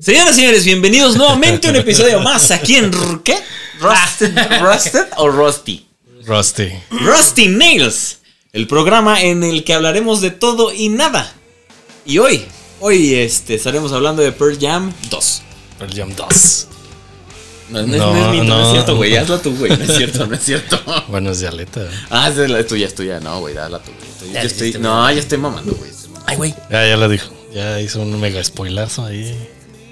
Señoras 0.00 0.32
y 0.32 0.40
señores, 0.40 0.64
bienvenidos 0.64 1.16
nuevamente 1.16 1.68
a 1.68 1.70
un 1.70 1.76
episodio 1.76 2.20
más 2.22 2.50
aquí 2.50 2.76
en 2.76 2.86
R- 2.86 3.20
¿qué? 3.24 3.36
Rusted, 3.80 4.34
Rusted 4.60 5.04
o 5.16 5.28
Rusty. 5.28 5.86
Rusty. 6.24 6.68
Rusty 6.90 7.48
Nails, 7.48 8.18
el 8.52 8.66
programa 8.66 9.20
en 9.22 9.42
el 9.42 9.64
que 9.64 9.74
hablaremos 9.74 10.20
de 10.20 10.30
todo 10.30 10.72
y 10.72 10.88
nada. 10.88 11.32
Y 12.06 12.18
hoy, 12.18 12.44
hoy 12.80 13.14
este, 13.14 13.54
estaremos 13.54 13.92
hablando 13.92 14.22
de 14.22 14.32
Pearl 14.32 14.58
Jam 14.58 14.92
2. 15.10 15.42
Pearl 15.78 15.92
Jam 15.94 16.14
2. 16.16 16.66
No, 17.70 17.82
no, 17.86 17.94
es- 17.94 18.00
No, 18.00 18.14
no 18.14 18.32
es 18.32 18.40
mi- 18.40 18.46
no 18.48 18.62
es 18.66 18.72
cierto, 18.72 18.96
güey, 18.96 19.16
hazla 19.16 19.38
tú, 19.42 19.54
güey, 19.56 19.70
no 19.76 19.84
es 19.84 19.96
cierto, 19.96 20.26
no 20.26 20.34
es 20.34 20.42
cierto. 20.44 20.80
Bueno, 21.08 21.30
es 21.30 21.40
de 21.40 21.48
aleta. 21.48 21.86
Ah, 22.10 22.28
es 22.30 22.36
la 22.36 22.66
tuya, 22.66 22.86
es 22.86 22.94
tuya, 22.94 23.20
no, 23.20 23.40
güey, 23.40 23.54
dala 23.54 23.78
tú, 23.82 23.92
güey. 23.92 24.32
Yo 24.32 24.40
estoy, 24.40 24.72
no, 24.80 25.10
ya 25.10 25.20
estoy 25.20 25.38
mamando, 25.38 25.72
güey. 25.74 25.90
Ay, 26.26 26.36
güey. 26.36 26.54
Ya, 26.70 26.86
ya 26.86 26.96
lo 26.96 27.08
dijo. 27.08 27.30
Ya 27.52 27.80
hizo 27.80 28.00
un 28.00 28.18
mega 28.20 28.42
spoilazo 28.42 29.04
ahí. 29.04 29.36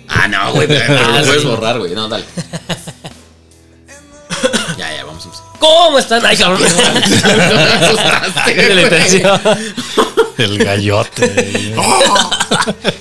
Ah, 0.09 0.29
no, 0.29 0.53
güey, 0.53 0.67
pero 0.67 0.99
Ah, 1.05 1.19
lo 1.21 1.27
puedes 1.27 1.45
borrar, 1.45 1.79
güey, 1.79 1.95
no, 1.95 2.09
dale. 2.09 2.25
ya, 4.79 4.97
ya, 4.97 5.05
vamos 5.05 5.23
a 5.25 5.27
empezar. 5.27 5.47
¿Cómo 5.59 5.99
están? 5.99 6.25
Ay, 6.25 6.37
cabrón. 6.37 6.63
De 8.47 8.75
la 8.75 8.83
intención. 8.83 9.41
El 10.39 10.59
gallote. 10.59 11.75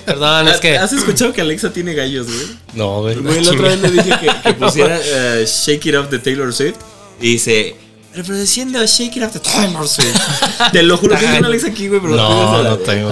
Perdón, 0.04 0.48
es 0.48 0.56
que. 0.58 0.76
¿Has 0.76 0.92
escuchado 0.92 1.32
que 1.32 1.40
Alexa 1.40 1.72
tiene 1.72 1.94
gallos, 1.94 2.26
güey? 2.26 2.46
No, 2.74 3.02
güey. 3.02 3.14
Güey, 3.16 3.44
la 3.44 3.52
otra 3.52 3.68
vez 3.68 3.80
le 3.80 3.90
dije 3.90 4.10
que, 4.20 4.30
que 4.42 4.54
pusiera 4.54 4.98
eh, 5.00 5.46
Shake 5.46 5.86
It 5.86 5.94
Off 5.94 6.10
de 6.10 6.18
Taylor 6.18 6.52
Swift 6.52 6.76
y 7.20 7.32
dice 7.32 7.76
reproduciendo 8.18 8.84
Shake 8.84 9.16
It 9.16 9.22
Off 9.22 9.32
de 9.32 9.40
Taylor 9.40 9.88
Swift. 9.88 10.14
Te 10.72 10.82
lo 10.82 10.96
juro, 10.98 11.16
tengo 11.16 11.38
una 11.38 11.46
Alexa 11.48 11.68
aquí, 11.68 11.88
güey, 11.88 12.00
pero 12.00 12.14
No, 12.16 12.62
no 12.62 12.76
tengo. 12.78 13.10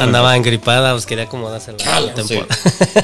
Andaba, 0.00 0.36
engripada, 0.36 0.92
pues 0.92 1.04
quería 1.06 1.24
acomodarse 1.24 1.72
la 1.72 1.78
Sí. 1.78 2.12
temporada. 2.14 2.56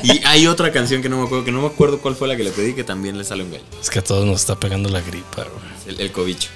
Y 0.03 0.25
hay 0.25 0.47
otra 0.47 0.71
canción 0.73 1.03
que 1.03 1.09
no 1.09 1.19
me 1.19 1.25
acuerdo, 1.27 1.45
que 1.45 1.51
no 1.53 1.61
me 1.63 1.67
acuerdo 1.67 1.99
cuál 2.01 2.15
fue 2.15 2.29
la 2.29 2.37
que 2.37 2.45
le 2.45 2.51
pedí, 2.51 2.75
que 2.75 2.85
también 2.85 3.19
le 3.19 3.25
sale 3.25 3.43
un 3.43 3.51
gallo. 3.51 3.65
Es 3.83 3.91
que 3.91 3.99
a 3.99 4.05
todos 4.05 4.25
nos 4.25 4.41
está 4.41 4.55
pegando 4.55 4.89
la 4.89 5.01
gripa, 5.01 5.43
güey. 5.43 5.95
El, 5.97 6.01
el 6.01 6.13
cobicho. 6.13 6.49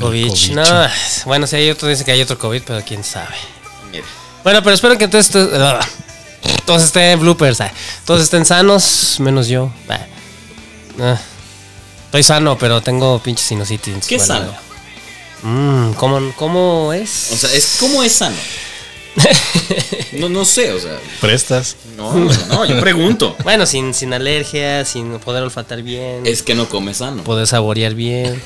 COVID. 0.00 0.28
COVID. 0.28 0.50
No, 0.54 0.62
bueno, 1.26 1.46
si 1.46 1.56
hay 1.56 1.70
otro, 1.70 1.86
dice 1.88 2.04
que 2.04 2.10
hay 2.12 2.20
otro 2.20 2.36
COVID, 2.38 2.62
pero 2.66 2.82
quién 2.84 3.04
sabe. 3.04 3.34
Mira. 3.92 4.04
Bueno, 4.42 4.62
pero 4.62 4.74
espero 4.74 4.98
que 4.98 5.06
todos, 5.06 5.26
estos- 5.26 5.50
todos 6.66 6.82
estén 6.82 7.20
bloopers. 7.20 7.60
ah. 7.60 7.72
Todos 8.04 8.22
estén 8.22 8.44
sanos, 8.44 9.16
menos 9.20 9.46
yo. 9.48 9.70
Ah. 11.00 11.18
Estoy 12.14 12.22
sano, 12.22 12.56
pero 12.56 12.80
tengo 12.80 13.18
pinche 13.18 13.42
sinusitis. 13.42 14.06
¿Qué 14.06 14.18
Bueno, 14.18 14.34
sano? 14.34 14.52
mm, 15.42 15.94
¿cómo, 15.94 16.32
¿Cómo 16.36 16.92
es? 16.92 17.30
O 17.32 17.36
sea, 17.36 17.52
es 17.52 17.74
como 17.80 18.04
es 18.04 18.12
sano. 18.12 18.36
No, 20.12 20.28
no 20.28 20.44
sé, 20.44 20.72
o 20.72 20.78
sea. 20.78 20.96
¿Prestas? 21.20 21.74
No, 21.96 22.14
no, 22.14 22.30
no, 22.46 22.64
yo 22.66 22.78
pregunto. 22.78 23.36
Bueno, 23.42 23.66
sin, 23.66 23.92
sin 23.94 24.14
alergia, 24.14 24.84
sin 24.84 25.18
poder 25.18 25.42
olfatar 25.42 25.82
bien, 25.82 26.24
Es 26.24 26.44
que 26.44 26.54
no 26.54 26.68
come 26.68 26.94
sano. 26.94 27.24
poder 27.24 27.48
saborear 27.48 27.94
bien. 27.94 28.40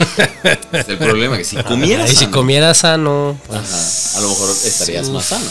Es 0.73 0.89
el 0.89 0.97
problema, 0.97 1.37
que 1.37 1.45
si 1.45 1.57
comieras 1.57 2.07
y 2.11 2.17
si 2.17 2.25
sano, 2.25 2.31
comiera 2.31 2.73
sano, 2.73 3.39
pues, 3.49 3.61
ajá, 3.61 4.19
a 4.19 4.23
lo 4.23 4.31
mejor 4.31 4.49
estarías 4.65 5.11
más 5.11 5.27
sano. 5.27 5.45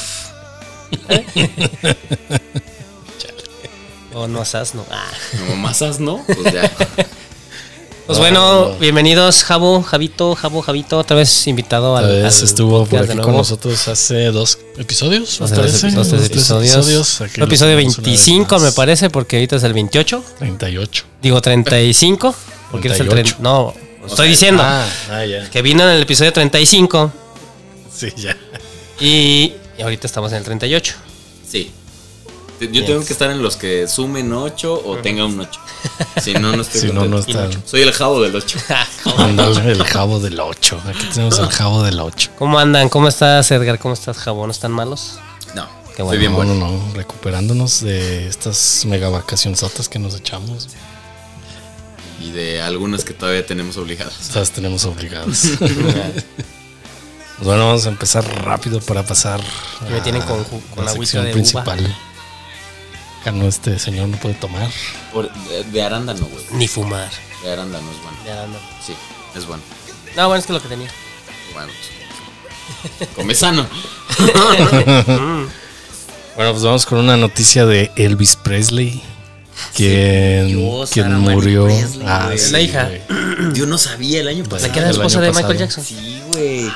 o 4.16 4.28
no 4.28 4.42
asas, 4.42 4.74
no. 4.74 4.84
Ah. 4.90 5.06
Como 5.38 5.56
masas, 5.58 6.00
¿no? 6.00 6.26
Pues 6.26 6.52
ya. 6.52 6.72
Pues 8.08 8.20
No, 8.20 8.24
bueno, 8.24 8.70
no. 8.70 8.76
bienvenidos, 8.80 9.44
Jabo, 9.44 9.84
Javito, 9.84 10.34
Jabo, 10.36 10.62
Javito, 10.62 10.98
otra 11.00 11.18
vez 11.18 11.46
invitado 11.48 11.98
al. 11.98 12.06
Tal 12.06 12.22
vez 12.24 12.38
al 12.38 12.44
estuvo 12.46 12.86
por 12.86 13.00
aquí 13.04 13.18
con 13.18 13.36
nosotros 13.36 13.86
hace 13.90 14.26
dos 14.28 14.60
episodios. 14.78 15.38
Dos, 15.40 15.52
¿me 15.52 15.58
tres, 15.58 15.72
parece? 15.82 15.92
dos, 15.98 16.08
tres 16.08 16.22
Dos, 16.22 16.32
tres 16.32 16.32
episodios. 16.32 17.22
Aquí 17.22 17.34
Fue 17.36 17.44
episodio 17.44 17.76
lo 17.76 17.78
tenemos 17.82 17.98
una 17.98 18.08
vez 18.08 18.16
25, 18.16 18.60
me 18.60 18.72
parece, 18.72 19.10
porque 19.10 19.36
ahorita 19.36 19.56
es 19.58 19.64
el 19.64 19.74
28. 19.74 20.24
38. 20.40 21.04
Digo 21.22 21.42
35, 21.42 22.36
porque 22.72 22.88
es 22.88 23.00
el 23.02 23.10
38. 23.10 23.36
30. 23.38 23.44
No, 23.44 23.74
estoy 24.08 24.16
sea, 24.16 24.26
diciendo 24.26 24.64
Ah, 24.64 24.86
ah, 25.12 25.26
ya. 25.26 25.50
que 25.50 25.62
vino 25.62 25.84
en 25.84 25.90
el 25.90 26.02
episodio 26.04 26.32
35 26.32 27.12
Sí, 27.94 28.08
ya. 28.16 28.38
y, 29.02 29.54
y 29.78 29.82
ahorita 29.82 30.08
estamos 30.08 30.32
en 30.32 30.38
el 30.38 30.44
38. 30.46 30.94
Sí. 31.46 31.72
Yo 32.60 32.86
tengo 32.86 33.06
que 33.06 33.14
estar 33.14 33.30
en 33.30 33.42
los 33.42 33.56
que 33.56 33.88
sumen 33.88 34.34
8 34.34 34.84
o 34.86 34.98
tenga 34.98 35.26
un 35.26 35.40
8. 35.40 35.60
Si 36.22 36.34
no, 36.34 36.52
no 36.56 36.64
estoy 36.64 36.82
Si 36.82 36.88
no, 36.92 37.06
no 37.06 37.20
está. 37.20 37.48
Soy 37.66 37.82
el 37.82 37.92
jabo 37.92 38.22
del 38.22 38.36
8. 38.36 38.60
Ándale, 39.18 39.72
el 39.72 39.84
jabo 39.84 40.20
del 40.20 40.40
8. 40.40 40.82
Aquí 40.88 41.06
tenemos 41.14 41.38
el 41.40 41.50
jabo 41.50 41.84
del 41.84 42.00
8. 42.00 42.32
¿Cómo 42.38 42.58
andan? 42.58 42.90
¿Cómo 42.90 43.08
estás, 43.08 43.52
Edgar? 43.52 43.78
¿Cómo 43.80 43.94
estás, 43.94 44.18
Jabo? 44.18 44.46
¿No 44.46 44.52
están 44.52 44.72
malos? 44.72 45.20
No, 45.54 45.68
Qué 45.96 46.02
estoy 46.02 46.04
bueno. 46.04 46.20
bien 46.20 46.32
no, 46.32 46.38
bueno. 46.38 46.54
no, 46.56 46.72
no, 46.72 46.94
recuperándonos 46.96 47.82
de 47.82 48.28
estas 48.28 48.84
mega 48.86 49.10
vacacionzotas 49.10 49.88
que 49.88 50.00
nos 50.00 50.16
echamos. 50.16 50.70
Y 52.20 52.32
de 52.32 52.62
algunas 52.62 53.06
que 53.06 53.14
todavía 53.14 53.46
tenemos 53.46 53.78
obligadas. 53.78 54.32
Las 54.36 54.52
tenemos 54.52 54.86
obligadas. 54.86 55.52
Pues 57.38 57.46
bueno, 57.46 57.68
vamos 57.68 57.86
a 57.86 57.90
empezar 57.90 58.26
rápido 58.44 58.80
para 58.82 59.04
pasar 59.04 59.40
Y 59.88 59.94
me 59.94 60.02
tienen 60.02 60.24
con 60.24 60.44
con 60.44 60.84
la 60.84 60.90
agüita 60.92 61.12
sección 61.12 61.26
de 61.26 61.34
principal. 61.34 61.96
No, 63.34 63.48
este 63.48 63.78
señor 63.80 64.08
no 64.10 64.18
puede 64.18 64.36
tomar. 64.36 64.70
Por- 65.14 65.32
de, 65.50 65.64
de 65.66 65.82
arándano, 65.84 66.26
güey. 66.26 66.46
Ni 66.52 66.68
fumar. 66.68 67.10
De 67.44 67.52
arándano 67.52 67.86
es 67.92 67.98
bueno. 68.02 68.18
Ya 68.26 68.48
no. 68.48 68.58
Sí, 68.86 68.94
es 69.36 69.46
bueno. 69.46 69.62
No, 70.16 70.28
bueno, 70.28 70.40
es 70.40 70.46
que 70.48 70.54
lo 70.54 70.62
que 70.62 70.68
tenía. 70.70 70.90
Bueno. 71.54 71.72
pues, 72.98 73.10
Come 73.16 73.36
sano. 73.36 73.68
Bueno, 76.36 76.52
pues 76.52 76.64
vamos 76.64 76.86
con 76.86 77.00
una 77.00 77.18
noticia 77.18 77.66
de 77.66 77.92
Elvis 77.96 78.36
Presley. 78.36 79.02
Quien, 79.76 80.56
murió 80.56 80.86
quien 80.92 81.06
Sarah 81.08 81.18
Mary 81.18 81.36
murió. 81.36 81.66
Presley, 81.66 82.06
Ah, 82.08 82.30
sí, 82.38 82.52
La 82.52 82.62
hija. 82.62 82.84
güey. 82.90 83.02
Yo 83.56 83.66
no 83.66 83.80
sabía 83.80 84.20
el 84.22 84.28
año 84.28 84.44
pasado. 84.44 84.68
La 84.68 84.72
que 84.74 84.80
era 84.80 84.90
el 84.90 84.96
esposa 84.96 85.20
de 85.20 85.32
Michael. 85.32 85.58
Jackson. 85.58 85.84
Sí, 85.84 86.22
güey. 86.28 86.72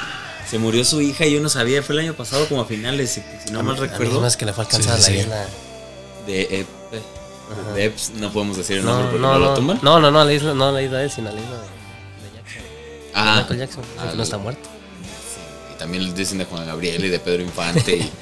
Se 0.50 0.58
murió 0.58 0.84
su 0.84 1.00
hija 1.00 1.28
y 1.28 1.34
yo 1.34 1.42
no 1.42 1.50
sabía. 1.50 1.84
Fue 1.84 1.94
el 1.94 2.02
año 2.02 2.16
pasado 2.16 2.48
como 2.50 2.62
a 2.62 2.66
finales, 2.66 3.12
si, 3.12 3.52
no 3.52 3.62
mal 3.62 3.78
A 3.78 3.82
mí 3.82 3.88
recuerdo. 3.88 4.20
más 4.20 4.36
que 4.36 4.46
le 4.48 4.54
fue 4.54 4.64
a 4.64 4.66
alcanzar 4.66 4.98
Sí, 4.98 5.04
sí, 5.04 5.12
la 5.12 5.16
sí. 5.18 5.22
isla. 5.28 5.46
De 6.28 6.42
Ep. 6.62 6.68
de 7.76 7.86
Eps, 7.86 8.12
no 8.18 8.32
podemos 8.32 8.58
decir 8.58 8.78
el 8.78 8.86
No, 8.86 8.92
nombre 8.92 9.08
porque 9.12 9.22
no, 9.22 9.34
no, 9.34 9.40
lo 9.40 9.46
no, 9.48 9.54
tumban. 9.56 9.80
no, 9.82 10.00
no, 10.00 10.12
no, 10.12 10.22
a 10.22 10.26
la 10.26 10.34
isla, 10.34 10.54
no 10.54 10.68
a 10.68 10.72
la 10.72 10.82
isla 10.82 11.00
de 11.00 11.04
él, 11.06 11.12
sino 11.12 11.30
a 11.30 11.32
la 11.34 11.40
isla 11.40 11.56
de, 11.56 11.62
de 11.64 12.36
Jackson. 12.38 12.62
Ah, 13.14 13.36
Michael 13.42 13.60
Jackson, 13.60 13.84
Ah, 14.00 14.10
que 14.12 14.18
no 14.18 14.24
está 14.24 14.38
muerto. 14.38 14.70
y 15.74 15.78
también 15.80 16.14
dicen 16.16 16.38
de 16.38 16.46
Juan 16.46 16.66
Gabriel 16.66 17.04
y 17.06 17.10
de 17.10 17.20
Pedro 17.20 17.42
Infante. 17.44 17.96
Y, 17.98 18.12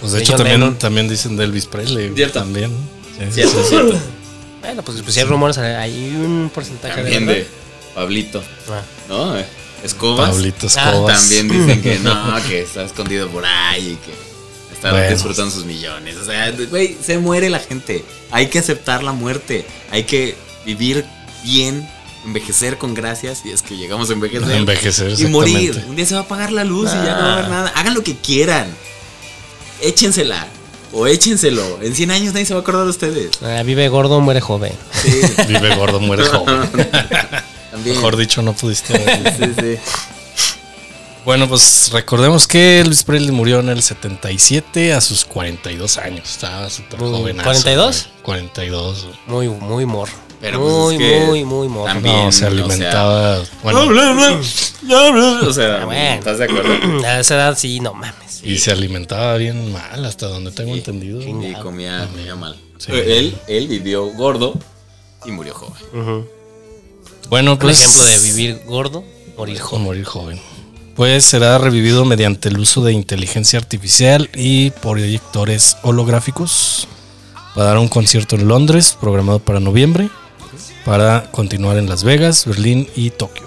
Pues 0.00 0.12
de 0.12 0.18
De 0.18 0.24
hecho 0.24 0.36
también, 0.36 0.60
Lennon. 0.60 0.78
también 0.78 1.08
dicen 1.08 1.36
de 1.36 1.44
Elvis 1.44 1.66
Presley. 1.66 2.12
Cierto. 2.14 2.38
También. 2.40 2.70
Sí, 3.18 3.32
cierto, 3.32 3.62
sí. 3.62 3.68
cierto. 3.70 3.98
Bueno, 4.60 4.82
pues, 4.82 5.00
pues 5.02 5.14
si 5.14 5.20
hay 5.20 5.26
rumores, 5.26 5.56
hay 5.56 6.10
un 6.16 6.50
porcentaje 6.52 6.94
También 7.00 7.26
de. 7.26 7.34
de 7.34 7.46
Pablito, 7.94 8.42
verdad. 8.66 8.84
¿no? 9.08 9.38
Eh, 9.38 9.46
Escobas. 9.82 10.30
Pablito 10.30 10.66
Ah, 10.76 10.90
Escobas. 10.90 11.20
También 11.20 11.48
dicen 11.48 11.80
que 11.80 11.98
no, 12.02 12.34
que 12.46 12.62
está 12.62 12.82
escondido 12.82 13.28
por 13.28 13.46
ahí 13.46 13.92
y 13.92 13.96
que 14.04 14.12
está 14.78 14.92
Bueno. 14.92 15.10
disfrutando 15.10 15.50
sus 15.50 15.64
millones. 15.64 16.16
O 16.16 16.24
sea, 16.24 16.50
güey, 16.70 16.96
se 17.04 17.18
muere 17.18 17.50
la 17.50 17.58
gente. 17.58 18.04
Hay 18.30 18.46
que 18.46 18.58
aceptar 18.60 19.02
la 19.02 19.12
muerte. 19.12 19.66
Hay 19.90 20.04
que 20.04 20.36
vivir 20.64 21.04
bien, 21.42 21.88
envejecer 22.24 22.78
con 22.78 22.94
gracias. 22.94 23.42
Y 23.44 23.50
es 23.50 23.62
que 23.62 23.76
llegamos 23.76 24.10
a 24.10 24.12
envejecer. 24.12 24.50
Envejecer, 24.52 25.14
y 25.18 25.26
morir. 25.26 25.84
Un 25.88 25.96
día 25.96 26.06
se 26.06 26.14
va 26.14 26.20
a 26.20 26.24
apagar 26.24 26.52
la 26.52 26.64
luz 26.64 26.90
y 26.92 26.94
ya 27.04 27.16
no 27.16 27.22
va 27.22 27.28
a 27.30 27.32
haber 27.34 27.44
Ah. 27.46 27.48
nada. 27.48 27.72
Hagan 27.74 27.94
lo 27.94 28.02
que 28.04 28.16
quieran. 28.16 28.68
Échensela. 29.80 30.46
O 30.92 31.06
échenselo. 31.06 31.80
En 31.82 31.94
100 31.94 32.10
años 32.10 32.32
nadie 32.32 32.46
se 32.46 32.54
va 32.54 32.60
a 32.60 32.62
acordar 32.62 32.84
de 32.84 32.90
ustedes. 32.90 33.30
Ah, 33.42 33.62
vive 33.64 33.88
gordo, 33.88 34.20
muere 34.20 34.40
joven. 34.40 34.72
Sí, 35.02 35.20
Vive 35.46 35.74
gordo, 35.76 36.00
muere 36.00 36.24
joven. 36.24 36.62
también. 37.70 37.96
Mejor 37.96 38.16
dicho, 38.16 38.40
no 38.42 38.54
pudiste. 38.54 38.96
Sí, 38.96 39.52
sí. 39.60 39.76
Bueno, 41.28 41.46
pues 41.46 41.90
recordemos 41.92 42.48
que 42.48 42.80
Elvis 42.80 43.04
Presley 43.04 43.32
murió 43.32 43.60
en 43.60 43.68
el 43.68 43.82
77 43.82 44.94
a 44.94 45.02
sus 45.02 45.26
42 45.26 45.98
años. 45.98 46.26
Estaba 46.30 46.70
súper 46.70 46.98
joven. 47.00 47.36
¿42? 47.36 48.06
42. 48.22 49.04
güey. 49.26 49.48
Muy, 49.48 49.60
muy 49.60 49.84
morro. 49.84 50.12
Pero, 50.40 50.58
pues, 50.62 50.72
muy, 50.72 50.94
es 50.94 51.00
que 51.00 51.26
muy, 51.26 51.44
muy 51.44 51.68
morro. 51.68 51.92
también- 51.92 52.16
No, 52.16 52.32
se 52.32 52.38
o 52.38 52.38
sea- 52.38 52.48
alimentaba. 52.48 53.42
bueno, 53.62 53.80
O 53.80 55.52
sea, 55.52 55.82
Ah, 55.82 55.84
bueno. 55.84 56.14
¿estás 56.14 56.38
de 56.38 56.44
acuerdo? 56.44 56.72
A 57.06 57.20
esa 57.20 57.34
edad 57.34 57.58
sí, 57.58 57.78
no 57.80 57.92
mames. 57.92 58.42
y 58.42 58.56
se 58.56 58.70
alimentaba 58.72 59.36
bien 59.36 59.70
mal, 59.70 60.02
hasta 60.06 60.28
donde 60.28 60.50
tengo 60.50 60.72
Sí, 60.72 60.78
entendido. 60.78 61.20
Y 61.20 61.26
comía, 61.60 62.08
comía 62.08 62.36
mal. 62.36 62.56
Sí. 62.78 62.90
Él, 62.92 63.36
él 63.48 63.68
vivió 63.68 64.06
gordo 64.14 64.54
y 65.26 65.30
murió 65.32 65.52
joven. 65.52 66.26
Bueno, 67.28 67.52
Un 67.52 67.58
pues. 67.58 67.82
ejemplo 67.82 68.04
de 68.06 68.18
vivir 68.20 68.62
gordo, 68.64 69.04
morir 69.36 69.60
o 69.60 69.64
joven. 69.66 69.84
morir 69.84 70.04
joven. 70.06 70.40
Pues 70.98 71.24
será 71.24 71.58
revivido 71.58 72.04
mediante 72.04 72.48
el 72.48 72.58
uso 72.58 72.82
de 72.82 72.92
inteligencia 72.92 73.56
artificial 73.56 74.28
y 74.34 74.70
proyectores 74.70 75.76
holográficos 75.82 76.88
para 77.54 77.68
dar 77.68 77.78
un 77.78 77.86
concierto 77.86 78.34
en 78.34 78.48
Londres 78.48 78.96
programado 79.00 79.38
para 79.38 79.60
noviembre, 79.60 80.10
para 80.84 81.30
continuar 81.30 81.78
en 81.78 81.88
Las 81.88 82.02
Vegas, 82.02 82.46
Berlín 82.46 82.88
y 82.96 83.10
Tokio. 83.10 83.46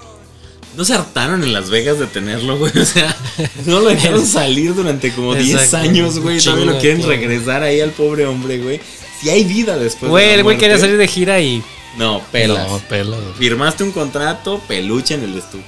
No 0.78 0.86
se 0.86 0.94
hartaron 0.94 1.42
en 1.44 1.52
Las 1.52 1.68
Vegas 1.68 1.98
de 1.98 2.06
tenerlo, 2.06 2.56
güey. 2.56 2.72
O 2.78 2.86
sea, 2.86 3.14
no 3.66 3.80
lo 3.80 3.90
dejaron 3.90 4.24
salir 4.24 4.74
durante 4.74 5.12
como 5.12 5.34
10 5.34 5.50
Exacto. 5.50 5.76
años, 5.76 6.20
güey. 6.20 6.40
Todavía 6.40 6.64
lo 6.64 6.78
quieren 6.78 7.06
regresar 7.06 7.62
ahí 7.62 7.82
al 7.82 7.90
pobre 7.90 8.24
hombre, 8.24 8.60
güey. 8.60 8.80
si 9.20 9.28
hay 9.28 9.44
vida 9.44 9.76
después 9.76 10.08
Güey, 10.08 10.24
de 10.24 10.30
la 10.30 10.36
el 10.38 10.42
güey 10.44 10.56
quería 10.56 10.78
salir 10.78 10.96
de 10.96 11.06
gira 11.06 11.38
y. 11.38 11.62
No, 11.98 12.22
pelas. 12.32 12.66
No, 12.66 12.78
pela, 12.78 13.18
güey. 13.18 13.34
Firmaste 13.36 13.84
un 13.84 13.92
contrato, 13.92 14.58
peluche 14.66 15.12
en 15.12 15.24
el 15.24 15.36
estuche. 15.36 15.66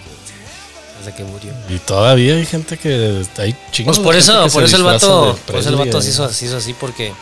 Desde 0.99 1.15
que 1.17 1.25
murió. 1.25 1.53
Y 1.69 1.79
todavía 1.79 2.35
hay 2.35 2.47
gente 2.47 2.77
que 2.79 3.25
hay 3.39 3.57
chingos. 3.73 3.99
Pues 3.99 4.05
por 4.07 4.15
eso, 4.17 4.47
por 4.53 4.65
eso 4.65 4.77
el 4.77 4.83
vato. 4.85 5.39
Por 5.47 5.57
eso 5.57 5.69
el 5.71 5.77
vato 5.77 6.01
se 6.01 6.11
hizo, 6.11 6.29
se 6.33 6.47
hizo 6.47 6.57
así 6.57 6.73
porque. 6.75 7.13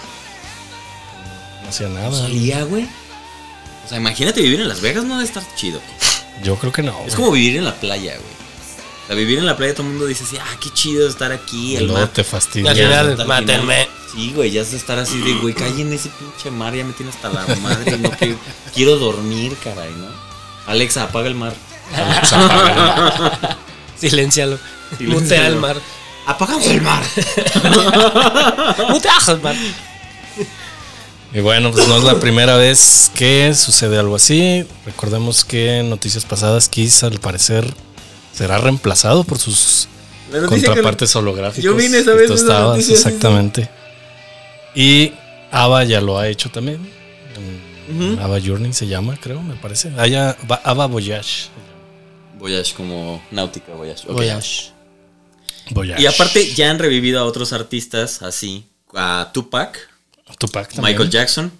No 1.63 1.69
hacía 1.69 1.89
nada. 1.89 2.13
¿Salía, 2.17 2.63
güey? 2.65 2.85
O 3.85 3.89
sea, 3.89 3.99
imagínate 3.99 4.41
vivir 4.43 4.61
en 4.61 4.69
Las 4.69 4.81
Vegas, 4.81 5.05
no 5.05 5.15
debe 5.15 5.25
estar 5.27 5.43
chido. 5.57 5.81
Yo 6.43 6.57
creo 6.57 6.73
que 6.73 6.83
no. 6.83 6.93
Es 7.01 7.07
güey. 7.07 7.17
como 7.17 7.31
vivir 7.33 7.57
en 7.57 7.65
la 7.65 7.75
playa, 7.75 8.13
güey. 8.15 8.33
O 9.05 9.07
sea, 9.09 9.17
vivir 9.17 9.39
en 9.39 9.47
la 9.47 9.57
playa 9.57 9.75
todo 9.75 9.83
el 9.85 9.89
mundo 9.91 10.07
dice 10.07 10.23
así, 10.25 10.37
ah, 10.39 10.57
qué 10.63 10.71
chido 10.71 11.09
estar 11.09 11.33
aquí, 11.33 11.73
Y 11.73 11.77
el 11.77 11.87
luego 11.87 12.01
mar. 12.01 12.09
te 12.09 12.21
Y 12.21 12.25
fastidia. 12.25 12.71
al 12.71 12.77
Ya, 12.77 12.85
final, 12.85 13.21
el 13.21 13.27
mátenme. 13.27 13.89
Sí, 14.15 14.33
güey, 14.35 14.51
ya 14.51 14.61
es 14.61 14.73
estar 14.75 14.99
así 14.99 15.19
de, 15.19 15.33
güey, 15.35 15.55
calle 15.55 15.83
en 15.83 15.93
ese 15.93 16.11
pinche 16.11 16.51
mar, 16.51 16.75
ya 16.75 16.85
me 16.85 16.93
tiene 16.93 17.11
hasta 17.11 17.31
la 17.31 17.47
madre, 17.63 17.97
no 17.99 18.11
quiero, 18.11 18.37
quiero 18.75 18.97
dormir, 18.99 19.57
caray, 19.65 19.91
¿no? 19.93 20.07
Alexa, 20.67 21.05
apaga 21.05 21.29
el 21.29 21.35
mar. 21.35 21.55
Silencialo. 24.11 24.59
Mutea 25.01 25.47
el 25.47 25.57
mar. 25.57 25.77
Apagamos 26.27 26.67
el 26.67 26.81
mar. 26.83 27.03
Mutea 28.91 29.13
el 29.29 29.41
mar. 29.41 29.57
Y 31.35 31.41
bueno, 31.41 31.71
pues 31.73 31.89
no 31.89 31.97
es 31.97 32.05
la 32.05 32.21
primera 32.21 32.57
vez 32.57 33.11
que 33.15 33.55
sucede 33.55 33.99
algo 33.99 34.17
así. 34.17 34.67
Recordemos 34.85 35.45
que 35.45 35.79
en 35.79 35.89
noticias 35.91 36.25
pasadas 36.25 36.69
Kiss 36.69 37.03
al 37.05 37.19
parecer 37.21 37.73
será 38.35 38.59
reemplazado 38.59 39.25
por 39.25 39.39
sus 39.39 39.89
contrapartes 40.49 41.17
holográficos. 41.17 41.65
Yo 41.65 41.75
vine 41.75 41.99
esa 41.99 42.13
Y 42.13 42.17
vez 42.17 42.31
estabas, 42.31 42.69
noticia, 42.77 42.97
sí, 42.97 43.03
sí. 43.03 43.09
exactamente. 43.09 43.71
Y 44.75 45.13
Ava 45.51 45.85
ya 45.85 46.01
lo 46.01 46.19
ha 46.19 46.29
hecho 46.29 46.51
también. 46.51 46.79
En- 47.37 47.73
Ujú. 48.15 48.23
Ava 48.23 48.39
Journey 48.41 48.73
se 48.73 48.87
llama, 48.87 49.17
creo, 49.21 49.43
me 49.43 49.55
parece. 49.55 49.91
Ava 50.65 50.87
Voyage. 50.87 51.49
Voyage 52.43 52.75
como 52.75 53.23
náutica, 53.31 53.73
Voyage. 53.75 54.07
Voyage. 54.09 54.71
Voyage. 55.71 56.03
Y 56.03 56.07
aparte 56.07 56.53
ya 56.55 56.71
han 56.71 56.81
revivido 56.81 57.21
a 57.21 57.25
otros 57.25 57.53
artistas 57.53 58.21
así, 58.23 58.67
a 58.95 59.31
Tupac, 59.33 59.79
Tupac 60.39 60.69
también. 60.73 60.93
Michael 60.97 61.09
Jackson, 61.09 61.53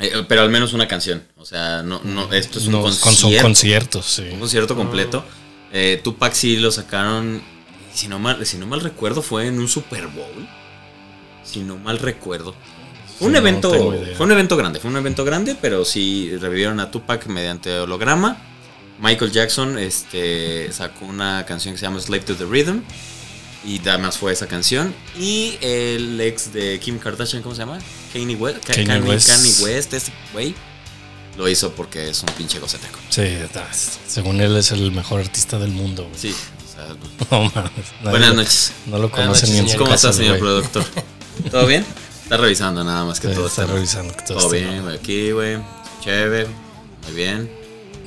eh, 0.00 0.24
pero 0.28 0.42
al 0.42 0.50
menos 0.50 0.72
una 0.72 0.88
canción. 0.88 1.22
O 1.36 1.44
sea, 1.44 1.82
no, 1.84 2.00
no, 2.02 2.32
esto 2.32 2.58
es 2.58 2.66
un 2.66 2.72
No, 2.72 2.82
con- 2.82 2.96
concierto. 2.96 4.02
sí. 4.02 4.22
Un 4.32 4.40
concierto 4.40 4.74
completo. 4.74 5.24
Eh, 5.72 6.00
Tupac 6.02 6.32
sí 6.32 6.56
lo 6.56 6.72
sacaron, 6.72 7.40
si 7.94 8.08
no, 8.08 8.18
mal, 8.18 8.44
si 8.44 8.58
no 8.58 8.66
mal 8.66 8.80
recuerdo, 8.80 9.22
fue 9.22 9.46
en 9.46 9.60
un 9.60 9.68
Super 9.68 10.08
Bowl. 10.08 10.48
Si 11.44 11.60
no 11.60 11.76
mal 11.76 11.98
recuerdo. 11.98 12.56
Fue 13.18 13.28
un 13.28 13.34
Sí, 13.34 13.38
evento, 13.38 13.70
fue 14.16 14.26
un 14.26 14.32
evento 14.32 14.56
grande, 14.56 14.80
fue 14.80 14.90
un 14.90 14.96
evento 14.96 15.24
grande, 15.24 15.54
pero 15.60 15.84
sí 15.84 16.30
revivieron 16.40 16.80
a 16.80 16.90
Tupac 16.90 17.26
mediante 17.26 17.78
holograma. 17.78 18.36
Michael 19.00 19.30
Jackson 19.32 19.78
este, 19.78 20.72
sacó 20.72 21.06
una 21.06 21.44
canción 21.46 21.74
que 21.74 21.78
se 21.80 21.86
llama 21.86 22.00
Slave 22.00 22.22
to 22.24 22.34
the 22.36 22.44
Rhythm. 22.44 22.80
Y 23.64 23.78
además 23.88 24.16
fue 24.16 24.32
esa 24.32 24.46
canción. 24.46 24.94
Y 25.18 25.58
el 25.60 26.18
ex 26.20 26.52
de 26.52 26.78
Kim 26.80 26.98
Kardashian, 26.98 27.42
¿cómo 27.42 27.54
se 27.54 27.60
llama? 27.60 27.78
Kanye 28.12 28.34
West. 28.36 28.64
Ka- 28.64 28.72
Kanye 28.72 28.86
Kanye 28.86 29.08
West. 29.10 29.28
Kanye 29.28 29.50
West, 29.64 29.92
ese 29.94 30.12
güey. 30.32 30.54
Lo 31.36 31.48
hizo 31.48 31.72
porque 31.72 32.08
es 32.08 32.22
un 32.22 32.28
pinche 32.30 32.58
goceteco. 32.58 32.98
Sí, 33.10 33.20
está- 33.22 33.68
según 33.72 34.40
él 34.40 34.56
es 34.56 34.72
el 34.72 34.90
mejor 34.92 35.20
artista 35.20 35.58
del 35.58 35.70
mundo. 35.72 36.04
güey. 36.04 36.18
Sí. 36.18 36.34
o 36.34 36.72
sea, 36.72 36.96
No 37.30 37.50
mames. 37.54 37.72
buenas 38.02 38.34
noches. 38.34 38.72
No 38.86 38.98
lo 38.98 39.10
conocen 39.10 39.52
ni 39.52 39.58
en 39.58 39.68
su. 39.68 39.76
¿Cómo 39.76 39.90
casa, 39.90 40.08
estás, 40.08 40.16
señor 40.16 40.38
productor? 40.38 40.84
¿Todo 41.50 41.66
bien? 41.66 41.84
Está 42.22 42.36
revisando 42.38 42.82
nada 42.82 43.04
más 43.04 43.20
que 43.20 43.28
Sí, 43.28 43.34
todo 43.34 43.46
está 43.46 43.62
está 43.62 43.74
revisando 43.74 44.14
que 44.16 44.22
todo, 44.22 44.38
Todo 44.38 44.54
esté 44.54 44.66
bien, 44.68 44.82
güey. 44.82 44.96
Aquí, 44.96 45.30
güey. 45.32 45.58
Chévere. 46.02 46.46
Muy 47.06 47.12
bien. 47.14 47.59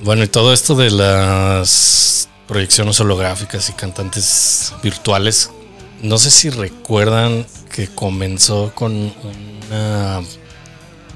Bueno, 0.04 0.24
y 0.26 0.28
todo 0.28 0.52
esto 0.52 0.76
de 0.76 0.92
las 0.92 2.28
proyecciones 2.46 3.00
holográficas 3.00 3.70
y 3.70 3.74
cantantes 3.74 4.74
virtuales, 4.84 5.50
no 6.02 6.18
sé 6.18 6.30
si 6.30 6.50
recuerdan 6.50 7.46
que 7.74 7.88
comenzó 7.88 8.74
con 8.76 9.14
una 9.66 10.22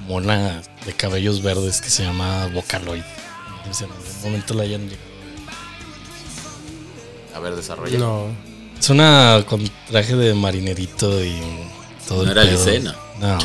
mona 0.08 0.62
de 0.86 0.94
cabellos 0.94 1.42
verdes 1.44 1.82
que 1.82 1.90
se 1.90 2.04
llama 2.04 2.48
Vocaloid. 2.54 3.04
No 3.66 3.74
sé 3.74 3.80
si 3.80 3.84
en 3.84 3.92
algún 3.92 4.22
momento 4.24 4.54
la 4.54 4.64
hayan 4.64 4.84
llegado. 4.88 5.08
A 7.36 7.40
ver, 7.40 7.56
desarrolla. 7.58 8.00
No. 8.00 8.28
Es 8.80 8.90
una 8.90 9.44
con 9.50 9.70
traje 9.90 10.16
de 10.16 10.34
marinerito 10.34 11.24
y 11.26 11.36
todo 12.08 12.24
No 12.24 12.32
el 12.32 12.38
era 12.38 12.44
pedo. 12.44 12.64
Alice, 12.64 12.80
¿no? 12.80 12.94
No, 13.20 13.38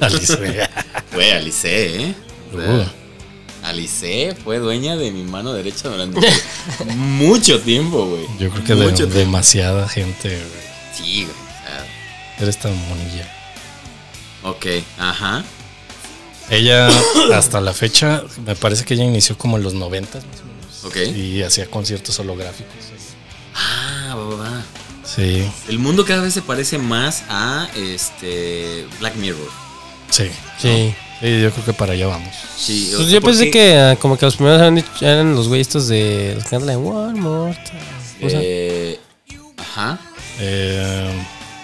Alice. 0.00 0.68
Fue 1.12 1.32
Alice, 1.32 1.68
¿eh? 2.08 2.14
Uh. 2.52 3.07
Alice 3.62 4.34
fue 4.44 4.58
dueña 4.58 4.96
de 4.96 5.10
mi 5.10 5.22
mano 5.24 5.52
derecha 5.52 5.88
durante 5.88 6.20
mucho 6.96 7.60
tiempo, 7.60 8.06
güey. 8.06 8.26
Yo 8.38 8.50
creo 8.50 8.64
que 8.64 8.74
de- 8.74 8.86
Mucho 8.90 9.06
demasiada 9.06 9.88
gente. 9.88 10.28
güey. 10.28 10.62
Sí, 10.94 11.24
güey. 11.24 11.36
Eres 12.40 12.58
tan 12.58 12.72
monilla. 12.88 13.28
ok, 14.44 14.66
ajá. 14.98 15.44
Ella, 16.50 16.88
hasta 17.34 17.60
la 17.60 17.74
fecha, 17.74 18.22
me 18.46 18.54
parece 18.54 18.84
que 18.84 18.94
ella 18.94 19.04
inició 19.04 19.36
como 19.36 19.56
en 19.56 19.64
los 19.64 19.74
90 19.74 20.18
más 20.18 20.24
o 20.24 20.44
menos. 20.46 20.84
Ok. 20.84 21.16
Y 21.16 21.42
hacía 21.42 21.66
conciertos 21.66 22.18
holográficos. 22.20 22.72
Ah, 23.54 24.14
va, 24.14 24.24
va, 24.24 24.36
va. 24.50 24.62
Sí, 25.04 25.50
El 25.68 25.78
mundo 25.78 26.04
cada 26.04 26.22
vez 26.22 26.34
se 26.34 26.42
parece 26.42 26.78
más 26.78 27.24
a 27.28 27.68
este 27.76 28.86
Black 29.00 29.16
Mirror. 29.16 29.48
sí. 30.10 30.30
Sí. 30.60 30.94
Sí, 31.20 31.40
yo 31.42 31.50
creo 31.50 31.64
que 31.64 31.72
para 31.72 31.92
allá 31.94 32.06
vamos. 32.06 32.34
Sí, 32.56 32.92
Pues 32.94 33.08
yo 33.08 33.20
pensé 33.20 33.50
que 33.50 33.76
ah, 33.76 33.96
como 33.96 34.16
que 34.16 34.24
los 34.24 34.36
primeros 34.36 34.60
eran, 34.60 34.84
eran 35.00 35.34
los 35.34 35.48
güeyes 35.48 35.66
estos 35.66 35.88
de 35.88 36.34
los 36.36 36.44
que 36.44 36.58
la 36.60 36.66
de 36.66 36.76
One 36.76 37.20
More 37.20 37.58
Time. 37.64 37.82
Eh, 38.20 39.00
ajá. 39.56 39.98
Eh, 40.40 41.10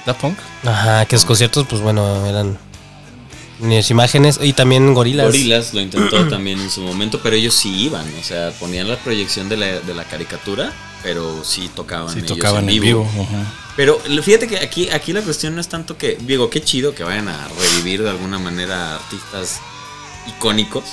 ¿Da 0.04 0.12
Punk? 0.14 0.38
Ajá, 0.64 1.06
que 1.06 1.16
los 1.16 1.24
conciertos, 1.24 1.66
pues 1.68 1.80
bueno, 1.80 2.26
eran 2.26 2.58
unas 3.60 3.90
imágenes 3.90 4.40
y 4.42 4.52
también 4.52 4.92
gorilas. 4.92 5.26
Gorilas 5.26 5.72
lo 5.72 5.80
intentó 5.80 6.26
también 6.28 6.60
en 6.60 6.70
su 6.70 6.82
momento, 6.82 7.20
pero 7.22 7.36
ellos 7.36 7.54
sí 7.54 7.84
iban, 7.84 8.04
o 8.20 8.24
sea, 8.24 8.50
ponían 8.58 8.88
la 8.88 8.96
proyección 8.96 9.48
de 9.48 9.56
la, 9.56 9.66
de 9.80 9.94
la 9.94 10.04
caricatura, 10.04 10.72
pero 11.02 11.44
sí 11.44 11.70
tocaban. 11.74 12.12
Sí, 12.12 12.18
ellos 12.18 12.32
tocaban 12.32 12.68
en 12.68 12.80
vivo. 12.80 13.02
ujú. 13.02 13.36
Pero 13.76 13.98
fíjate 14.22 14.46
que 14.46 14.58
aquí, 14.58 14.88
aquí 14.90 15.12
la 15.12 15.22
cuestión 15.22 15.54
no 15.54 15.60
es 15.60 15.68
tanto 15.68 15.98
que, 15.98 16.16
digo, 16.20 16.48
qué 16.48 16.62
chido 16.62 16.94
que 16.94 17.02
vayan 17.02 17.28
a 17.28 17.48
revivir 17.48 18.02
de 18.02 18.10
alguna 18.10 18.38
manera 18.38 18.96
artistas 18.96 19.60
icónicos, 20.28 20.84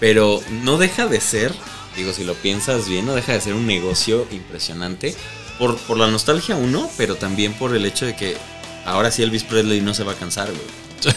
pero 0.00 0.40
no 0.50 0.78
deja 0.78 1.06
de 1.06 1.20
ser, 1.20 1.54
digo, 1.96 2.12
si 2.12 2.24
lo 2.24 2.34
piensas 2.34 2.88
bien, 2.88 3.06
no 3.06 3.14
deja 3.14 3.32
de 3.32 3.40
ser 3.40 3.54
un 3.54 3.66
negocio 3.66 4.26
impresionante 4.32 5.14
por, 5.58 5.76
por 5.78 5.96
la 5.96 6.08
nostalgia 6.08 6.56
uno, 6.56 6.90
pero 6.96 7.14
también 7.14 7.54
por 7.54 7.76
el 7.76 7.84
hecho 7.86 8.04
de 8.06 8.16
que 8.16 8.36
ahora 8.84 9.12
sí 9.12 9.22
Elvis 9.22 9.44
Presley 9.44 9.80
no 9.80 9.94
se 9.94 10.02
va 10.02 10.12
a 10.12 10.16
cansar, 10.16 10.48
güey. 10.48 10.82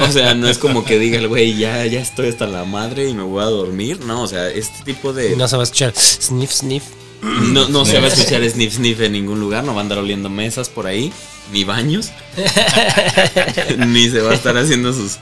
O 0.00 0.10
sea, 0.10 0.34
no 0.34 0.48
es 0.48 0.58
como 0.58 0.84
que 0.84 0.98
diga 0.98 1.18
el 1.18 1.28
güey, 1.28 1.56
ya, 1.56 1.84
ya 1.86 2.00
estoy 2.00 2.28
hasta 2.28 2.46
la 2.46 2.64
madre 2.64 3.08
y 3.08 3.14
me 3.14 3.22
voy 3.22 3.42
a 3.42 3.46
dormir. 3.46 4.00
No, 4.00 4.22
o 4.22 4.26
sea, 4.26 4.48
este 4.48 4.84
tipo 4.84 5.12
de... 5.12 5.36
No 5.36 5.46
se 5.48 5.56
va 5.56 5.62
a 5.62 5.64
escuchar 5.64 5.94
sniff, 5.96 6.52
sniff. 6.52 6.84
No, 7.22 7.68
no 7.68 7.84
se 7.84 7.98
va 8.00 8.06
a 8.06 8.10
escuchar 8.10 8.48
sniff 8.48 8.74
sniff 8.74 9.00
en 9.00 9.12
ningún 9.12 9.40
lugar, 9.40 9.64
no 9.64 9.74
va 9.74 9.80
a 9.80 9.82
andar 9.82 9.98
oliendo 9.98 10.28
mesas 10.30 10.68
por 10.68 10.86
ahí, 10.86 11.12
ni 11.52 11.64
baños, 11.64 12.10
ni 13.86 14.08
se 14.08 14.20
va 14.20 14.30
a 14.32 14.34
estar 14.34 14.56
haciendo 14.56 14.92
sus, 14.92 15.18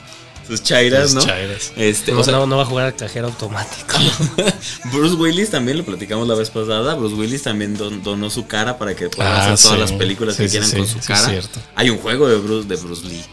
sus 0.47 0.61
chairas, 0.63 1.13
¿no? 1.13 1.21
Los 1.21 1.25
chairas. 1.25 1.71
Este, 1.75 2.11
No, 2.11 2.19
o 2.19 2.23
sea, 2.23 2.33
no, 2.33 2.45
no 2.47 2.57
va 2.57 2.63
a 2.63 2.65
jugar 2.65 2.85
al 2.87 2.95
cajero 2.95 3.27
automático. 3.27 3.97
Bruce 4.93 5.15
Willis 5.15 5.49
también 5.49 5.77
lo 5.77 5.85
platicamos 5.85 6.27
la 6.27 6.35
vez 6.35 6.49
pasada. 6.49 6.95
Bruce 6.95 7.15
Willis 7.15 7.43
también 7.43 7.75
don- 7.75 8.03
donó 8.03 8.29
su 8.29 8.45
cara 8.47 8.77
para 8.77 8.95
que 8.95 9.09
puedan 9.09 9.33
Ah, 9.33 9.53
hacer 9.53 9.57
todas 9.57 9.73
sí. 9.89 9.91
las 9.91 9.91
películas 9.99 10.35
Sí, 10.35 10.43
que 10.43 10.49
quieran 10.49 10.69
sí, 10.69 10.77
con 10.77 10.87
su 10.87 10.99
cara. 10.99 11.33
Hay 11.75 11.89
un 11.89 11.97
juego 11.97 12.27
de 12.27 12.37
Bruce, 12.37 12.67
de 12.67 12.75
Bruce 12.75 13.07
Lee. 13.07 13.23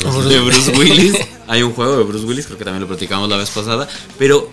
Bruce- 0.00 0.28
De 0.28 0.40
Bruce 0.40 0.70
Willis. 0.72 1.14
Hay 1.46 1.62
un 1.62 1.74
juego 1.74 1.98
de 1.98 2.04
Bruce 2.04 2.24
Willis, 2.24 2.46
creo 2.46 2.56
que 2.56 2.64
también 2.64 2.80
lo 2.80 2.88
platicamos 2.88 3.28
la 3.28 3.36
vez 3.36 3.50
pasada. 3.50 3.86
Pero, 4.18 4.50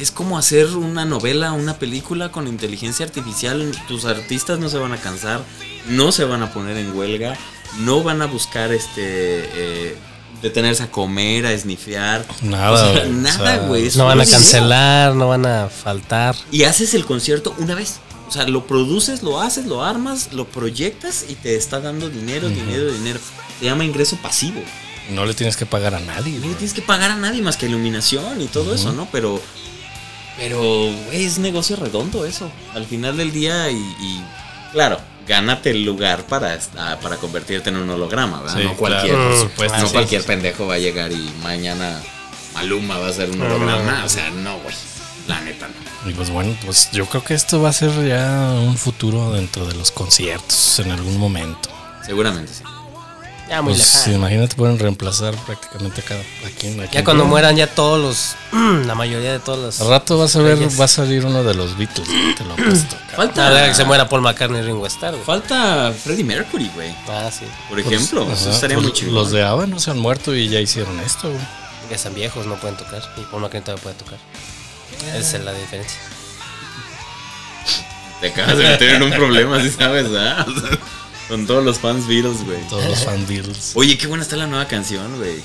es 0.00 0.10
como 0.10 0.38
hacer 0.38 0.68
una 0.76 1.04
novela, 1.04 1.52
una 1.52 1.78
película 1.78 2.30
con 2.32 2.46
inteligencia 2.48 3.04
artificial. 3.06 3.72
Tus 3.88 4.04
artistas 4.04 4.58
no 4.58 4.68
se 4.68 4.78
van 4.78 4.92
a 4.92 4.96
cansar, 4.98 5.42
no 5.86 6.12
se 6.12 6.24
van 6.24 6.42
a 6.42 6.52
poner 6.52 6.76
en 6.76 6.96
huelga, 6.96 7.36
no 7.80 8.02
van 8.02 8.22
a 8.22 8.26
buscar 8.26 8.72
este. 8.72 9.02
eh, 9.04 9.96
detenerse 10.42 10.84
a 10.84 10.90
comer, 10.90 11.44
a 11.44 11.52
esnifear. 11.52 12.24
Nada, 12.42 12.72
O 12.72 12.76
sea, 12.78 12.92
güey, 12.92 13.08
o 13.10 13.12
nada, 13.12 13.38
sea, 13.56 13.58
güey. 13.66 13.90
No 13.94 14.06
van 14.06 14.20
a 14.22 14.26
cancelar, 14.26 15.14
no 15.14 15.28
van 15.28 15.44
a 15.44 15.68
faltar. 15.68 16.34
y 16.50 16.64
haces 16.64 16.94
el 16.94 17.04
concierto 17.04 17.54
una 17.58 17.74
vez. 17.74 18.00
O 18.26 18.32
sea, 18.32 18.46
lo 18.46 18.66
produces, 18.66 19.22
lo 19.22 19.40
haces, 19.40 19.66
lo 19.66 19.84
armas, 19.84 20.32
lo 20.32 20.46
proyectas 20.46 21.24
y 21.28 21.34
te 21.34 21.56
está 21.56 21.80
dando 21.80 22.08
dinero, 22.08 22.48
dinero, 22.48 22.90
dinero. 22.92 23.18
Se 23.58 23.64
llama 23.66 23.84
ingreso 23.84 24.16
pasivo. 24.22 24.62
No 25.10 25.26
le 25.26 25.34
tienes 25.34 25.56
que 25.56 25.66
pagar 25.66 25.94
a 25.94 26.00
nadie. 26.00 26.38
No 26.38 26.46
le 26.46 26.54
tienes 26.54 26.72
que 26.72 26.80
pagar 26.82 27.10
a 27.10 27.16
nadie 27.16 27.42
más 27.42 27.56
que 27.56 27.66
iluminación 27.66 28.40
y 28.40 28.46
todo 28.46 28.72
eso, 28.74 28.92
¿no? 28.92 29.08
Pero, 29.10 29.42
pero, 30.40 30.58
güey, 30.60 31.24
es 31.24 31.38
negocio 31.38 31.76
redondo 31.76 32.24
eso. 32.24 32.50
Al 32.74 32.84
final 32.86 33.16
del 33.16 33.30
día 33.32 33.70
y, 33.70 33.76
y, 33.76 34.24
claro, 34.72 34.98
gánate 35.28 35.70
el 35.70 35.84
lugar 35.84 36.24
para, 36.24 36.58
ah, 36.76 36.96
para 37.00 37.16
convertirte 37.18 37.68
en 37.70 37.76
un 37.76 37.88
holograma, 37.90 38.40
¿verdad? 38.40 38.56
Sí, 38.56 38.64
no 38.64 38.74
cualquier, 38.76 39.14
claro, 39.14 39.28
por 39.30 39.36
Mm, 39.38 39.42
supuesto. 39.42 39.78
no 39.78 39.86
sí, 39.86 39.92
cualquier 39.92 40.20
sí. 40.22 40.26
pendejo 40.26 40.66
va 40.66 40.74
a 40.74 40.78
llegar 40.78 41.12
y 41.12 41.30
mañana 41.42 42.00
Maluma 42.54 42.98
va 42.98 43.08
a 43.08 43.12
ser 43.12 43.30
un 43.30 43.40
holograma. 43.42 44.02
O 44.04 44.08
sea, 44.08 44.30
no, 44.30 44.58
güey. 44.60 44.74
La 45.28 45.40
neta, 45.42 45.68
no. 45.68 46.10
Y 46.10 46.14
pues 46.14 46.30
bueno, 46.30 46.56
pues 46.64 46.90
yo 46.92 47.04
creo 47.06 47.22
que 47.22 47.34
esto 47.34 47.60
va 47.62 47.68
a 47.68 47.72
ser 47.74 47.90
ya 48.08 48.50
un 48.58 48.76
futuro 48.78 49.32
dentro 49.32 49.66
de 49.66 49.74
los 49.74 49.92
conciertos 49.92 50.78
en 50.80 50.90
algún 50.90 51.18
momento. 51.18 51.68
Seguramente 52.04 52.52
sí. 52.54 52.64
Ya 53.50 53.60
muy 53.62 53.74
Pues 53.74 53.94
lejano. 53.96 54.14
imagínate, 54.16 54.54
pueden 54.54 54.78
reemplazar 54.78 55.34
prácticamente 55.44 56.00
a 56.02 56.04
cada 56.04 56.20
a 56.20 56.50
quien, 56.58 56.80
a 56.80 56.84
Ya 56.88 57.02
cuando 57.04 57.24
mueran 57.24 57.56
ya 57.56 57.66
todos 57.66 58.00
los. 58.00 58.36
La 58.86 58.94
mayoría 58.94 59.32
de 59.32 59.40
todos 59.40 59.58
los. 59.58 59.80
Al 59.80 59.88
rato 59.88 60.16
vas 60.18 60.36
a 60.36 60.42
ver, 60.42 60.56
Reyes. 60.56 60.80
va 60.80 60.84
a 60.84 60.88
salir 60.88 61.26
uno 61.26 61.42
de 61.42 61.54
los 61.54 61.76
Beatles, 61.76 62.08
te 62.38 62.44
lo 62.44 62.52
apuesto. 62.52 62.96
Falta, 63.16 63.48
A 63.48 63.50
ver 63.50 63.68
que 63.70 63.74
se 63.74 63.84
muera 63.84 64.08
Paul 64.08 64.22
McCartney 64.22 64.60
y 64.60 64.62
Ringo 64.62 64.86
Starr, 64.86 65.14
güey. 65.14 65.24
falta 65.24 65.92
Freddie 65.92 66.22
Mercury, 66.24 66.70
güey. 66.76 66.94
Ah, 67.08 67.28
sí. 67.36 67.44
Por 67.68 67.80
ejemplo, 67.80 68.24
Pues, 68.24 68.40
eso 68.42 68.50
estaría 68.52 68.76
pues, 68.76 68.86
muy 68.86 68.92
chido. 68.96 69.12
Los 69.12 69.32
de 69.32 69.42
ABBA 69.42 69.66
no 69.66 69.80
se 69.80 69.90
han 69.90 69.98
muerto 69.98 70.32
y 70.34 70.48
ya 70.48 70.60
hicieron 70.60 71.00
esto, 71.00 71.28
güey. 71.28 71.42
Ya 71.90 71.96
están 71.96 72.14
viejos, 72.14 72.46
no 72.46 72.54
pueden 72.54 72.76
tocar. 72.76 73.02
Y 73.16 73.22
Paul 73.22 73.42
McCartney 73.42 73.62
todavía 73.62 73.82
puede 73.82 73.96
tocar. 73.96 74.18
Esa 75.16 75.38
es 75.38 75.44
la 75.44 75.52
diferencia. 75.52 75.98
Te 78.20 78.28
acabas 78.28 78.58
de 78.58 78.64
meter 78.64 78.90
en 78.90 79.02
un 79.02 79.10
problema, 79.10 79.60
¿sí 79.60 79.70
sabes, 79.70 80.06
ah? 80.16 80.46
Con 81.30 81.46
todos 81.46 81.64
los 81.64 81.78
fans 81.78 82.06
Beatles, 82.06 82.44
güey. 82.44 82.58
Todos 82.68 82.84
los 82.84 83.04
fan 83.04 83.26
Beatles. 83.26 83.72
Oye, 83.74 83.96
qué 83.96 84.06
buena 84.06 84.22
está 84.22 84.36
la 84.36 84.46
nueva 84.46 84.66
canción, 84.66 85.16
güey. 85.16 85.36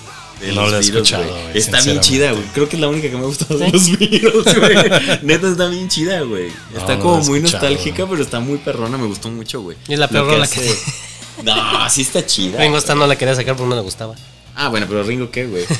de 0.42 0.51
No 0.54 0.63
los 0.63 0.72
la 0.72 0.77
he 0.77 0.80
Beatles, 0.82 0.89
escuchado, 0.89 1.24
güey. 1.32 1.58
Está 1.58 1.80
bien 1.82 2.00
chida, 2.01 2.32
güey. 2.34 2.44
Creo 2.54 2.68
que 2.68 2.75
es 2.75 2.82
la 2.82 2.89
única 2.89 3.10
que 3.10 3.15
me 3.15 3.22
ha 3.24 3.27
gustado 3.27 3.58
de 3.58 3.70
los 3.72 3.89
Beatles, 3.98 4.60
güey. 4.60 4.75
Neta 5.22 5.48
está 5.50 5.68
bien 5.70 5.88
chida, 5.88 6.20
güey. 6.22 6.51
Está 6.75 6.96
no 6.96 7.01
como 7.04 7.18
muy 7.24 7.39
nostálgica, 7.39 8.06
pero 8.10 8.22
está 8.22 8.42
muy 8.42 8.58
perrona. 8.58 8.98
Me 8.98 9.08
gustó 9.08 9.30
mucho, 9.30 9.62
güey. 9.62 9.77
Y 9.88 9.94
es 9.94 10.00
la 10.00 10.10
peor 10.10 10.25
rola 10.25 10.44
hace- 10.44 10.75
No, 11.44 11.89
sí 11.89 12.01
está 12.01 12.25
chida. 12.25 12.60
Ringo 12.62 12.77
Starr 12.77 12.98
no 12.98 13.08
la 13.08 13.18
quería 13.18 13.36
sacar 13.36 13.56
porque 13.56 13.70
no 13.70 13.75
le 13.75 13.82
gustaba. 13.82 14.15
Ah, 14.56 14.68
bueno, 14.70 14.86
pero 14.89 15.04
Ringo, 15.04 15.30
¿qué, 15.32 15.46
güey? 15.46 15.65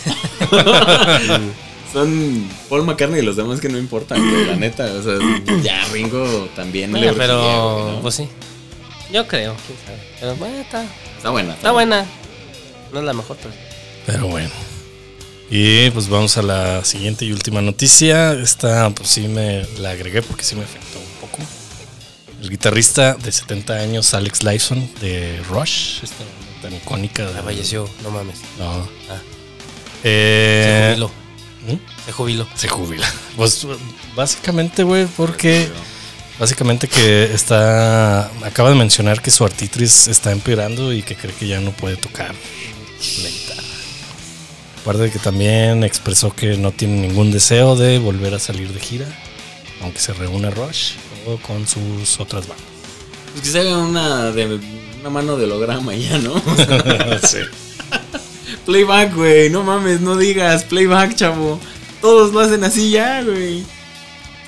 Son 1.94 2.50
Paul 2.70 2.84
McCartney 2.84 3.22
y 3.22 3.24
los 3.24 3.38
demás 3.38 3.62
que 3.62 3.70
no 3.70 3.78
importan, 3.78 4.20
güey, 4.30 4.46
la 4.48 4.56
neta. 4.58 4.84
O 4.86 5.02
sea, 5.02 5.18
ya 5.64 5.86
Ringo 5.94 6.50
también 6.56 6.92
le 6.92 7.00
Bueno, 7.00 7.12
urgía, 7.14 7.24
pero, 7.26 7.80
güey, 7.84 7.96
¿no? 7.96 8.02
pues 8.02 8.16
sí. 8.16 8.28
Yo 9.16 9.26
creo, 9.30 9.56
quién 9.66 9.78
sabe. 9.86 9.98
Pero 10.20 10.36
bueno, 10.36 10.58
está, 10.58 10.84
Está 11.16 11.30
buena. 11.30 11.54
está 11.54 11.72
buena. 11.72 12.06
No 12.92 13.00
es 13.00 13.06
la 13.06 13.14
mejor, 13.14 13.38
pero. 13.42 13.54
Pero 14.06 14.28
bueno. 14.28 14.50
Y 15.50 15.90
pues 15.92 16.10
vamos 16.10 16.36
a 16.38 16.42
la 16.42 16.84
siguiente 16.84 17.24
y 17.24 17.32
última 17.32 17.62
noticia. 17.62 18.34
Esta 18.34 18.90
pues 18.90 19.08
sí 19.08 19.30
me 19.30 19.66
la 19.80 19.92
agregué 19.92 20.22
porque 20.22 20.44
sí 20.44 20.56
me 20.56 20.66
afectó 20.66 21.00
un 21.00 21.06
poco. 21.30 21.38
El 22.42 22.50
guitarrista 22.50 23.14
de 23.14 23.32
70 23.32 23.74
años, 23.76 24.14
Alex 24.14 24.44
Lifeson, 24.44 24.92
de 25.00 25.42
Rush, 25.50 26.04
esta 26.04 26.26
tan 26.62 26.76
icónica. 26.76 27.26
De, 27.26 27.36
Ya 27.36 27.42
falleció, 27.44 27.90
no 28.04 28.12
mames. 28.12 28.40
No. 28.60 28.86
Ah. 29.10 29.22
Eh, 30.04 30.94
Se 30.94 30.96
jubiló. 31.00 31.12
¿Mm? 31.68 32.06
Se 32.06 32.12
jubiló. 32.12 32.48
Se 32.56 32.68
jubila. 32.68 33.14
Pues 33.38 33.66
básicamente, 34.14 34.84
güey, 34.84 35.06
porque 35.06 35.70
básicamente 36.40 36.88
que 36.88 37.26
está 37.34 38.26
acaba 38.46 38.70
de 38.70 38.76
mencionar 38.76 39.22
que 39.22 39.32
su 39.32 39.44
artritis 39.46 40.08
está 40.08 40.32
empeorando 40.32 40.94
y 40.94 41.02
que 41.02 41.16
cree 41.16 41.34
que 41.34 41.48
ya 41.48 41.60
no 41.62 41.72
puede 41.72 41.96
tocar 41.96 42.34
la 42.34 43.30
guitarra. 43.30 43.64
Aparte 44.82 45.04
de 45.04 45.12
que 45.12 45.20
también 45.20 45.84
expresó 45.84 46.36
que 46.36 46.58
no 46.58 46.72
tiene 46.72 47.08
ningún 47.08 47.32
deseo 47.32 47.76
de 47.76 48.00
volver 48.00 48.34
a 48.36 48.40
salir 48.40 48.72
de 48.72 48.80
gira, 48.80 49.08
aunque 49.82 50.00
se 50.00 50.14
reúne 50.14 50.52
Rush 50.52 50.94
o 51.26 51.38
con 51.38 51.68
sus 51.68 52.20
otras 52.20 52.48
bandas. 52.48 52.66
Pues 53.32 53.44
que 53.44 53.50
se 53.50 53.60
haga 53.60 53.80
una, 53.80 54.32
de, 54.32 54.60
una 55.00 55.10
mano 55.10 55.38
de 55.38 55.46
holograma 55.46 55.94
ya, 55.96 56.18
¿no? 56.20 56.36
sí. 57.24 57.40
playback, 58.66 59.16
güey. 59.16 59.50
No 59.50 59.64
mames, 59.64 60.02
no 60.02 60.16
digas 60.16 60.64
playback, 60.64 61.16
chavo. 61.16 61.60
Todos 62.02 62.32
lo 62.32 62.40
hacen 62.42 62.64
así 62.64 62.92
ya, 62.92 63.24
güey. 63.24 63.66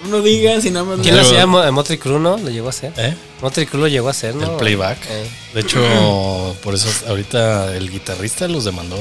Tú 0.02 0.10
no 0.10 0.22
digas 0.22 0.64
y 0.66 0.70
nada 0.72 0.86
más. 0.86 1.00
¿Quién 1.02 1.16
lo 1.16 1.22
hacía? 1.22 1.46
Mo- 1.46 1.72
Motley 1.72 1.98
Crue, 1.98 2.20
¿no? 2.20 2.38
Lo 2.38 2.50
llegó 2.50 2.68
a 2.68 2.70
hacer. 2.70 2.94
¿Eh? 2.98 3.16
Motley 3.42 3.66
Crue 3.66 3.82
lo 3.82 3.88
llegó 3.88 4.08
a 4.08 4.12
hacer, 4.12 4.36
¿no? 4.36 4.52
El 4.52 4.58
playback. 4.58 4.98
Eh. 5.10 5.28
De 5.56 5.62
hecho, 5.62 6.56
por 6.64 6.76
eso 6.76 6.88
ahorita 7.08 7.76
el 7.76 7.90
guitarrista 7.90 8.48
los 8.48 8.64
demandó. 8.66 8.98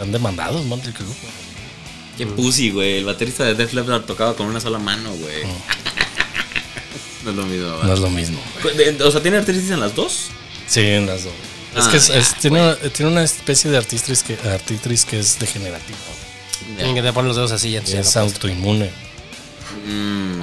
Han 0.00 0.12
demandado 0.12 0.62
Motley 0.64 0.92
Crue. 0.92 1.06
Qué 2.16 2.26
pussy, 2.26 2.70
güey. 2.70 2.98
El 2.98 3.04
baterista 3.04 3.44
de 3.44 3.54
Def 3.54 3.74
Leppard 3.74 4.02
tocaba 4.04 4.34
con 4.34 4.46
una 4.46 4.60
sola 4.60 4.78
mano, 4.78 5.10
güey. 5.14 5.44
no 7.24 7.30
es 7.30 7.36
lo 7.36 7.44
mismo, 7.44 7.66
No 7.68 7.76
¿verdad? 7.78 7.94
es 7.94 8.00
lo 8.00 8.10
mismo. 8.10 8.38
O 9.04 9.10
sea, 9.10 9.20
¿tiene 9.22 9.36
artritis 9.36 9.70
en 9.70 9.80
las 9.80 9.94
dos? 9.94 10.28
Sí, 10.66 10.80
en 10.80 11.06
las 11.06 11.24
dos. 11.24 11.32
es 11.76 11.84
Ah, 11.84 11.88
que 11.90 11.96
es- 11.98 12.08
ya, 12.08 12.14
es- 12.16 12.34
tiene, 12.36 12.74
tiene 12.94 13.12
una 13.12 13.22
especie 13.22 13.70
de 13.70 13.76
artritis 13.76 14.22
que, 14.22 14.38
artritis 14.48 15.04
que 15.04 15.18
es 15.20 15.38
degenerativa. 15.38 15.98
Tienen 16.76 16.94
que 16.94 17.02
te 17.02 17.12
ponen 17.12 17.28
los 17.28 17.36
dedos 17.36 17.52
así 17.52 17.70
ya. 17.72 17.80
Es 17.80 18.14
no 18.16 18.22
autoinmune. 18.22 18.90
Mm, 19.84 20.42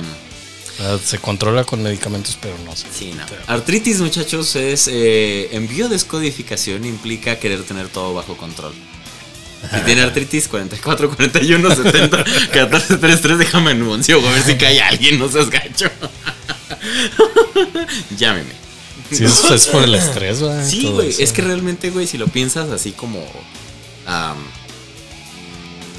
Se 1.04 1.18
controla 1.20 1.64
con 1.64 1.82
medicamentos, 1.84 2.38
pero 2.42 2.56
no 2.66 2.76
se. 2.76 2.88
sí, 2.92 3.14
no. 3.16 3.24
Artritis, 3.48 4.00
muchachos, 4.02 4.56
es. 4.56 4.88
Eh, 4.92 5.50
en 5.56 5.68
biodescodificación 5.68 6.86
implica 6.86 7.38
querer 7.40 7.64
tener 7.64 7.88
todo 7.90 8.14
bajo 8.14 8.36
control. 8.38 8.74
Si 9.74 9.80
tiene 9.86 10.02
artritis, 10.02 10.48
44, 10.50 11.16
41, 11.16 11.76
70, 11.76 12.24
14, 12.52 12.98
33, 12.98 13.38
déjame 13.38 13.72
anuncio, 13.72 14.20
güey, 14.20 14.32
a 14.32 14.36
ver 14.36 14.44
si 14.44 14.56
cae 14.58 14.82
alguien, 14.82 15.20
no 15.20 15.30
seas 15.30 15.50
gacho. 15.50 15.90
Llámeme. 18.18 18.52
Sí, 19.12 19.24
es, 19.26 19.44
es 19.52 19.68
por 19.68 19.84
el 19.84 19.94
estrés, 19.96 20.40
güey. 20.42 20.66
Sí, 20.70 20.88
güey. 20.88 21.14
Es 21.18 21.32
que 21.32 21.42
realmente, 21.44 21.92
güey, 21.92 22.08
si 22.08 22.18
lo 22.18 22.28
piensas 22.28 22.70
así 22.72 22.92
como. 22.94 23.24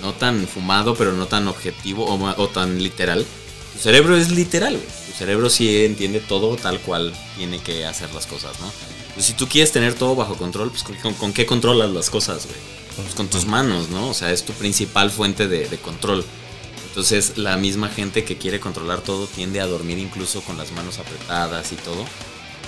No 0.05 0.13
tan 0.13 0.47
fumado, 0.47 0.95
pero 0.95 1.13
no 1.13 1.27
tan 1.27 1.49
objetivo 1.49 2.05
o, 2.05 2.43
o 2.43 2.49
tan 2.49 2.83
literal. 2.83 3.27
Tu 3.73 3.79
cerebro 3.81 4.17
es 4.17 4.31
literal, 4.31 4.75
güey. 4.75 4.87
Tu 5.07 5.19
cerebro 5.19 5.51
sí 5.51 5.85
entiende 5.85 6.21
todo 6.21 6.55
tal 6.57 6.79
cual 6.81 7.13
tiene 7.37 7.59
que 7.59 7.87
hacer 7.87 8.13
las 8.15 8.27
cosas, 8.27 8.61
¿no? 8.61 8.71
Pues 9.15 9.27
si 9.27 9.33
tú 9.33 9.49
quieres 9.49 9.73
tener 9.73 9.95
todo 9.95 10.15
bajo 10.15 10.37
control, 10.37 10.71
pues 10.71 10.85
¿con, 11.19 11.33
qué 11.33 11.47
controlas 11.47 11.91
las 11.91 12.11
cosas, 12.11 12.47
güey? 12.47 12.59
Pues 12.97 13.15
con 13.15 13.29
tus 13.29 13.47
manos, 13.47 13.89
¿no? 13.89 14.11
O 14.11 14.15
sea, 14.15 14.31
es 14.31 14.45
tu 14.45 14.53
principal 14.53 15.11
fuente 15.11 15.49
de, 15.49 15.69
de 15.69 15.79
control. 15.79 16.25
Entonces, 16.89 17.39
la 17.39 17.57
misma 17.57 17.89
gente 17.89 18.25
que 18.25 18.37
quiere 18.37 18.61
controlar 18.61 19.01
todo 19.01 19.27
tiende 19.27 19.61
a 19.61 19.67
dormir 19.67 19.99
incluso 19.99 20.43
con 20.43 20.57
las 20.57 20.71
manos 20.73 20.99
apretadas 20.99 21.73
y 21.73 21.77
todo. 21.77 22.05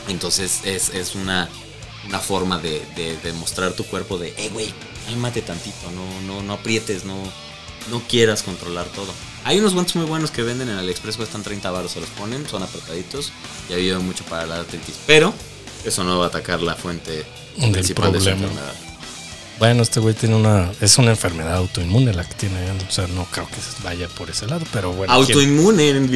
Entonces 0.09 0.61
es, 0.65 0.91
es 0.91 1.15
una, 1.15 1.49
una 2.09 2.19
forma 2.19 2.59
de, 2.59 2.83
de, 2.95 3.17
de 3.17 3.33
mostrar 3.35 3.73
tu 3.73 3.85
cuerpo 3.85 4.19
de, 4.19 4.35
eh, 4.37 4.51
güey, 4.53 4.73
cálmate 5.07 5.43
tantito, 5.43 5.91
no, 5.95 6.21
no, 6.27 6.43
no 6.43 6.53
aprietes, 6.55 7.05
no, 7.05 7.17
no 7.91 8.03
quieras 8.09 8.43
controlar 8.43 8.87
todo. 8.87 9.13
Hay 9.45 9.59
unos 9.59 9.75
guantes 9.75 9.95
muy 9.97 10.07
buenos 10.07 10.31
que 10.31 10.43
venden 10.43 10.69
en 10.69 10.77
AliExpress, 10.77 11.17
cuestan 11.17 11.43
30 11.43 11.71
baros, 11.71 11.93
se 11.93 12.01
los 12.01 12.09
ponen, 12.11 12.47
son 12.49 12.63
apretaditos 12.63 13.33
y 13.71 13.75
ayudan 13.75 14.05
mucho 14.05 14.25
para 14.25 14.45
la 14.47 14.57
artritis. 14.57 14.97
Pero 15.07 15.33
eso 15.85 16.03
no 16.05 16.19
va 16.19 16.25
a 16.27 16.29
atacar 16.29 16.61
la 16.63 16.75
fuente 16.75 17.25
Del 17.57 17.71
principal 17.73 18.13
de 18.13 18.19
su 18.19 18.25
problema. 18.27 18.47
enfermedad. 18.49 18.75
Bueno, 19.59 19.83
este 19.83 20.01
güey 20.01 20.13
tiene 20.15 20.35
una. 20.35 20.71
Es 20.83 20.99
una 20.99 21.13
enfermedad 21.13 21.55
autoinmune 21.57 22.13
la 22.13 22.25
que 22.29 22.35
tiene. 22.35 22.57
O 22.87 22.91
sea, 22.93 23.07
no 23.07 23.25
creo 23.31 23.47
que 23.47 23.55
vaya 23.83 24.07
por 24.07 24.29
ese 24.29 24.47
lado, 24.47 24.67
pero 24.71 24.93
bueno. 24.93 25.15
¿quién- 25.25 25.35
Autoinmune 25.39 25.89
en 25.89 26.11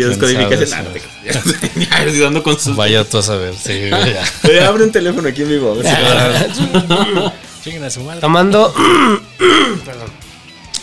Ah, 1.91 2.03
estoy 2.05 2.19
dando 2.21 2.43
con 2.43 2.61
sus. 2.61 2.77
Vaya 2.77 3.03
tú 3.09 3.17
a 3.17 3.23
saber, 3.23 3.55
sí. 3.57 3.73
Eh, 3.73 4.61
abre 4.63 4.85
un 4.85 4.93
teléfono 4.93 5.27
aquí 5.27 5.41
en 5.41 5.49
vivo. 5.49 5.73
a 5.73 5.75
ver 5.77 6.55
si- 6.55 6.61
a 7.85 7.91
su 7.91 8.01
madre. 8.03 8.21
Tomando. 8.21 8.73
perdón. 9.85 10.11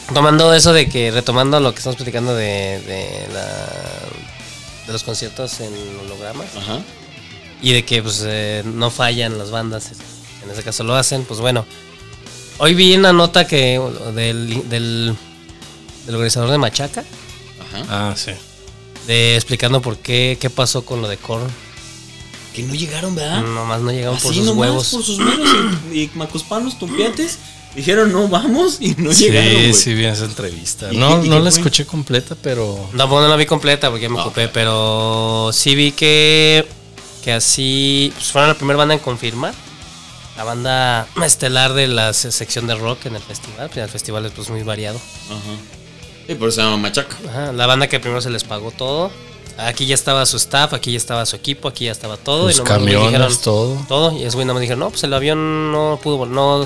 Tomando 0.13 0.53
eso 0.53 0.71
de 0.71 0.87
que, 0.87 1.11
retomando 1.11 1.59
lo 1.59 1.71
que 1.73 1.79
estamos 1.79 1.97
platicando 1.97 2.33
de, 2.33 2.79
de, 2.81 3.27
la, 3.33 3.45
de 4.85 4.93
los 4.93 5.03
conciertos 5.03 5.59
en 5.59 5.73
hologramas 5.99 6.47
Ajá. 6.55 6.79
y 7.61 7.73
de 7.73 7.83
que 7.83 8.01
pues 8.01 8.23
eh, 8.25 8.63
no 8.65 8.89
fallan 8.89 9.37
las 9.37 9.51
bandas, 9.51 9.91
en 10.43 10.49
ese 10.49 10.63
caso 10.63 10.83
lo 10.85 10.95
hacen, 10.95 11.25
pues 11.25 11.39
bueno. 11.41 11.65
Hoy 12.59 12.73
vi 12.73 12.95
una 12.95 13.11
nota 13.11 13.45
que 13.45 13.79
del, 14.15 14.69
del, 14.69 15.15
del 16.05 16.15
organizador 16.15 16.51
de 16.51 16.57
Machaca, 16.57 17.03
Ajá. 17.73 17.85
Ah, 17.89 18.13
sí. 18.15 18.31
de 19.07 19.35
explicando 19.35 19.81
por 19.81 19.97
qué, 19.97 20.37
qué 20.39 20.49
pasó 20.49 20.85
con 20.85 21.01
lo 21.01 21.09
de 21.09 21.17
Korn. 21.17 21.47
Que 22.57 22.63
no 22.63 22.73
llegaron, 22.73 23.13
¿verdad? 23.15 23.43
Nomás 23.43 23.81
no 23.81 23.91
llegaron 23.91 24.17
por 24.17 24.31
Así 24.31 24.39
sus 24.39 24.47
nomás, 24.47 24.59
huevos. 24.69 24.87
por 24.89 25.03
sus 25.03 25.19
meros 25.19 25.47
y, 25.93 26.01
y 26.01 26.11
macuspanos 26.15 26.77
tumpiates 26.79 27.37
dijeron 27.75 28.11
no 28.11 28.27
vamos 28.27 28.77
y 28.81 28.95
no 28.97 29.13
Sí, 29.13 29.25
llegaron. 29.25 29.53
güey. 29.53 29.73
sí 29.75 29.93
vi 29.93 30.05
esa 30.05 30.25
entrevista. 30.25 30.91
¿Y 30.91 30.97
No, 30.97 31.21
qué- 31.21 31.27
y 31.27 31.29
no 31.29 31.37
qué 31.37 31.43
la 31.43 31.51
fue? 31.51 31.59
escuché 31.59 31.85
completa, 31.85 32.35
pero. 32.41 32.89
No, 32.93 33.07
pues 33.07 33.21
no 33.21 33.27
la 33.27 33.35
vi 33.35 33.45
completa 33.45 33.89
porque 33.89 34.03
ya 34.03 34.09
me 34.09 34.19
Ah, 34.19 34.23
ocupé, 34.25 34.45
ok. 34.45 34.51
pero 34.53 35.51
sí 35.53 35.75
vi 35.75 35.91
que, 35.91 36.67
que 37.23 37.33
así 37.33 38.11
pues 38.15 38.31
fueron 38.31 38.49
la 38.49 38.55
primera 38.55 38.77
banda 38.77 38.95
en 38.95 38.99
confirmar. 39.01 39.53
La 40.35 40.43
banda 40.43 41.07
estelar 41.23 41.73
de 41.73 41.87
la 41.87 42.13
se- 42.13 42.31
sección 42.31 42.65
de 42.67 42.73
rock 42.75 43.05
en 43.05 43.15
el 43.15 43.21
festival. 43.21 43.69
pues, 43.69 43.77
El 43.83 43.89
festival 43.89 44.25
es 44.25 44.31
pues 44.31 44.49
muy 44.49 44.63
variado. 44.63 44.99
Ajá. 45.29 45.37
Sí, 46.27 46.35
por 46.35 46.49
eso 46.49 46.55
se 46.57 46.61
llama 46.63 46.77
Machaca. 46.77 47.15
Ajá, 47.29 47.51
la 47.53 47.67
banda 47.67 47.87
que 47.87 47.99
primero 47.99 48.21
se 48.21 48.29
les 48.31 48.43
pagó 48.43 48.71
todo. 48.71 49.11
Aquí 49.57 49.85
ya 49.87 49.95
estaba 49.95 50.25
su 50.25 50.37
staff, 50.37 50.73
aquí 50.73 50.91
ya 50.91 50.97
estaba 50.97 51.25
su 51.25 51.35
equipo, 51.35 51.67
aquí 51.67 51.85
ya 51.85 51.91
estaba 51.91 52.15
todo. 52.17 52.47
Los 52.47 52.55
y 52.55 52.59
nomás 52.59 52.79
me 52.79 52.85
camiones, 52.85 53.11
dijeron 53.11 53.37
todo. 53.43 53.85
Todo. 53.87 54.11
Y 54.17 54.23
ese 54.23 54.35
güey 54.35 54.45
nada 54.45 54.53
más 54.53 54.61
dijeron, 54.61 54.79
no, 54.79 54.89
pues 54.91 55.03
el 55.03 55.13
avión 55.13 55.71
no 55.71 55.99
pudo, 56.01 56.25
no, 56.25 56.65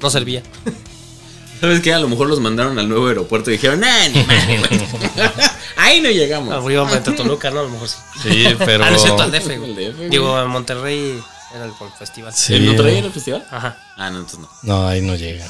no 0.00 0.10
servía. 0.10 0.42
¿Sabes 1.60 1.80
qué? 1.80 1.92
A 1.92 1.98
lo 1.98 2.08
mejor 2.08 2.28
los 2.28 2.38
mandaron 2.38 2.78
al 2.78 2.88
nuevo 2.88 3.08
aeropuerto 3.08 3.50
y 3.50 3.54
dijeron, 3.54 3.80
nah, 3.80 4.08
ni 4.08 4.22
madre, 4.22 4.58
güey". 4.60 4.80
Ahí 5.76 6.00
no 6.00 6.08
llegamos. 6.10 6.54
Arriba 6.54 6.88
a 6.88 7.02
Toluca, 7.02 7.50
¿no? 7.50 7.60
A 7.60 7.62
lo 7.64 7.68
mejor 7.70 7.88
sí. 7.88 7.96
Sí, 8.22 8.56
pero. 8.64 8.84
Ah, 8.88 8.90
no 8.90 8.96
es 8.96 9.02
cierto, 9.02 9.22
al 9.22 9.32
DF, 9.32 9.46
güey. 9.46 9.64
Al 9.64 9.74
DF, 9.74 9.96
güey. 9.96 10.10
Digo, 10.10 10.40
en 10.40 10.48
Monterrey 10.48 11.20
era 11.52 11.64
el 11.64 11.72
festival. 11.98 12.32
Sí. 12.32 12.54
¿En 12.54 12.66
Monterrey 12.66 12.98
era 12.98 13.06
el 13.08 13.12
festival? 13.12 13.44
Ajá. 13.50 13.76
Ah, 13.96 14.10
no, 14.10 14.18
entonces 14.20 14.38
no. 14.38 14.48
No, 14.62 14.86
ahí 14.86 15.00
no 15.00 15.16
llegan. 15.16 15.48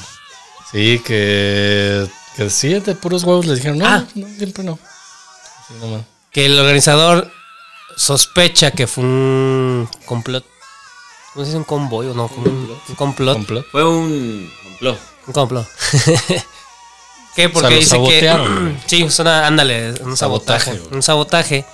Sí, 0.73 1.01
que. 1.05 2.07
Que 2.37 2.49
sí, 2.51 2.69
de 2.69 2.95
puros 2.95 3.25
huevos 3.25 3.45
les 3.47 3.57
dijeron, 3.57 3.79
no, 3.79 3.87
Ah. 3.87 4.05
no, 4.15 4.27
siempre 4.39 4.65
no. 4.65 4.79
Sí, 5.67 5.75
nomás. 5.81 6.03
Que 6.33 6.47
el 6.47 6.59
organizador 6.59 7.31
sospecha 7.97 8.71
que 8.71 8.87
fue 8.87 9.05
un 9.05 9.89
complot. 10.07 10.45
¿Cómo 11.33 11.45
se 11.45 11.51
dice? 11.51 11.59
Un 11.59 11.65
convoy 11.65 12.07
o 12.09 12.15
no? 12.15 12.29
Como 12.29 12.47
un, 12.47 12.79
un 12.89 12.95
complot. 12.95 13.37
Complot. 13.37 13.67
Fue 13.71 13.85
un 13.85 14.51
complot. 14.63 14.99
Un 15.27 15.33
complot. 15.33 15.67
¿Qué? 17.37 17.47
O 17.47 17.53
Porque 17.53 17.69
sea, 17.69 17.77
dice 17.77 17.91
sabotearon. 17.91 18.77
que. 18.77 18.81
sí, 18.89 19.03
es 19.03 19.19
una, 19.19 19.47
ándale, 19.47 19.93
un 20.03 20.17
sabotaje. 20.17 20.81
Un 20.91 21.03
sabotaje. 21.03 21.65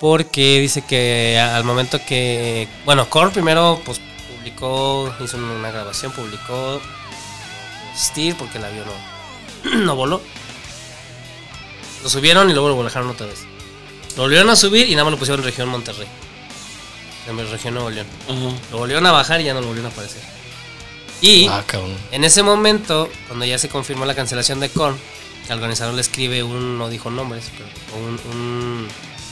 Porque 0.00 0.60
dice 0.60 0.82
que 0.82 1.38
al 1.38 1.64
momento 1.64 2.00
que. 2.06 2.68
Bueno, 2.84 3.08
Core 3.08 3.30
primero 3.30 3.80
pues 3.84 4.00
publicó, 4.36 5.14
hizo 5.20 5.36
una 5.36 5.70
grabación, 5.70 6.12
publicó. 6.12 6.80
Steel 7.96 8.34
porque 8.36 8.58
el 8.58 8.64
avión 8.64 8.86
no, 9.64 9.76
no 9.84 9.96
voló. 9.96 10.20
Lo 12.02 12.08
subieron 12.08 12.48
y 12.48 12.54
luego 12.54 12.70
lo 12.70 12.82
dejaron 12.82 13.10
otra 13.10 13.26
vez. 13.26 13.40
Lo 14.16 14.22
volvieron 14.24 14.50
a 14.50 14.56
subir 14.56 14.88
y 14.88 14.92
nada 14.92 15.04
más 15.04 15.12
lo 15.12 15.18
pusieron 15.18 15.40
en 15.40 15.46
región 15.46 15.68
Monterrey. 15.68 16.06
En 17.28 17.36
región 17.50 17.74
Nuevo 17.74 17.90
León. 17.90 18.06
Lo 18.72 18.78
volvieron 18.78 19.06
a 19.06 19.12
bajar 19.12 19.40
y 19.40 19.44
ya 19.44 19.54
no 19.54 19.60
lo 19.60 19.66
volvieron 19.68 19.90
a 19.90 19.94
aparecer. 19.94 20.20
Y 21.20 21.46
Ah, 21.48 21.64
en 22.12 22.24
ese 22.24 22.42
momento, 22.42 23.10
cuando 23.28 23.44
ya 23.44 23.58
se 23.58 23.68
confirmó 23.68 24.04
la 24.06 24.14
cancelación 24.14 24.58
de 24.58 24.70
Korn, 24.70 24.96
el 25.48 25.52
organizador 25.54 25.94
le 25.94 26.00
escribe 26.00 26.42
un, 26.42 26.78
no 26.78 26.88
dijo 26.88 27.10
nombres, 27.10 27.44
pero 27.56 27.68
un, 27.98 28.18
un 28.32 28.88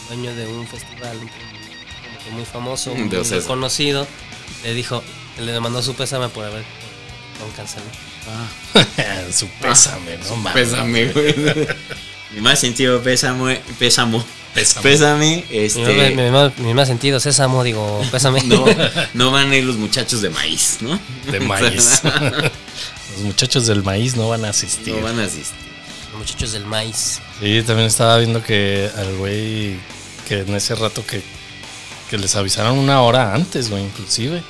dueño 0.08 0.34
de 0.34 0.46
un 0.46 0.66
festival 0.68 1.16
un- 1.16 1.28
como 1.28 2.24
que 2.24 2.30
muy 2.30 2.44
famoso, 2.44 2.94
muy 2.94 3.08
conocido, 3.46 4.06
le 4.64 4.74
dijo, 4.74 5.02
le 5.38 5.58
mandó 5.60 5.82
su 5.82 5.94
pésame 5.94 6.28
por 6.28 6.44
haber 6.44 6.64
Korn 7.38 7.52
canceló. 7.52 7.84
Su 9.32 9.48
pésame, 9.60 10.18
no 10.28 10.36
mames. 10.36 10.52
Pésame, 10.68 11.06
güey. 11.12 11.34
Mi 12.34 12.40
más 12.42 12.58
sentido, 12.60 13.00
pésame, 13.02 13.62
pésamo. 13.78 14.22
Pésame. 14.54 14.82
Pésame, 14.82 15.44
este. 15.50 16.14
mi- 16.14 16.30
mi- 16.30 16.66
mi 16.66 16.74
más 16.74 16.88
sentido, 16.88 17.20
sésamo, 17.20 17.62
digo, 17.62 18.00
pésame. 18.10 18.42
No, 18.44 18.64
no 19.14 19.30
van 19.30 19.50
a 19.52 19.56
ir 19.56 19.64
los 19.64 19.76
muchachos 19.76 20.20
de 20.22 20.30
maíz, 20.30 20.78
¿no? 20.80 20.98
De 21.30 21.40
maíz. 21.40 22.00
Los 23.14 23.24
muchachos 23.26 23.66
del 23.66 23.82
maíz 23.82 24.14
no 24.16 24.28
van 24.28 24.44
a 24.44 24.50
asistir. 24.50 24.94
No 24.94 25.02
van 25.02 25.18
a 25.18 25.24
asistir. 25.24 25.58
Los 26.12 26.18
muchachos 26.20 26.52
del 26.52 26.64
maíz. 26.66 27.20
Sí, 27.40 27.62
también 27.66 27.88
estaba 27.88 28.16
viendo 28.18 28.42
que 28.44 28.88
al 28.96 29.16
güey 29.16 29.76
que 30.28 30.40
en 30.40 30.54
ese 30.54 30.74
rato 30.76 31.04
que, 31.04 31.20
que 32.10 32.16
les 32.18 32.36
avisaron 32.36 32.78
una 32.78 33.00
hora 33.02 33.34
antes, 33.34 33.70
güey, 33.70 33.82
inclusive. 33.82 34.40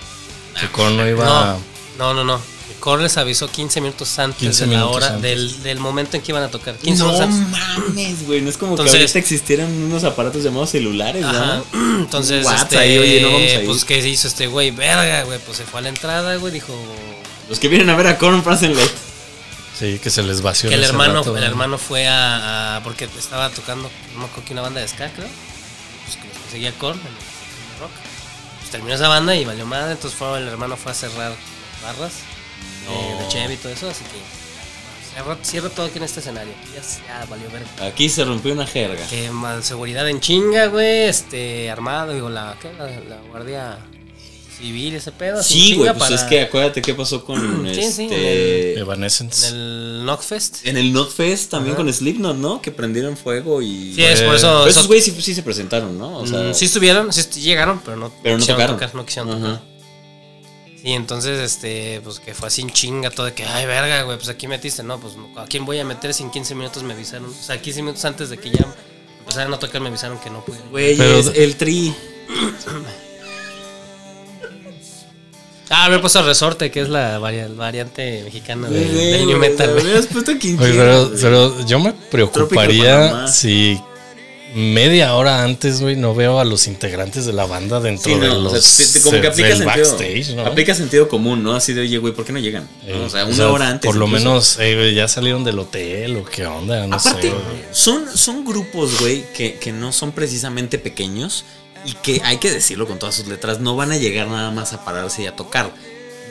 Que 0.61 0.67
Korn 0.69 0.97
no 0.99 1.09
iba 1.09 1.59
No, 1.99 2.12
no, 2.12 2.14
no, 2.14 2.25
no. 2.25 2.57
Korn 2.80 3.02
les 3.02 3.16
avisó 3.16 3.50
15 3.50 3.80
minutos 3.80 4.18
antes 4.18 4.38
15 4.40 4.66
de 4.66 4.73
la 4.73 4.78
minutos 4.78 4.97
hora 4.97 5.16
del, 5.18 5.62
del 5.62 5.78
momento 5.78 6.16
en 6.16 6.23
que 6.23 6.32
iban 6.32 6.42
a 6.42 6.49
tocar. 6.49 6.76
15 6.76 7.02
No 7.02 7.12
minutos 7.12 7.35
antes. 7.35 7.49
mames, 7.49 8.26
güey. 8.26 8.40
No 8.40 8.50
es 8.50 8.56
como 8.56 8.73
Entonces- 8.73 8.92
que 8.97 9.00
ahorita 9.02 9.18
existieran 9.18 9.66
unos 9.70 10.04
aparatos 10.04 10.42
llamados 10.42 10.70
celulares, 10.70 11.25
Ajá. 11.25 11.62
¿no? 11.73 11.99
Entonces, 12.00 12.47
este, 12.47 12.78
ahí, 12.78 12.99
oye, 12.99 13.21
no 13.23 13.32
vamos 13.32 13.43
a 13.50 13.54
ir. 13.60 13.67
pues, 13.67 13.84
¿qué 13.84 13.99
hizo 14.06 14.28
este 14.28 14.47
güey? 14.47 14.71
Verga, 14.71 15.25
güey, 15.25 15.38
pues 15.41 15.58
se 15.58 15.64
fue 15.64 15.80
a 15.80 15.82
la 15.82 15.88
entrada, 15.91 16.36
güey, 16.36 16.52
dijo... 16.52 16.75
Los 17.49 17.58
que 17.58 17.69
vienen 17.69 17.91
a 17.91 17.97
ver 17.97 18.06
a 18.06 18.19
Korn, 18.19 18.43
pásenle. 18.43 18.82
Sí, 19.78 19.99
que 20.02 20.10
se 20.10 20.23
les 20.23 20.43
vació 20.43 20.69
Que 20.71 20.75
el 20.75 20.82
hermano, 20.84 21.14
rato, 21.21 21.36
el 21.36 21.45
hermano 21.45 21.78
fue 21.78 22.08
a, 22.08 22.76
a- 22.76 22.82
Porque 22.82 23.08
estaba 23.19 23.49
tocando, 23.50 23.88
no 24.19 24.45
que 24.45 24.52
una 24.52 24.62
banda 24.62 24.80
de 24.80 24.88
ska, 24.88 25.10
creo. 25.12 25.28
Pues 26.04 26.17
que 26.17 26.25
los 26.28 26.50
seguía 26.50 26.73
Korn, 26.73 26.99
en 26.99 27.06
el 27.06 27.80
rock. 27.80 27.91
Pues 28.58 28.71
terminó 28.73 28.95
esa 28.95 29.08
banda 29.08 29.34
y 29.36 29.45
valió 29.45 29.67
madre, 29.67 29.93
entonces 29.93 30.19
fue, 30.19 30.36
el 30.38 30.49
hermano 30.49 30.76
fue 30.76 30.93
a 30.93 30.95
cerrar 30.95 31.32
barras 31.82 32.12
de, 32.88 33.23
de 33.25 33.28
Chevy 33.28 33.54
y 33.54 33.56
todo 33.56 33.73
eso, 33.73 33.88
así 33.90 34.04
que... 34.04 34.38
Cierra, 35.14 35.38
cierra 35.42 35.68
todo 35.71 35.86
aquí 35.86 35.99
en 35.99 36.04
este 36.04 36.21
escenario, 36.21 36.52
aquí 36.60 36.71
ya, 36.75 36.82
ya 37.21 37.25
valió 37.26 37.50
ver. 37.50 37.62
Aquí 37.82 38.08
se 38.08 38.25
rompió 38.25 38.52
una 38.52 38.66
jerga. 38.66 39.04
Que 39.08 39.30
mal 39.30 39.64
seguridad 39.64 40.08
en 40.08 40.21
chinga, 40.21 40.66
güey, 40.66 41.04
este, 41.08 41.71
armado, 41.71 42.12
digo, 42.14 42.28
la, 42.28 42.56
¿qué? 42.62 42.73
La, 42.75 42.86
la 42.86 43.21
guardia 43.28 43.78
civil, 44.56 44.94
ese 44.94 45.10
pedo. 45.12 45.38
en 45.38 45.44
Sí, 45.44 45.75
güey, 45.75 45.88
pues 45.90 45.99
para- 45.99 46.14
es 46.14 46.23
que 46.23 46.40
acuérdate 46.42 46.82
qué 46.82 46.94
pasó 46.94 47.25
con 47.25 47.66
Sí, 47.75 47.82
sí, 47.90 48.04
este. 48.04 48.78
Evanescence. 48.80 49.49
En 49.49 49.54
el 49.54 50.00
Knockfest. 50.04 50.66
En 50.66 50.76
el 50.76 50.92
Notfest 50.92 51.50
también 51.50 51.75
Ajá. 51.75 51.84
con 51.84 51.92
Slipknot, 51.92 52.36
¿no? 52.36 52.60
Que 52.62 52.71
prendieron 52.71 53.16
fuego 53.16 53.60
y. 53.62 53.94
Sí, 53.94 54.04
es 54.04 54.21
por 54.23 54.34
Eh, 54.34 54.36
eso. 54.36 54.47
Pero 54.49 54.66
eso- 54.66 54.66
esos 54.68 54.86
güeyes 54.88 55.04
sí, 55.04 55.16
sí 55.21 55.34
se 55.34 55.42
presentaron, 55.42 55.97
¿no? 55.99 56.18
O 56.18 56.26
sea, 56.26 56.40
Mm, 56.50 56.54
sí 56.54 56.64
estuvieron, 56.66 57.12
sí 57.12 57.23
llegaron, 57.40 57.80
pero 57.84 57.97
no, 57.97 58.12
pero 58.23 58.34
no 58.36 58.38
quisieron 58.40 58.56
tocaron. 58.60 58.76
tocar, 58.76 58.94
no 58.94 59.06
quisieron 59.06 59.30
Ajá. 59.32 59.54
tocar. 59.60 59.77
Sí, 60.82 60.93
entonces, 60.93 61.41
este, 61.41 62.00
pues 62.04 62.21
que 62.21 62.34
fue 62.34 62.49
así 62.49 62.62
en 62.62 62.71
chinga 62.71 63.10
todo 63.10 63.26
de 63.26 63.34
que, 63.34 63.45
ay, 63.45 63.67
verga, 63.67 64.02
güey, 64.02 64.17
pues 64.17 64.28
aquí 64.28 64.47
metiste, 64.47 64.82
no, 64.82 64.99
pues 65.00 65.14
a 65.36 65.45
quién 65.47 65.64
voy 65.67 65.78
a 65.80 65.84
meter 65.84 66.14
si 66.14 66.23
en 66.23 66.30
15 66.30 66.54
minutos 66.54 66.82
me 66.84 66.95
avisaron. 66.95 67.28
O 67.30 67.32
sea, 67.43 67.60
15 67.60 67.82
minutos 67.82 68.04
antes 68.04 68.30
de 68.30 68.38
que 68.38 68.50
ya 68.50 68.64
empezaran 69.21 69.52
a 69.52 69.58
tocar 69.58 69.80
me 69.80 69.88
avisaron 69.88 70.19
que 70.21 70.30
no 70.30 70.45
pude. 70.45 70.58
Güey, 70.71 70.97
Pero- 70.97 71.19
es 71.19 71.32
el 71.34 71.56
tri. 71.56 71.95
Ah, 75.71 75.84
haber 75.84 76.00
puesto 76.00 76.23
resorte, 76.23 76.71
que 76.71 76.80
es 76.80 76.88
la 76.88 77.19
vari- 77.21 77.54
variante 77.54 78.23
mexicana 78.25 78.71
de, 78.71 78.86
del 78.88 79.26
new 79.26 79.36
güey, 79.36 79.50
metal, 79.50 79.76
Oye, 79.76 80.73
pero, 81.21 81.67
yo 81.67 81.78
me 81.78 81.93
preocuparía 81.93 83.28
si 83.28 83.78
media 84.54 85.15
hora 85.15 85.43
antes, 85.45 85.80
güey, 85.80 85.97
no 85.97 86.15
veo 86.15 86.41
a 86.41 86.45
los 86.45 86.67
integrantes 86.67 87.26
de 87.26 87.32
la 87.32 87.47
banda 87.47 87.80
dentro 87.80 88.13
Sí, 88.15 88.19
de 88.19 88.28
los 88.28 88.52
o 88.52 88.61
sea, 88.61 89.02
como 89.02 89.21
que 89.21 89.26
aplica 89.28 89.49
sentido, 89.56 89.67
backstage, 89.67 90.34
¿no? 90.34 90.47
aplica 90.47 90.75
sentido 90.75 91.08
común, 91.08 91.43
¿no? 91.43 91.54
Así 91.54 91.73
de, 91.75 91.82
oye, 91.82 91.99
güey, 91.99 92.15
¿por 92.15 92.25
qué 92.25 92.32
no 92.32 92.39
llegan? 92.39 92.69
Eh. 92.87 92.95
O 93.04 93.11
sea, 93.11 93.25
o 93.25 93.28
una 93.28 93.37
sea, 93.37 93.49
hora 93.50 93.69
antes. 93.69 93.87
Por 93.89 93.97
lo 93.97 94.06
incluso. 94.06 94.25
menos 94.25 94.56
eh, 94.61 94.93
ya 94.95 95.06
salieron 95.08 95.45
del 95.45 95.58
hotel 95.58 96.17
o 96.17 96.25
qué 96.25 96.47
onda, 96.47 96.87
no 96.87 96.97
Aparte, 96.97 97.30
sé. 97.30 97.34
son, 97.73 98.04
son 98.17 98.45
grupos, 98.45 99.00
güey, 99.00 99.25
que, 99.34 99.54
que 99.54 99.73
no 99.73 99.93
son 99.93 100.13
precisamente 100.13 100.78
pequeños 100.78 101.45
y 101.84 101.93
que 101.93 102.21
hay 102.25 102.39
que 102.39 102.50
decirlo 102.50 102.87
con 102.87 102.99
todas 102.99 103.15
sus 103.15 103.28
letras, 103.28 103.61
no 103.61 103.76
van 103.76 103.93
a 103.93 103.97
llegar 103.99 104.28
nada 104.28 104.50
más 104.50 104.73
a 104.73 104.84
pararse 104.84 105.23
y 105.23 105.26
a 105.26 105.37
tocar. 105.37 105.73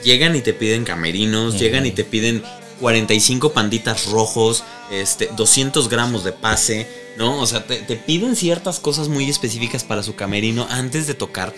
Llegan 0.04 0.36
y 0.36 0.40
te 0.42 0.52
piden 0.52 0.84
camerinos, 0.84 1.58
llegan 1.58 1.84
y 1.86 1.90
te 1.90 2.04
piden 2.04 2.42
45 2.80 3.52
panditas 3.52 4.06
rojos, 4.06 4.64
este, 4.90 5.28
200 5.36 5.88
gramos 5.88 6.24
de 6.24 6.32
pase, 6.32 6.88
¿no? 7.16 7.40
O 7.40 7.46
sea, 7.46 7.66
te, 7.66 7.76
te 7.78 7.96
piden 7.96 8.36
ciertas 8.36 8.78
cosas 8.80 9.08
muy 9.08 9.28
específicas 9.28 9.84
para 9.84 10.02
su 10.02 10.14
camerino 10.14 10.66
antes 10.70 11.06
de 11.06 11.14
tocar, 11.14 11.54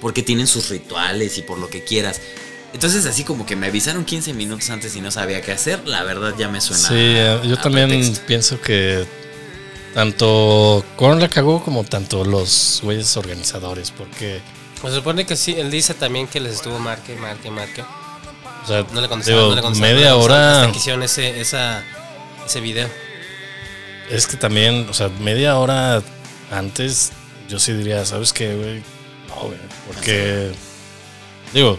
porque 0.00 0.22
tienen 0.22 0.46
sus 0.46 0.68
rituales 0.68 1.38
y 1.38 1.42
por 1.42 1.58
lo 1.58 1.68
que 1.68 1.82
quieras. 1.84 2.20
Entonces, 2.72 3.04
así 3.06 3.24
como 3.24 3.46
que 3.46 3.56
me 3.56 3.66
avisaron 3.66 4.04
15 4.04 4.32
minutos 4.34 4.70
antes 4.70 4.94
y 4.94 5.00
no 5.00 5.10
sabía 5.10 5.42
qué 5.42 5.52
hacer, 5.52 5.86
la 5.88 6.04
verdad 6.04 6.34
ya 6.38 6.48
me 6.48 6.60
suena. 6.60 6.86
Sí, 6.88 6.94
eh, 6.94 7.40
yo 7.44 7.54
a 7.54 7.60
también 7.60 7.88
pretexto. 7.88 8.26
pienso 8.26 8.60
que 8.60 9.04
tanto 9.94 10.84
Korn 10.96 11.20
la 11.20 11.28
cagó 11.28 11.64
como 11.64 11.82
tanto 11.84 12.24
los 12.24 12.80
güeyes 12.82 13.16
organizadores, 13.16 13.90
porque, 13.90 14.40
Pues 14.80 14.92
se 14.92 15.00
supone 15.00 15.26
que 15.26 15.36
sí, 15.36 15.54
él 15.58 15.70
dice 15.70 15.94
también 15.94 16.28
que 16.28 16.38
les 16.38 16.54
estuvo 16.54 16.78
marque, 16.78 17.16
marque, 17.16 17.50
marque. 17.50 17.84
O 18.62 18.66
sea, 18.66 18.84
No 18.92 19.00
le 19.00 19.08
contestaron, 19.08 19.40
digo, 19.42 19.48
no 19.50 19.56
le 19.56 19.62
contestaron. 19.62 19.80
media 19.96 20.10
no 20.10 20.16
le 20.16 20.20
contestaron 20.22 20.22
hora, 20.22 20.60
Hasta 20.60 20.72
que 20.72 20.78
hicieron 20.78 21.02
ese, 21.02 21.40
esa, 21.40 21.84
ese 22.46 22.60
video. 22.60 22.88
es 24.10 24.26
que 24.26 24.36
también, 24.36 24.86
o 24.88 24.94
sea, 24.94 25.08
media 25.20 25.56
hora 25.58 26.02
antes, 26.50 27.12
yo 27.48 27.58
sí 27.58 27.72
diría, 27.72 28.04
¿sabes 28.04 28.32
qué, 28.32 28.54
güey? 28.54 28.82
No, 29.28 29.46
güey, 29.46 29.58
porque, 29.86 30.50
digo, 31.52 31.78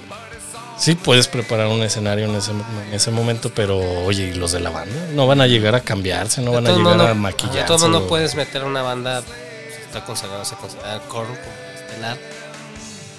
sí 0.77 0.95
puedes 0.95 1.27
preparar 1.27 1.67
un 1.67 1.81
escenario 1.83 2.25
en 2.25 2.35
ese, 2.35 2.51
en 2.51 2.93
ese 2.93 3.11
momento, 3.11 3.51
pero, 3.53 3.77
oye, 4.05 4.27
¿y 4.29 4.33
los 4.33 4.51
de 4.53 4.61
la 4.61 4.69
banda? 4.69 4.95
No 5.13 5.27
van 5.27 5.41
a 5.41 5.47
llegar 5.47 5.75
a 5.75 5.81
cambiarse, 5.81 6.41
no 6.41 6.51
van 6.53 6.65
a 6.67 6.69
De 6.71 6.77
llegar 6.77 6.95
modos, 6.97 7.11
a 7.11 7.13
maquillarse. 7.13 7.59
De 7.59 7.65
todos 7.65 7.81
modos, 7.81 7.99
no 7.99 8.05
o- 8.05 8.07
puedes 8.07 8.35
meter 8.35 8.63
una 8.63 8.81
banda, 8.81 9.21
pues, 9.21 9.37
está 9.85 10.03
consagrado, 10.05 10.45
se 10.45 10.55
considera 10.55 10.99
como 11.09 11.25
estelar. 11.75 12.17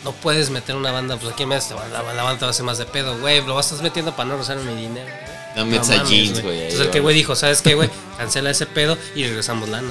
No 0.05 0.12
puedes 0.12 0.51
meter 0.51 0.75
una 0.75 0.91
banda, 0.91 1.17
pues 1.17 1.33
aquí 1.33 1.47
me 1.47 1.57
la, 1.57 2.03
la, 2.03 2.12
la 2.15 2.23
banda 2.25 2.38
te 2.38 2.45
va 2.45 2.49
a 2.49 2.51
hacer 2.51 2.65
más 2.65 2.79
de 2.79 2.87
pedo, 2.87 3.19
güey. 3.21 3.45
Lo 3.47 3.55
vas 3.55 3.67
estás 3.67 3.83
metiendo 3.83 4.15
para 4.17 4.29
no 4.31 4.37
rozar 4.37 4.57
mi 4.57 4.75
dinero. 4.75 5.07
güey. 5.07 5.33
No 5.57 5.67
metes 5.67 5.91
a 5.91 6.05
jeans, 6.05 6.43
güey, 6.43 6.62
Entonces 6.62 6.81
el 6.81 6.91
que 6.91 7.01
güey. 7.01 7.15
dijo, 7.15 7.37
¿sabes 7.37 7.62
qué, 7.62 7.75
güey? 7.75 7.91
Cancela 8.17 8.51
ese 8.51 8.67
pedo 8.67 8.97
y 9.15 9.25
regresamos 9.25 9.69
lana. 9.69 9.88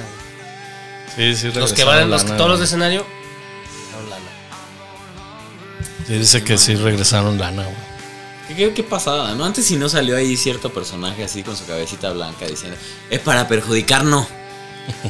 güey. 1.16 1.34
Sí, 1.34 1.40
sí, 1.50 1.58
Los 1.58 1.72
que 1.72 1.84
van, 1.84 2.10
los, 2.10 2.24
lana, 2.24 2.36
todos 2.36 2.50
los 2.50 2.58
de 2.58 2.64
escenario, 2.66 3.06
regresaron 3.06 4.10
lana. 4.10 4.30
Sí, 6.06 6.14
dice 6.14 6.42
que 6.44 6.58
sí 6.58 6.74
regresaron 6.74 7.38
lana, 7.38 7.64
güey. 7.64 7.92
¿Qué, 8.56 8.74
qué, 8.74 8.82
pasada, 8.82 9.34
¿no? 9.34 9.44
Antes 9.46 9.64
si 9.66 9.76
no 9.76 9.88
salió 9.88 10.16
ahí 10.16 10.36
cierto 10.36 10.70
personaje 10.74 11.24
así 11.24 11.42
con 11.42 11.56
su 11.56 11.64
cabecita 11.64 12.12
blanca 12.12 12.44
diciendo, 12.46 12.76
es 13.08 13.20
para 13.20 13.48
perjudicar, 13.48 14.04
no. 14.04 14.26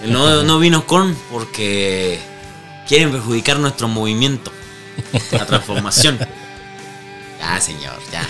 No, 0.05 0.43
no 0.45 0.59
vino 0.61 0.87
Korn 0.87 1.17
porque 1.31 2.21
quieren 2.87 3.11
perjudicar 3.11 3.59
nuestro 3.59 3.88
movimiento. 3.88 4.53
La 5.33 5.46
transformación. 5.46 6.18
Ya, 7.38 7.61
señor, 7.61 7.98
ya. 8.12 8.26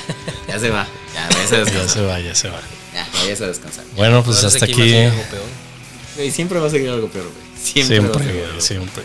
Ya 0.49 0.59
se 0.59 0.71
va. 0.71 0.87
Ya, 1.15 1.29
váyase 1.29 1.57
a 1.57 1.65
Ya 1.65 1.89
se 1.89 2.01
va, 2.03 2.21
ya 2.21 2.35
se 2.35 2.49
va. 2.49 2.61
Ya, 2.95 3.07
váyase 3.15 3.45
a 3.45 3.49
descansar. 3.49 3.85
Bueno, 3.97 4.23
pues 4.23 4.43
hasta 4.45 4.67
que 4.67 4.73
aquí. 4.73 4.91
ser 4.91 5.11
algo 5.11 5.23
peor. 5.25 5.45
Güey, 6.17 6.31
siempre 6.31 6.59
va 6.59 6.67
a 6.67 6.71
seguir 6.71 6.91
algo 6.91 7.09
peor, 7.09 7.25
güey. 7.25 7.63
Siempre, 7.63 8.01
va 8.01 8.07
a 8.07 8.13
Siempre, 8.13 8.33
güey, 8.33 8.45
algo 8.49 8.61
siempre. 8.61 9.03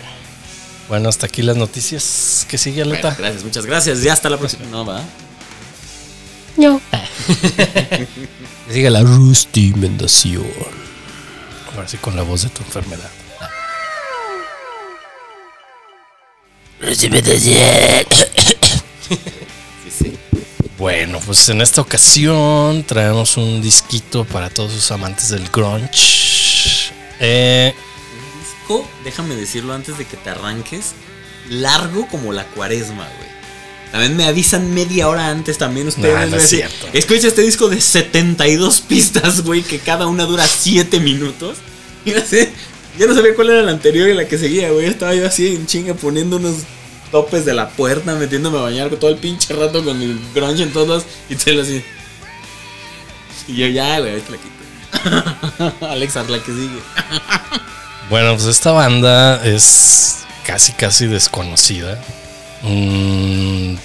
Bueno, 0.89 1.09
hasta 1.09 1.25
aquí 1.25 1.41
las 1.41 1.57
noticias. 1.57 2.45
¿Qué 2.49 2.57
sigue, 2.57 2.83
Bueno, 2.83 2.93
Aleta? 2.93 3.15
gracias, 3.17 3.43
muchas 3.43 3.65
gracias. 3.65 4.01
Ya 4.01 4.13
hasta 4.13 4.29
la 4.29 4.37
próxima. 4.37 4.65
No, 4.65 4.85
va. 4.85 5.03
Que 6.57 8.07
siga 8.73 8.89
la 8.89 9.03
rustimentación. 9.03 10.47
Ahora 11.75 11.87
sí 11.87 11.97
con 11.97 12.15
la 12.15 12.23
voz 12.23 12.43
de 12.43 12.49
tu 12.49 12.63
enfermedad. 12.63 13.09
Bueno, 20.77 21.19
pues 21.25 21.49
en 21.49 21.61
esta 21.61 21.81
ocasión 21.81 22.83
traemos 22.83 23.35
un 23.37 23.61
disquito 23.63 24.25
para 24.25 24.51
todos 24.51 24.73
los 24.75 24.91
amantes 24.91 25.29
del 25.29 25.49
grunge. 25.49 26.91
Eh, 27.19 27.73
disco, 28.39 28.87
déjame 29.03 29.35
decirlo 29.35 29.73
antes 29.73 29.97
de 29.97 30.05
que 30.05 30.17
te 30.17 30.29
arranques, 30.29 30.93
largo 31.49 32.07
como 32.07 32.31
la 32.31 32.45
cuaresma, 32.45 33.07
güey. 33.17 33.27
También 33.91 34.15
me 34.15 34.25
avisan 34.25 34.73
media 34.73 35.07
hora 35.07 35.29
antes 35.29 35.57
también 35.57 35.87
ustedes. 35.87 36.13
No, 36.13 36.27
no 36.27 36.37
es 36.37 36.49
cierto. 36.49 36.87
Escucha 36.93 37.27
este 37.27 37.41
disco 37.41 37.69
de 37.69 37.81
72 37.81 38.81
pistas, 38.81 39.41
güey, 39.41 39.63
que 39.63 39.79
cada 39.79 40.05
una 40.05 40.25
dura 40.25 40.45
7 40.47 40.99
minutos. 40.99 41.57
Y 42.05 42.11
no 42.11 42.21
sé, 42.25 42.53
ya 42.97 43.05
no 43.07 43.13
sabía 43.15 43.35
cuál 43.35 43.49
era 43.51 43.61
la 43.63 43.71
anterior 43.71 44.07
y 44.09 44.13
la 44.13 44.27
que 44.27 44.37
seguía, 44.37 44.71
güey. 44.71 44.85
Estaba 44.85 45.13
yo 45.15 45.25
así 45.27 45.55
en 45.55 45.65
chinga 45.67 45.93
poniendo 45.93 46.37
unos 46.37 46.55
topes 47.11 47.45
de 47.45 47.53
la 47.53 47.69
puerta, 47.69 48.15
metiéndome 48.15 48.57
a 48.57 48.61
bañar 48.61 48.89
todo 48.97 49.09
el 49.11 49.17
pinche 49.17 49.53
rato 49.53 49.83
con 49.83 50.01
el 50.01 50.19
grunge 50.35 50.63
en 50.63 50.73
todos 50.73 51.05
y 51.29 51.35
te 51.35 51.59
así. 51.59 51.83
Y 53.47 53.55
yo 53.55 53.67
ya, 53.67 53.99
güey, 53.99 54.11
ahorita 54.11 54.31
la 54.31 54.37
quito. 54.37 55.85
Alexa, 55.87 56.23
la 56.27 56.39
que 56.39 56.51
sigue. 56.51 56.79
bueno, 58.09 58.33
pues 58.35 58.45
esta 58.47 58.71
banda 58.71 59.43
es 59.45 60.25
casi, 60.45 60.73
casi 60.73 61.07
desconocida. 61.07 62.01
Mm, 62.63 63.75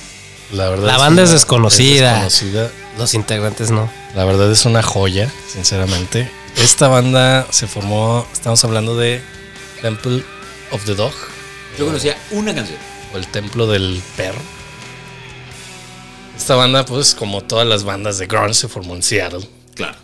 la 0.53 0.69
verdad 0.71 0.87
La 0.87 0.99
banda 0.99 1.23
es 1.23 1.29
una- 1.29 1.35
desconocida. 1.39 2.27
es 2.27 2.33
desconocida. 2.41 2.71
Los 2.99 3.15
integrantes 3.15 3.71
no. 3.71 3.91
La 4.15 4.25
verdad 4.25 4.51
es 4.51 4.65
una 4.65 4.83
joya, 4.83 5.31
sinceramente. 5.53 6.31
Esta 6.57 6.89
banda 6.89 7.47
se 7.51 7.67
formó, 7.67 8.27
estamos 8.33 8.63
hablando 8.65 8.97
de 8.97 9.21
Temple 9.81 10.23
of 10.71 10.85
the 10.85 10.95
Dog 10.95 11.13
Yo 11.79 11.87
conocía 11.87 12.17
una 12.31 12.55
canción. 12.55 12.79
o 13.13 13.17
el 13.19 13.27
Templo 13.27 13.67
del 13.67 14.01
Perro. 14.17 14.41
Esta 16.37 16.55
banda, 16.57 16.85
pues 16.85 17.15
como 17.15 17.43
todas 17.43 17.67
las 17.67 17.85
bandas 17.85 18.19
de 18.19 18.27
grunge, 18.27 18.55
se 18.55 18.69
formó 18.69 18.95
en 18.95 19.03
Seattle, 19.03 19.47
Claro. 19.75 19.97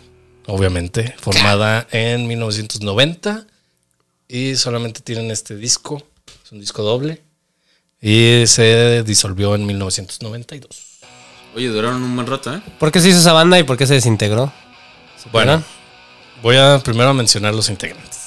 obviamente, 0.47 1.15
formada 1.19 1.87
en 1.91 2.27
1990 2.27 3.45
y 4.27 4.55
solamente 4.55 5.01
tienen 5.01 5.31
este 5.31 5.55
disco, 5.55 6.03
es 6.45 6.51
un 6.51 6.59
disco 6.59 6.81
doble 6.83 7.21
y 8.01 8.43
se 8.47 9.03
disolvió 9.03 9.55
en 9.55 9.65
1992. 9.65 10.69
Oye, 11.55 11.67
duraron 11.67 12.03
un 12.03 12.15
buen 12.15 12.27
rato, 12.27 12.53
¿eh? 12.53 12.61
¿Por 12.79 12.91
qué 12.91 12.99
se 13.01 13.09
hizo 13.09 13.19
esa 13.19 13.33
banda 13.33 13.57
y 13.59 13.63
por 13.63 13.75
qué 13.77 13.87
se 13.87 13.95
desintegró? 13.95 14.53
¿Se 15.21 15.29
Bueno, 15.29 15.53
acuerdan? 15.53 15.78
Voy 16.41 16.57
a 16.57 16.79
primero 16.83 17.13
mencionar 17.13 17.53
los 17.53 17.69
integrantes. 17.69 18.19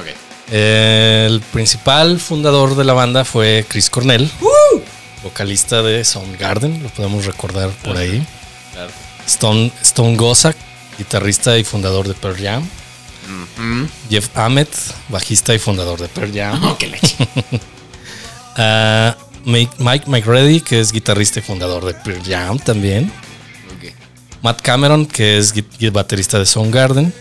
Ok. 0.00 0.52
El 0.52 1.40
principal 1.52 2.18
fundador 2.18 2.74
de 2.76 2.84
la 2.84 2.92
banda 2.92 3.24
fue 3.24 3.64
Chris 3.68 3.88
Cornell, 3.90 4.30
vocalista 5.22 5.82
de 5.82 6.04
Soundgarden, 6.04 6.82
lo 6.82 6.88
podemos 6.88 7.24
recordar 7.26 7.70
por 7.84 7.96
ahí. 7.96 8.26
Claro. 8.72 8.90
Stone, 9.26 9.70
Stone 9.82 10.16
Gossard, 10.16 10.56
guitarrista 10.98 11.56
y 11.58 11.64
fundador 11.64 12.08
de 12.08 12.14
Pearl 12.14 12.36
Jam. 12.36 12.68
Jeff 14.08 14.36
Ahmed, 14.36 14.66
bajista 15.08 15.54
y 15.54 15.58
fundador 15.58 16.00
de 16.00 16.08
Pearl 16.08 16.32
Jam. 16.34 16.60
Oh, 16.70 16.76
qué 16.78 16.88
leche. 16.88 17.16
Ah, 18.56 19.16
Mike, 19.44 19.74
Mike 19.78 20.10
McReady, 20.10 20.60
que 20.60 20.80
es 20.80 20.92
guitarrista 20.92 21.38
y 21.38 21.42
fundador 21.42 21.84
de 21.84 21.94
Pearl 21.94 22.20
Jam 22.26 22.58
también. 22.58 23.10
Matt 24.42 24.60
Cameron, 24.62 25.06
que 25.06 25.38
es 25.38 25.52
baterista 25.92 26.38
de 26.38 26.46
Soundgarden. 26.46 27.12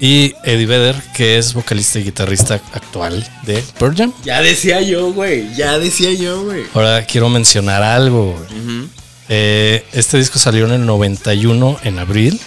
Y 0.00 0.34
Eddie 0.44 0.66
Vedder, 0.66 1.02
que 1.14 1.38
es 1.38 1.54
vocalista 1.54 1.98
y 1.98 2.04
guitarrista 2.04 2.54
actual 2.72 3.28
de 3.42 3.64
Pearl 3.78 3.96
Jam. 3.96 4.12
Ya 4.24 4.40
decía 4.40 4.80
yo, 4.80 5.12
güey. 5.12 5.52
Ya 5.56 5.78
decía 5.78 6.12
yo, 6.12 6.44
güey. 6.44 6.64
Ahora 6.72 7.04
quiero 7.04 7.28
mencionar 7.28 7.82
algo. 7.82 8.32
güey. 8.48 8.88
Eh, 9.28 9.84
este 9.92 10.18
disco 10.18 10.38
salió 10.38 10.66
en 10.66 10.72
el 10.72 10.86
91, 10.86 11.78
en 11.82 11.98
abril. 11.98 12.40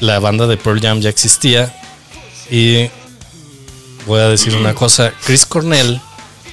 La 0.00 0.18
banda 0.20 0.46
de 0.46 0.56
Pearl 0.56 0.80
Jam 0.80 1.00
ya 1.00 1.10
existía. 1.10 1.74
Y 2.50 2.88
voy 4.06 4.20
a 4.20 4.28
decir 4.28 4.56
una 4.56 4.74
cosa. 4.74 5.12
Chris 5.26 5.44
Cornell, 5.44 6.00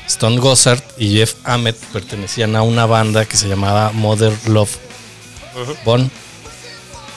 Stone 0.07 0.39
Gossard 0.39 0.81
y 0.97 1.13
Jeff 1.13 1.35
Ahmed 1.45 1.75
pertenecían 1.93 2.53
a 2.57 2.63
una 2.63 2.85
banda 2.85 3.23
que 3.23 3.37
se 3.37 3.47
llamaba 3.47 3.93
Mother 3.93 4.33
Love 4.47 4.77
Bone. 5.85 6.09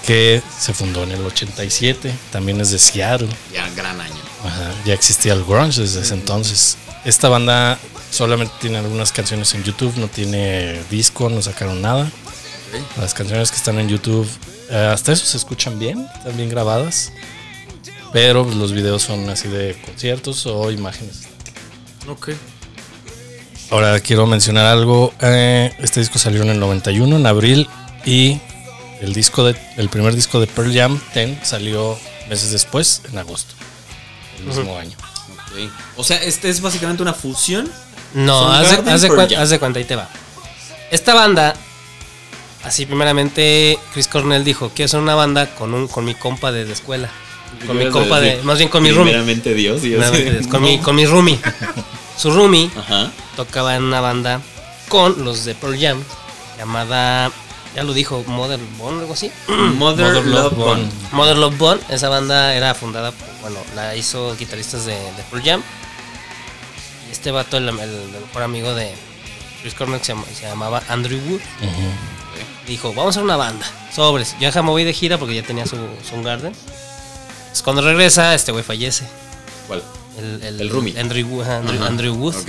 Que 0.07 0.42
se 0.59 0.72
fundó 0.72 1.05
en 1.05 1.12
el 1.12 1.24
87. 1.24 2.12
También 2.33 2.61
es 2.61 2.70
de 2.70 2.79
Seattle. 2.79 3.29
Ya, 3.53 3.68
gran 3.70 4.00
año. 4.00 4.14
Ajá, 4.44 4.72
ya 4.85 4.94
existía 4.94 5.35
el 5.35 5.44
grunge 5.44 5.83
desde 5.83 6.00
ese 6.00 6.14
entonces. 6.14 6.76
Esta 7.05 7.29
banda 7.29 7.79
solamente 8.11 8.55
tiene 8.61 8.79
algunas 8.79 9.12
canciones 9.12 9.55
en 9.55 9.62
YouTube, 9.62 9.94
no 9.96 10.09
tiene 10.09 10.81
disco, 10.90 11.29
no 11.29 11.42
sacaron 11.42 11.83
nada. 11.83 12.11
Las 12.98 13.14
canciones 13.14 13.50
que 13.50 13.57
están 13.57 13.79
en 13.79 13.88
YouTube, 13.88 14.29
eh, 14.70 14.90
hasta 14.92 15.12
eso 15.12 15.26
se 15.26 15.37
escuchan 15.37 15.79
bien, 15.79 16.07
están 16.16 16.37
bien 16.37 16.48
grabadas. 16.48 17.12
Pero 18.12 18.44
los 18.44 18.72
videos 18.72 19.03
son 19.03 19.29
así 19.29 19.48
de 19.48 19.76
conciertos 19.85 20.46
o 20.46 20.70
imágenes. 20.70 21.22
Ok. 22.09 22.31
Ahora 23.70 24.00
quiero 24.00 24.26
mencionar 24.26 24.66
algo. 24.66 25.12
eh, 25.20 25.72
este 25.79 26.00
disco 26.00 26.18
salió 26.18 26.42
en 26.42 26.48
el 26.50 26.59
91, 26.59 27.16
en 27.16 27.26
abril, 27.26 27.68
y 28.04 28.40
el 29.00 29.12
disco 29.12 29.44
de, 29.44 29.56
el 29.76 29.88
primer 29.88 30.14
disco 30.14 30.40
de 30.40 30.46
Pearl 30.46 30.72
Jam 30.74 31.00
10 31.14 31.46
salió 31.46 31.98
meses 32.28 32.50
después, 32.52 33.02
en 33.10 33.18
agosto, 33.18 33.54
el 34.38 34.44
mismo 34.46 34.76
año. 34.78 34.96
O 35.96 36.04
sea, 36.04 36.16
este 36.22 36.48
es 36.48 36.60
básicamente 36.60 37.02
una 37.02 37.12
fusión. 37.14 37.70
No, 38.14 38.50
haz 38.52 38.84
de, 38.84 38.90
haz 38.92 39.02
de 39.02 39.08
Pearl 39.08 39.16
cuan- 39.20 39.28
Jam. 39.30 39.42
haz 39.42 39.50
de 39.50 39.58
cuenta, 39.58 39.78
ahí 39.78 39.84
te 39.84 39.96
va. 39.96 40.08
Esta 40.90 41.14
banda, 41.14 41.54
así 42.64 42.86
primeramente, 42.86 43.78
Chris 43.92 44.08
Cornell 44.08 44.44
dijo, 44.44 44.70
quiero 44.74 44.86
hacer 44.86 45.00
una 45.00 45.14
banda 45.14 45.54
con 45.54 45.74
un 45.74 45.86
con 45.88 46.04
mi 46.04 46.14
compa 46.14 46.52
de 46.52 46.64
la 46.64 46.72
escuela. 46.72 47.08
Con 47.66 47.76
mi 47.78 47.88
compa 47.90 48.20
de, 48.20 48.40
más 48.42 48.58
bien 48.58 48.70
con 48.70 48.82
mi 48.82 48.90
roomie. 48.92 49.12
Primeramente 49.12 49.54
Dios. 49.54 49.80
Primeramente, 49.80 50.48
Con 50.48 50.62
mi, 50.62 50.78
con 50.78 50.94
mi 50.94 51.04
roomie. 51.06 51.38
Su 52.16 52.30
roomie 52.30 52.70
Ajá. 52.76 53.10
tocaba 53.34 53.74
en 53.76 53.82
una 53.82 54.00
banda 54.00 54.40
con 54.88 55.24
los 55.24 55.44
de 55.44 55.54
Pearl 55.54 55.78
Jam, 55.80 56.02
llamada, 56.58 57.30
ya 57.74 57.83
lo 57.85 57.92
dijo, 57.92 58.22
Mother 58.26 58.61
Bone 58.78 58.98
o 58.98 59.00
algo 59.00 59.12
así. 59.14 59.30
Mother, 59.48 59.74
Mother 59.74 60.14
Love 60.14 60.26
Love 60.26 60.54
Bone. 60.56 60.83
Bone. 60.83 60.92
Mother 61.12 61.37
Love 61.37 61.59
Bone, 61.59 61.80
esa 61.88 62.09
banda 62.09 62.54
era 62.54 62.74
fundada, 62.74 63.12
por- 63.12 63.28
bueno, 63.42 63.59
la 63.74 63.96
hizo 63.96 64.37
guitarristas 64.37 64.85
de, 64.87 64.94
de 64.94 65.22
Pearl 65.30 65.44
Jam. 65.44 65.62
Y 67.09 67.12
este 67.12 67.30
vato, 67.30 67.56
el, 67.56 67.68
el- 67.68 67.78
el 67.80 68.20
mejor 68.26 68.42
amigo 68.42 68.74
de 68.74 68.92
Chris 69.62 69.74
Cornell, 69.74 70.00
se, 70.00 70.09
llama- 70.12 70.24
se 70.35 70.46
llamaba 70.46 70.83
Andrew 70.88 71.18
Wood, 71.28 71.40
dijo, 72.66 72.90
vamos 72.90 73.06
a 73.06 73.11
hacer 73.11 73.22
una 73.24 73.37
banda, 73.37 73.66
sobres. 73.94 74.37
Yo 74.40 74.48
ya 74.50 74.62
me 74.62 74.70
voy 74.70 74.85
de 74.85 74.92
gira 74.92 75.18
porque 75.18 75.35
ya 75.35 75.42
tenía 75.42 75.66
su, 75.66 75.76
su 76.09 76.22
garden. 76.22 76.52
Pues 77.48 77.62
cuando 77.62 77.83
regresa, 77.83 78.35
este 78.35 78.52
güey 78.52 78.62
fallece. 78.64 79.04
¿Cuál? 79.66 79.83
El, 80.18 80.61
El 80.61 80.70
roomie. 80.70 80.98
Andrew, 80.98 81.42
Andrew. 81.42 81.85
Andrew 81.85 82.14
Wood. 82.14 82.37
Ok. 82.37 82.48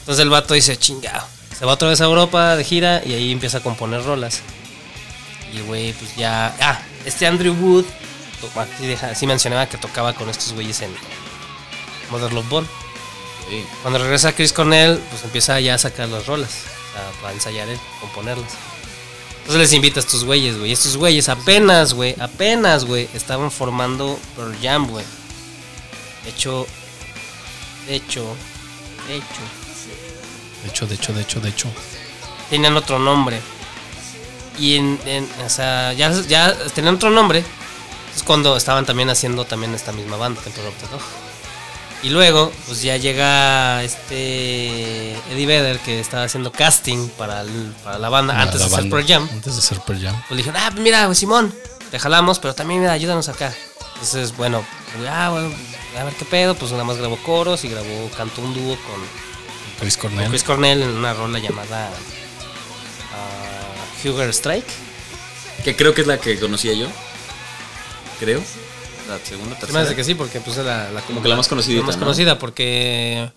Entonces 0.00 0.22
el 0.22 0.30
vato 0.30 0.54
dice, 0.54 0.76
chingado. 0.78 1.26
Se 1.58 1.64
va 1.64 1.72
otra 1.74 1.88
vez 1.88 2.00
a 2.00 2.04
Europa 2.04 2.56
de 2.56 2.64
gira 2.64 3.02
y 3.04 3.12
ahí 3.12 3.32
empieza 3.32 3.58
a 3.58 3.60
componer 3.62 4.02
rolas. 4.04 4.42
Y 5.52 5.58
el 5.58 5.62
güey, 5.64 5.92
pues 5.92 6.16
ya. 6.16 6.54
Ah, 6.60 6.80
este 7.04 7.26
Andrew 7.26 7.54
Wood, 7.54 7.84
así, 8.56 8.86
deja- 8.86 9.10
así 9.10 9.26
mencionaba 9.26 9.66
que 9.68 9.78
tocaba 9.78 10.12
con 10.14 10.28
estos 10.28 10.52
güeyes 10.52 10.80
en 10.82 10.90
Mother 12.10 12.32
Love. 12.32 12.66
Sí. 13.48 13.64
Cuando 13.82 13.98
regresa 14.00 14.32
Chris 14.32 14.52
Cornell, 14.52 14.98
pues 15.10 15.22
empieza 15.22 15.60
ya 15.60 15.74
a 15.74 15.78
sacar 15.78 16.08
las 16.08 16.26
rolas. 16.26 16.50
O 16.90 16.92
sea, 16.96 17.20
para 17.22 17.34
ensayar 17.34 17.68
él, 17.68 17.78
componerlas. 18.00 18.50
Entonces 19.40 19.60
les 19.60 19.72
invita 19.74 20.00
a 20.00 20.02
estos 20.02 20.24
güeyes, 20.24 20.58
güey. 20.58 20.72
Estos 20.72 20.96
güeyes 20.96 21.28
apenas, 21.28 21.92
güey, 21.92 22.16
apenas, 22.18 22.84
güey, 22.86 23.08
estaban 23.14 23.50
formando 23.50 24.18
Pearl 24.34 24.56
Jam, 24.62 24.86
güey. 24.88 25.04
De 26.24 26.30
hecho, 26.30 26.66
de 27.86 27.96
hecho, 27.96 28.24
de 29.06 29.16
hecho, 29.16 29.42
De 30.64 30.70
hecho, 30.70 30.86
de 30.86 30.94
hecho, 30.96 31.12
de 31.12 31.20
hecho, 31.22 31.40
de 31.40 31.48
hecho. 31.50 31.68
tenían 32.50 32.76
otro 32.76 32.98
nombre. 32.98 33.40
Y 34.58 34.74
en, 34.76 34.98
en- 35.06 35.28
o 35.44 35.48
sea, 35.48 35.92
ya, 35.92 36.10
ya 36.28 36.52
tenían 36.74 36.96
otro 36.96 37.10
nombre. 37.10 37.38
Entonces 37.38 38.22
cuando 38.24 38.56
estaban 38.56 38.84
también 38.86 39.10
haciendo 39.10 39.44
también 39.44 39.74
esta 39.74 39.92
misma 39.92 40.16
banda, 40.16 40.40
Temple 40.42 40.66
of 40.68 40.74
the. 40.80 42.06
Y 42.06 42.10
luego, 42.10 42.52
pues 42.66 42.82
ya 42.82 42.96
llega 42.98 43.82
este 43.82 45.12
Eddie 45.32 45.46
Vedder 45.46 45.78
que 45.80 46.00
estaba 46.00 46.24
haciendo 46.24 46.52
casting 46.52 47.08
para, 47.10 47.40
el- 47.40 47.72
para 47.82 47.98
la 47.98 48.08
banda 48.10 48.40
antes 48.40 48.60
La 48.60 48.66
de 48.66 48.72
banda, 48.72 48.90
Pearl 48.96 49.06
Jam. 49.08 49.28
Antes 49.32 49.54
de 49.54 49.58
hacer 49.58 49.80
Pearl 49.80 50.02
Jam. 50.02 50.14
Pues 50.28 50.30
le 50.32 50.36
dijeron, 50.36 50.60
ah, 50.62 50.70
mira, 50.78 51.06
pues, 51.06 51.18
Simón, 51.18 51.54
te 51.90 51.98
jalamos, 51.98 52.38
pero 52.38 52.54
también 52.54 52.80
mira, 52.80 52.92
ayúdanos 52.92 53.28
acá. 53.28 53.54
Entonces, 53.94 54.36
bueno, 54.36 54.64
ah, 55.08 55.30
bueno, 55.30 55.50
a 55.98 56.04
ver 56.04 56.14
qué 56.14 56.24
pedo, 56.26 56.54
pues 56.54 56.72
nada 56.72 56.84
más 56.84 56.98
grabó 56.98 57.16
coros 57.22 57.64
y 57.64 57.68
grabó, 57.68 58.10
cantó 58.16 58.42
un 58.42 58.52
dúo 58.52 58.76
con 58.76 59.00
Chris 59.84 59.96
Cornell. 59.96 60.28
Chris 60.28 60.42
Cornell 60.42 60.82
en 60.82 60.90
una 60.90 61.12
rola 61.14 61.38
llamada 61.38 61.90
ah, 63.12 63.84
Huger 64.08 64.30
Strike. 64.30 64.66
Que 65.64 65.76
creo 65.76 65.94
que 65.94 66.02
es 66.02 66.06
la 66.06 66.18
que 66.18 66.38
conocía 66.38 66.72
yo. 66.74 66.86
Creo. 68.20 68.42
La 69.08 69.18
segunda, 69.18 69.50
Se 69.50 69.54
me 69.54 69.60
tercera. 69.60 69.80
hace 69.82 69.94
que 69.96 70.04
sí, 70.04 70.14
porque 70.14 70.40
pues 70.40 70.56
es 70.56 70.64
la, 70.64 70.90
la- 70.90 71.00
Como 71.02 71.22
que 71.22 71.28
la 71.28 71.36
más 71.36 71.48
conocida, 71.48 71.80
La 71.80 71.86
más 71.86 71.96
¿no? 71.96 72.02
conocida, 72.02 72.38
porque 72.38 73.30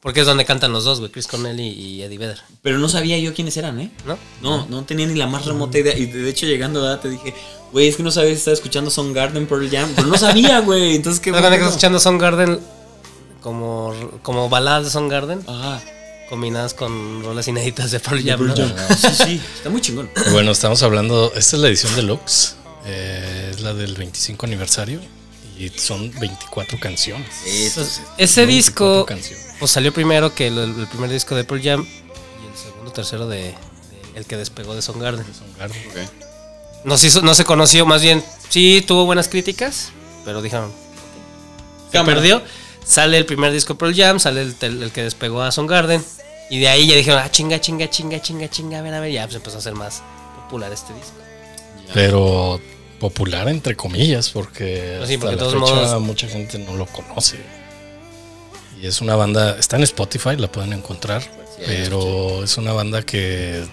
porque 0.00 0.20
es 0.20 0.26
donde 0.26 0.44
cantan 0.44 0.72
los 0.72 0.84
dos, 0.84 1.00
güey, 1.00 1.10
Chris 1.10 1.26
Cornell 1.26 1.58
y, 1.58 1.68
y 1.70 2.02
Eddie 2.02 2.18
Vedder, 2.18 2.40
Pero 2.62 2.78
no 2.78 2.88
sabía 2.88 3.18
yo 3.18 3.34
quiénes 3.34 3.56
eran, 3.56 3.80
¿eh? 3.80 3.90
¿no? 4.06 4.16
No, 4.42 4.66
no 4.68 4.84
tenía 4.84 5.06
ni 5.06 5.14
la 5.14 5.26
más 5.26 5.44
remota 5.46 5.76
idea. 5.78 5.96
Y 5.96 6.06
de 6.06 6.28
hecho, 6.30 6.46
llegando 6.46 6.82
¿verdad? 6.82 7.00
te 7.00 7.10
dije, 7.10 7.34
güey, 7.72 7.88
es 7.88 7.96
que 7.96 8.02
no 8.04 8.10
sabía 8.12 8.30
si 8.30 8.36
estaba 8.36 8.54
escuchando 8.54 8.90
Song 8.90 9.12
Garden 9.12 9.46
Pearl 9.46 9.68
Jam. 9.70 9.90
Pero 9.96 10.06
no 10.08 10.16
sabía, 10.16 10.60
güey. 10.60 10.94
Entonces, 10.94 11.20
¿qué 11.20 11.32
¿Te 11.32 11.38
acuerdas 11.38 11.58
que 11.58 11.64
bueno. 11.64 11.74
estás 11.74 11.74
escuchando 11.74 11.98
Soundgarden 12.00 12.60
como, 13.42 13.94
como 14.22 14.48
baladas 14.48 14.84
de 14.84 14.90
Soundgarden 14.90 15.42
Ajá. 15.46 15.80
combinadas 16.28 16.74
con 16.74 17.22
rolas 17.22 17.46
inéditas 17.48 17.90
de 17.90 18.00
Pearl 18.00 18.22
Jam? 18.24 18.46
¿no? 18.46 18.54
Jam. 18.56 18.72
Sí, 18.96 19.08
sí. 19.24 19.40
Está 19.56 19.70
muy 19.70 19.80
chingón. 19.80 20.10
Bueno, 20.32 20.50
estamos 20.52 20.82
hablando. 20.82 21.32
Esta 21.34 21.56
es 21.56 21.62
la 21.62 21.68
edición 21.68 21.94
deluxe. 21.96 22.56
eh, 22.86 23.48
es 23.52 23.60
la 23.60 23.74
del 23.74 23.94
25 23.94 24.46
aniversario. 24.46 25.00
Y 25.58 25.70
son 25.70 26.12
24 26.20 26.78
canciones. 26.78 27.26
Eso 27.44 27.80
Entonces, 27.80 27.94
sí. 27.96 28.02
ese 28.18 28.46
24 28.46 28.46
disco 28.46 29.06
canciones. 29.06 29.46
pues 29.58 29.70
salió 29.72 29.92
primero 29.92 30.32
que 30.32 30.46
el, 30.46 30.56
el 30.58 30.86
primer 30.86 31.10
disco 31.10 31.34
de 31.34 31.42
Pearl 31.44 31.62
Jam 31.62 31.84
y 31.84 32.52
el 32.52 32.56
segundo, 32.56 32.92
tercero 32.92 33.26
de, 33.26 33.38
de 33.42 33.54
el 34.14 34.24
que 34.24 34.36
despegó 34.36 34.74
de 34.76 34.82
Soundgarden. 34.82 35.24
Soundgarden. 35.34 35.82
Ok. 35.90 36.10
No 36.84 36.96
se, 36.96 37.08
hizo- 37.08 37.22
no 37.22 37.34
se 37.34 37.44
conoció, 37.44 37.84
más 37.86 38.02
bien, 38.02 38.22
sí 38.50 38.84
tuvo 38.86 39.04
buenas 39.04 39.26
críticas, 39.26 39.90
pero 40.24 40.40
dijeron, 40.42 40.70
se 41.90 42.04
perdió. 42.04 42.40
Sale 42.84 43.18
el 43.18 43.26
primer 43.26 43.52
disco 43.52 43.76
Pearl 43.76 43.94
Jam, 43.94 44.18
sale 44.18 44.42
el, 44.42 44.90
que 44.92 45.02
despegó 45.02 45.42
a 45.42 45.52
Soundgarden, 45.52 46.02
y 46.50 46.58
de 46.60 46.68
ahí 46.68 46.86
ya 46.86 46.96
dijeron, 46.96 47.20
ah, 47.22 47.30
chinga, 47.30 47.60
chinga, 47.60 47.90
chinga, 47.90 48.20
chinga, 48.22 48.48
chinga, 48.48 48.78
a 48.78 48.82
ver, 48.82 48.94
a 48.94 49.00
ver, 49.00 49.12
ya 49.12 49.24
pues 49.24 49.36
empezó 49.36 49.58
a 49.58 49.60
ser 49.60 49.74
más 49.74 50.02
popular 50.44 50.72
este 50.72 50.94
disco. 50.94 51.12
Pero 51.92 52.60
popular 52.98 53.48
entre 53.48 53.76
comillas, 53.76 54.30
porque, 54.30 54.94
Pues 54.98 55.08
sí, 55.08 55.14
hasta 55.14 55.26
porque 55.26 55.36
la 55.36 55.42
todos 55.42 55.52
fecha 55.54 55.82
modos- 55.82 56.02
mucha 56.02 56.28
gente 56.28 56.58
no 56.58 56.74
lo 56.76 56.86
conoce. 56.86 57.38
Y 58.80 58.86
es 58.86 59.00
una 59.00 59.16
banda, 59.16 59.56
está 59.58 59.76
en 59.76 59.82
Spotify, 59.82 60.36
la 60.36 60.50
pueden 60.50 60.72
encontrar, 60.72 61.22
Sí, 61.22 61.62
pero 61.66 62.44
es 62.44 62.56
una 62.56 62.72
banda 62.72 63.02
que 63.02 63.64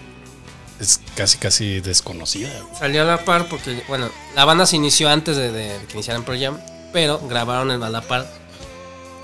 es 0.80 1.00
casi 1.14 1.38
casi 1.38 1.80
desconocida. 1.80 2.50
Salió 2.78 3.02
a 3.02 3.04
la 3.04 3.24
par 3.24 3.48
porque, 3.48 3.82
bueno, 3.88 4.10
la 4.34 4.44
banda 4.44 4.66
se 4.66 4.76
inició 4.76 5.08
antes 5.08 5.36
de, 5.36 5.50
de 5.52 5.70
que 5.86 5.94
iniciaran 5.94 6.24
Pearl 6.24 6.40
Jam, 6.40 6.58
pero 6.92 7.18
grabaron 7.28 7.70
el 7.70 7.82
a 7.82 7.88
la 7.88 8.00
par 8.02 8.26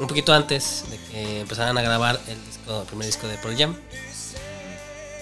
un 0.03 0.09
poquito 0.09 0.33
antes 0.35 0.85
de 0.91 0.99
que 0.99 1.41
empezaran 1.41 1.79
a 1.79 1.83
grabar 1.83 2.21
el 2.29 2.45
disco, 2.45 2.81
el 2.81 2.87
primer 2.87 3.07
disco 3.07 3.29
de 3.29 3.38
Pearl 3.38 3.57
Jam. 3.57 3.77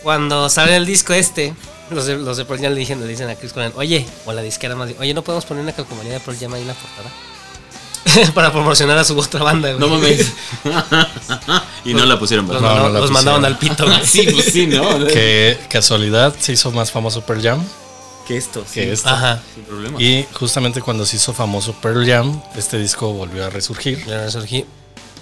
Cuando 0.02 0.48
sale 0.48 0.74
el 0.76 0.86
disco 0.86 1.12
este, 1.12 1.54
los 1.90 2.06
de, 2.06 2.16
los 2.16 2.38
de 2.38 2.46
Pearl 2.46 2.62
Jam 2.62 2.72
le, 2.72 2.80
dicen, 2.80 3.00
le 3.00 3.06
dicen 3.06 3.28
a 3.28 3.34
Chris 3.34 3.52
Cornell, 3.52 3.72
oye, 3.76 4.06
o 4.24 4.30
a 4.30 4.34
la 4.34 4.42
disquera 4.42 4.74
más, 4.74 4.90
oye, 4.98 5.12
¿no 5.12 5.22
podemos 5.22 5.44
poner 5.44 5.62
una 5.62 5.72
calcomanía 5.72 6.14
de 6.14 6.20
Pearl 6.20 6.38
Jam 6.38 6.54
ahí 6.54 6.62
en 6.62 6.68
la 6.68 6.74
portada? 6.74 7.10
Para 8.34 8.50
promocionar 8.50 8.96
a 8.96 9.04
su 9.04 9.18
otra 9.18 9.42
banda, 9.44 9.68
güey. 9.72 9.80
No 9.80 9.88
mames. 9.88 10.32
y 11.84 11.92
no 11.92 12.06
la 12.06 12.18
pusieron, 12.18 12.46
Los. 12.48 12.56
No, 12.56 12.62
mandaron, 12.62 12.88
no 12.88 12.94
la 12.94 13.00
los 13.00 13.10
mandaban 13.10 13.44
al 13.44 13.58
pusieron. 13.58 13.76
pito, 13.76 13.86
güey. 13.86 14.00
Sí, 14.06 14.26
pues 14.32 14.46
sí, 14.46 14.66
¿no? 14.66 15.06
Que 15.06 15.58
casualidad 15.68 16.34
se 16.38 16.52
hizo 16.52 16.70
más 16.72 16.90
famoso 16.90 17.20
Pearl 17.20 17.42
Jam 17.42 17.62
Que 18.26 18.36
esto. 18.36 18.64
que 18.72 18.84
sí, 18.84 18.90
esto. 18.90 19.08
Ajá. 19.08 19.42
Sin 19.54 19.64
problema. 19.64 20.00
Y 20.00 20.26
justamente 20.32 20.80
cuando 20.80 21.04
se 21.04 21.16
hizo 21.16 21.32
famoso 21.32 21.72
Pearl 21.80 22.06
Jam, 22.06 22.40
este 22.56 22.78
disco 22.78 23.12
volvió 23.12 23.44
a 23.46 23.50
resurgir. 23.50 24.04
Ya 24.06 24.22
resurgí. 24.24 24.64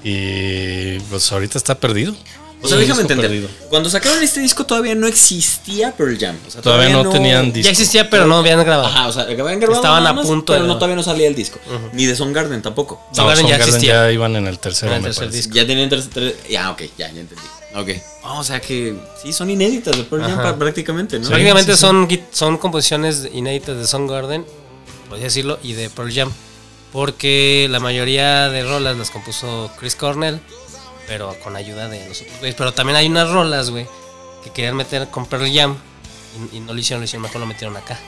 Y 0.04 0.98
pues 1.00 1.30
ahorita 1.32 1.58
está 1.58 1.74
perdido. 1.78 2.14
O 2.60 2.66
sea, 2.66 2.76
déjame 2.76 3.02
entender. 3.02 3.26
perdido. 3.30 3.48
Cuando 3.70 3.88
sacaron 3.88 4.20
este 4.20 4.40
disco 4.40 4.66
todavía 4.66 4.94
no 4.96 5.06
existía 5.06 5.92
Pearl 5.96 6.18
Jam. 6.18 6.36
O 6.46 6.50
sea, 6.50 6.60
Todavía 6.60 6.88
no 6.90 7.08
tenían 7.08 7.52
disco. 7.52 7.66
Ya 7.66 7.70
existía, 7.70 8.10
pero 8.10 8.26
no 8.26 8.38
habían 8.38 8.58
grabado. 8.64 8.88
Ajá, 8.88 9.06
o 9.06 9.12
sea, 9.12 9.22
habían 9.22 9.60
grabado 9.60 9.74
Estaban 9.80 10.04
a 10.06 10.12
más, 10.12 10.26
punto 10.26 10.52
pero 10.52 10.64
de- 10.64 10.68
no, 10.68 10.74
todavía 10.74 10.96
no 10.96 11.02
salía 11.04 11.28
el 11.28 11.36
disco. 11.36 11.60
Ni 11.92 12.06
de 12.06 12.16
Soundgarden 12.16 12.60
tampoco. 12.62 13.00
No, 13.10 13.14
Soundgarden 13.14 13.46
ya 13.46 13.56
existía. 13.56 13.92
ya 14.06 14.12
iban 14.12 14.34
en 14.34 14.48
el 14.48 14.58
tercero, 14.58 14.88
Era 14.90 14.98
el 14.98 15.04
tercer 15.04 15.30
disco. 15.30 15.54
Ya 15.54 15.66
tenían 15.68 15.88
tercer, 15.88 16.10
ter- 16.10 16.36
Ya, 16.50 16.70
ok, 16.72 16.82
ya, 16.98 17.12
ya 17.12 17.20
entendí. 17.20 17.42
Ok. 17.74 17.90
Ah, 18.22 18.40
o 18.40 18.44
sea 18.44 18.60
que 18.60 18.94
sí, 19.22 19.32
son 19.32 19.50
inéditas 19.50 19.96
de 19.96 20.04
Pearl 20.04 20.22
Jam 20.22 20.58
prácticamente, 20.58 21.18
¿no? 21.18 21.28
Prácticamente 21.28 21.72
sí, 21.72 21.78
sí. 21.78 21.80
son, 21.80 22.08
son 22.30 22.58
composiciones 22.58 23.28
inéditas 23.32 23.76
de 23.76 23.86
Soundgarden, 23.86 24.44
por 25.08 25.16
así 25.16 25.24
decirlo, 25.24 25.58
y 25.62 25.74
de 25.74 25.90
Pearl 25.90 26.12
Jam. 26.12 26.32
Porque 26.92 27.68
la 27.70 27.80
mayoría 27.80 28.48
de 28.48 28.62
rolas 28.64 28.96
las 28.96 29.10
compuso 29.10 29.70
Chris 29.78 29.94
Cornell, 29.94 30.40
pero 31.06 31.36
con 31.44 31.56
ayuda 31.56 31.88
de 31.88 32.08
los 32.08 32.22
otros 32.22 32.38
güeyes. 32.38 32.54
Pero 32.56 32.72
también 32.72 32.96
hay 32.96 33.06
unas 33.06 33.30
rolas, 33.30 33.70
güey, 33.70 33.86
que 34.42 34.50
querían 34.50 34.76
meter 34.76 35.08
con 35.08 35.26
Pearl 35.26 35.52
Jam 35.52 35.76
y, 36.52 36.56
y 36.56 36.60
no 36.60 36.72
lo 36.72 36.80
hicieron, 36.80 37.02
lo 37.02 37.04
hicieron, 37.04 37.22
mejor 37.22 37.40
lo 37.40 37.46
metieron 37.46 37.76
acá. 37.76 37.98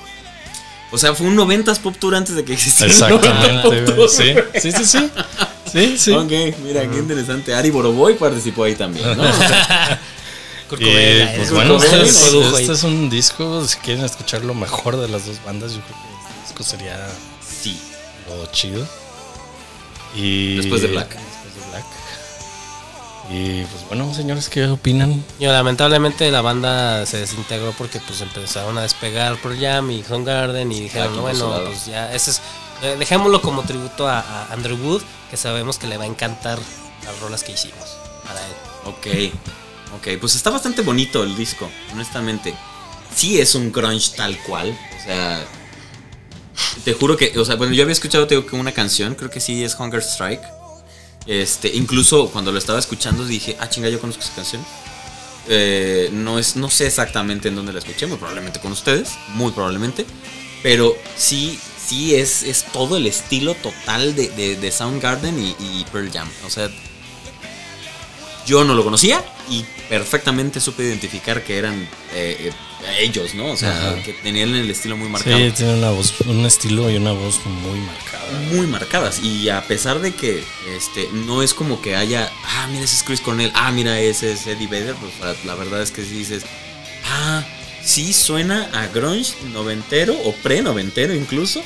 O 0.91 0.99
sea, 0.99 1.15
fue 1.15 1.27
un 1.27 1.37
90s 1.37 1.79
Pop 1.81 1.97
Tour 1.99 2.15
antes 2.15 2.35
de 2.35 2.45
que 2.45 2.53
existiera. 2.53 2.93
un 2.95 3.01
90s 3.01 3.17
Exactamente, 3.17 3.63
Pop 3.63 3.73
güey. 3.73 3.85
Tour. 3.85 4.09
Sí, 4.09 4.35
sí, 4.61 4.73
sí, 4.73 4.85
sí. 4.85 5.11
Sí, 5.73 5.99
sí. 5.99 6.13
Ok, 6.13 6.57
mira, 6.65 6.89
qué 6.91 6.99
interesante. 6.99 7.55
Ari 7.55 7.71
Boroboy 7.71 8.15
participó 8.15 8.65
ahí 8.65 8.75
también, 8.75 9.17
¿no? 9.17 9.23
O 9.23 9.33
sea, 9.33 10.01
pues 10.69 11.53
bueno, 11.53 11.77
este 11.77 12.03
es, 12.03 12.69
este 12.71 12.87
un 12.87 13.09
disco, 13.09 13.65
si 13.67 13.79
quieren 13.79 14.05
escuchar 14.05 14.45
lo 14.45 14.55
mejor 14.55 14.97
de 14.97 15.09
las 15.09 15.27
dos 15.27 15.43
bandas, 15.45 15.73
yo 15.73 15.81
creo 15.81 15.97
que 15.97 16.29
este 16.29 16.43
disco 16.49 16.65
sería 16.65 17.09
sí. 17.41 17.79
lo 18.29 18.47
chido. 18.47 18.87
Y. 20.17 20.57
Después 20.57 20.83
de 20.83 20.89
Black. 20.89 21.17
Y 23.31 23.63
pues 23.63 23.87
bueno, 23.87 24.13
señores, 24.13 24.49
¿qué 24.49 24.67
opinan? 24.67 25.25
Y 25.39 25.47
lamentablemente 25.47 26.29
la 26.33 26.41
banda 26.41 27.07
se 27.07 27.19
desintegró 27.19 27.73
porque 27.79 28.01
pues 28.01 28.21
empezaron 28.21 28.77
a 28.77 28.83
despegar 28.83 29.37
Pearl 29.37 29.57
Jam 29.59 29.91
y 29.93 30.03
Soundgarden 30.03 30.73
y 30.73 30.81
dijeron, 30.81 31.15
no, 31.15 31.23
bueno, 31.23 31.63
pues 31.65 31.87
ya, 31.87 32.13
ese 32.13 32.33
es, 32.33 32.43
eh, 32.83 32.97
dejémoslo 32.99 33.41
como 33.41 33.63
tributo 33.63 34.09
a, 34.09 34.19
a 34.19 34.53
Andrew 34.53 34.77
Wood, 34.77 35.03
que 35.31 35.37
sabemos 35.37 35.79
que 35.79 35.87
le 35.87 35.97
va 35.97 36.05
a 36.05 36.09
encantar 36.09 36.59
las 37.05 37.21
rolas 37.21 37.45
que 37.45 37.53
hicimos 37.53 37.97
para 38.27 38.41
él. 38.45 38.53
Ok, 38.87 39.33
ok, 39.97 40.19
pues 40.21 40.35
está 40.35 40.51
bastante 40.51 40.83
bonito 40.83 41.23
el 41.23 41.37
disco, 41.37 41.71
honestamente. 41.93 42.53
Sí 43.15 43.41
es 43.41 43.55
un 43.55 43.71
grunge 43.71 44.17
tal 44.17 44.37
cual, 44.39 44.77
o 44.99 45.05
sea, 45.05 45.45
te 46.85 46.95
juro 46.95 47.17
que, 47.17 47.39
o 47.39 47.45
sea, 47.45 47.55
bueno, 47.55 47.75
yo 47.75 47.83
había 47.83 47.93
escuchado 47.93 48.27
te 48.27 48.35
digo, 48.35 48.47
que 48.47 48.57
una 48.57 48.73
canción, 48.73 49.15
creo 49.15 49.31
que 49.31 49.41
sí 49.41 49.63
es 49.63 49.77
Hunger 49.79 50.01
Strike. 50.01 50.43
Este, 51.27 51.69
incluso 51.75 52.31
cuando 52.31 52.53
lo 52.53 52.59
estaba 52.59 52.79
escuchando 52.79 53.25
dije, 53.25 53.57
ah, 53.61 53.69
chinga, 53.69 53.89
yo 53.89 54.01
conozco 54.01 54.23
esa 54.23 54.35
canción. 54.35 54.65
Eh, 55.49 56.11
no, 56.13 56.39
es, 56.39 56.57
no 56.57 56.71
sé 56.71 56.87
exactamente 56.87 57.49
en 57.49 57.57
dónde 57.57 57.73
la 57.73 57.79
escuché, 57.79 58.07
muy 58.07 58.19
probablemente 58.19 58.61
con 58.61 58.73
ustedes, 58.73 59.13
muy 59.35 59.53
probablemente. 59.53 60.07
Pero 60.63 60.97
sí, 61.17 61.59
sí 61.85 62.15
es, 62.15 62.43
es 62.43 62.65
todo 62.73 62.97
el 62.97 63.07
estilo 63.07 63.55
total 63.55 64.15
de, 64.15 64.29
de, 64.31 64.57
de 64.57 64.73
Soundgarden 64.73 65.39
y, 65.39 65.85
Pearl 65.93 66.11
Jam. 66.13 66.29
O 66.47 66.51
sea, 66.51 66.71
yo 68.47 68.65
no 68.65 68.75
lo 68.75 68.85
conocía 68.85 69.25
y 69.49 69.65
perfectamente 69.89 70.61
supe 70.61 70.85
identificar 70.85 71.43
que 71.43 71.59
eran 71.59 71.89
eh, 72.13 72.53
ellos, 72.99 73.35
¿no? 73.35 73.47
O 73.53 73.57
sea, 73.57 73.71
Ajá. 73.71 74.03
que 74.03 74.13
tenían 74.13 74.55
el 74.55 74.71
estilo 74.71 74.97
muy 74.97 75.09
marcado. 75.09 75.37
Sí, 75.37 75.51
tiene 75.57 75.75
una 75.75 75.91
voz, 75.91 76.15
un 76.27 76.45
estilo 76.47 76.91
y 76.91 76.97
una 76.97 77.13
voz 77.13 77.41
muy 77.47 77.79
marcada. 77.81 78.41
Muy 78.53 78.67
marcadas. 78.67 79.21
Y 79.23 79.49
a 79.49 79.63
pesar 79.67 80.01
de 80.01 80.13
que 80.13 80.43
este 80.77 81.09
no 81.13 81.43
es 81.43 81.53
como 81.55 81.81
que 81.83 81.97
haya, 81.97 82.31
ah, 82.45 82.69
mira, 82.71 82.85
ese 82.85 82.97
es 82.97 83.03
Chris 83.03 83.21
Cornell, 83.21 83.51
ah, 83.55 83.71
mira, 83.73 83.99
ese 84.01 84.33
es 84.33 84.47
Eddie 84.47 84.67
Vedder, 84.69 84.95
pues 84.97 85.13
la, 85.21 85.35
la 85.45 85.55
verdad 85.55 85.83
es 85.83 85.91
que 85.91 86.05
sí 86.05 86.11
dices, 86.15 86.45
ah, 87.09 87.45
sí 87.83 88.13
suena 88.13 88.69
a 88.73 88.87
grunge 88.89 89.35
noventero 89.53 90.15
o 90.25 90.33
pre-noventero 90.37 91.15
incluso, 91.15 91.63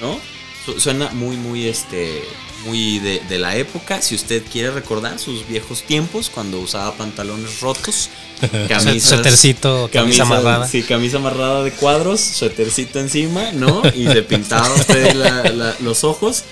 ¿no? 0.00 0.18
Su- 0.64 0.80
Suena 0.80 1.10
muy, 1.10 1.36
muy, 1.36 1.68
este, 1.68 2.22
muy 2.64 2.98
de, 2.98 3.20
de 3.28 3.38
la 3.38 3.56
época. 3.56 4.00
Si 4.02 4.14
usted 4.14 4.42
quiere 4.50 4.70
recordar 4.70 5.18
sus 5.18 5.46
viejos 5.46 5.82
tiempos, 5.82 6.30
cuando 6.32 6.58
usaba 6.60 6.92
pantalones 6.94 7.60
rotos, 7.60 8.10
camisas, 8.68 9.10
Suétercito, 9.10 9.88
camisa 9.92 10.22
amarrada. 10.22 10.66
Sí, 10.68 10.82
camisa 10.82 11.16
amarrada 11.18 11.62
de 11.62 11.72
cuadros, 11.72 12.20
suétercito 12.20 12.98
encima, 13.00 13.52
¿no? 13.52 13.82
Y 13.94 14.06
se 14.06 14.22
pintaba 14.22 14.72
usted 14.74 15.14
la- 15.14 15.44
la- 15.50 15.76
los 15.80 16.04
ojos. 16.04 16.44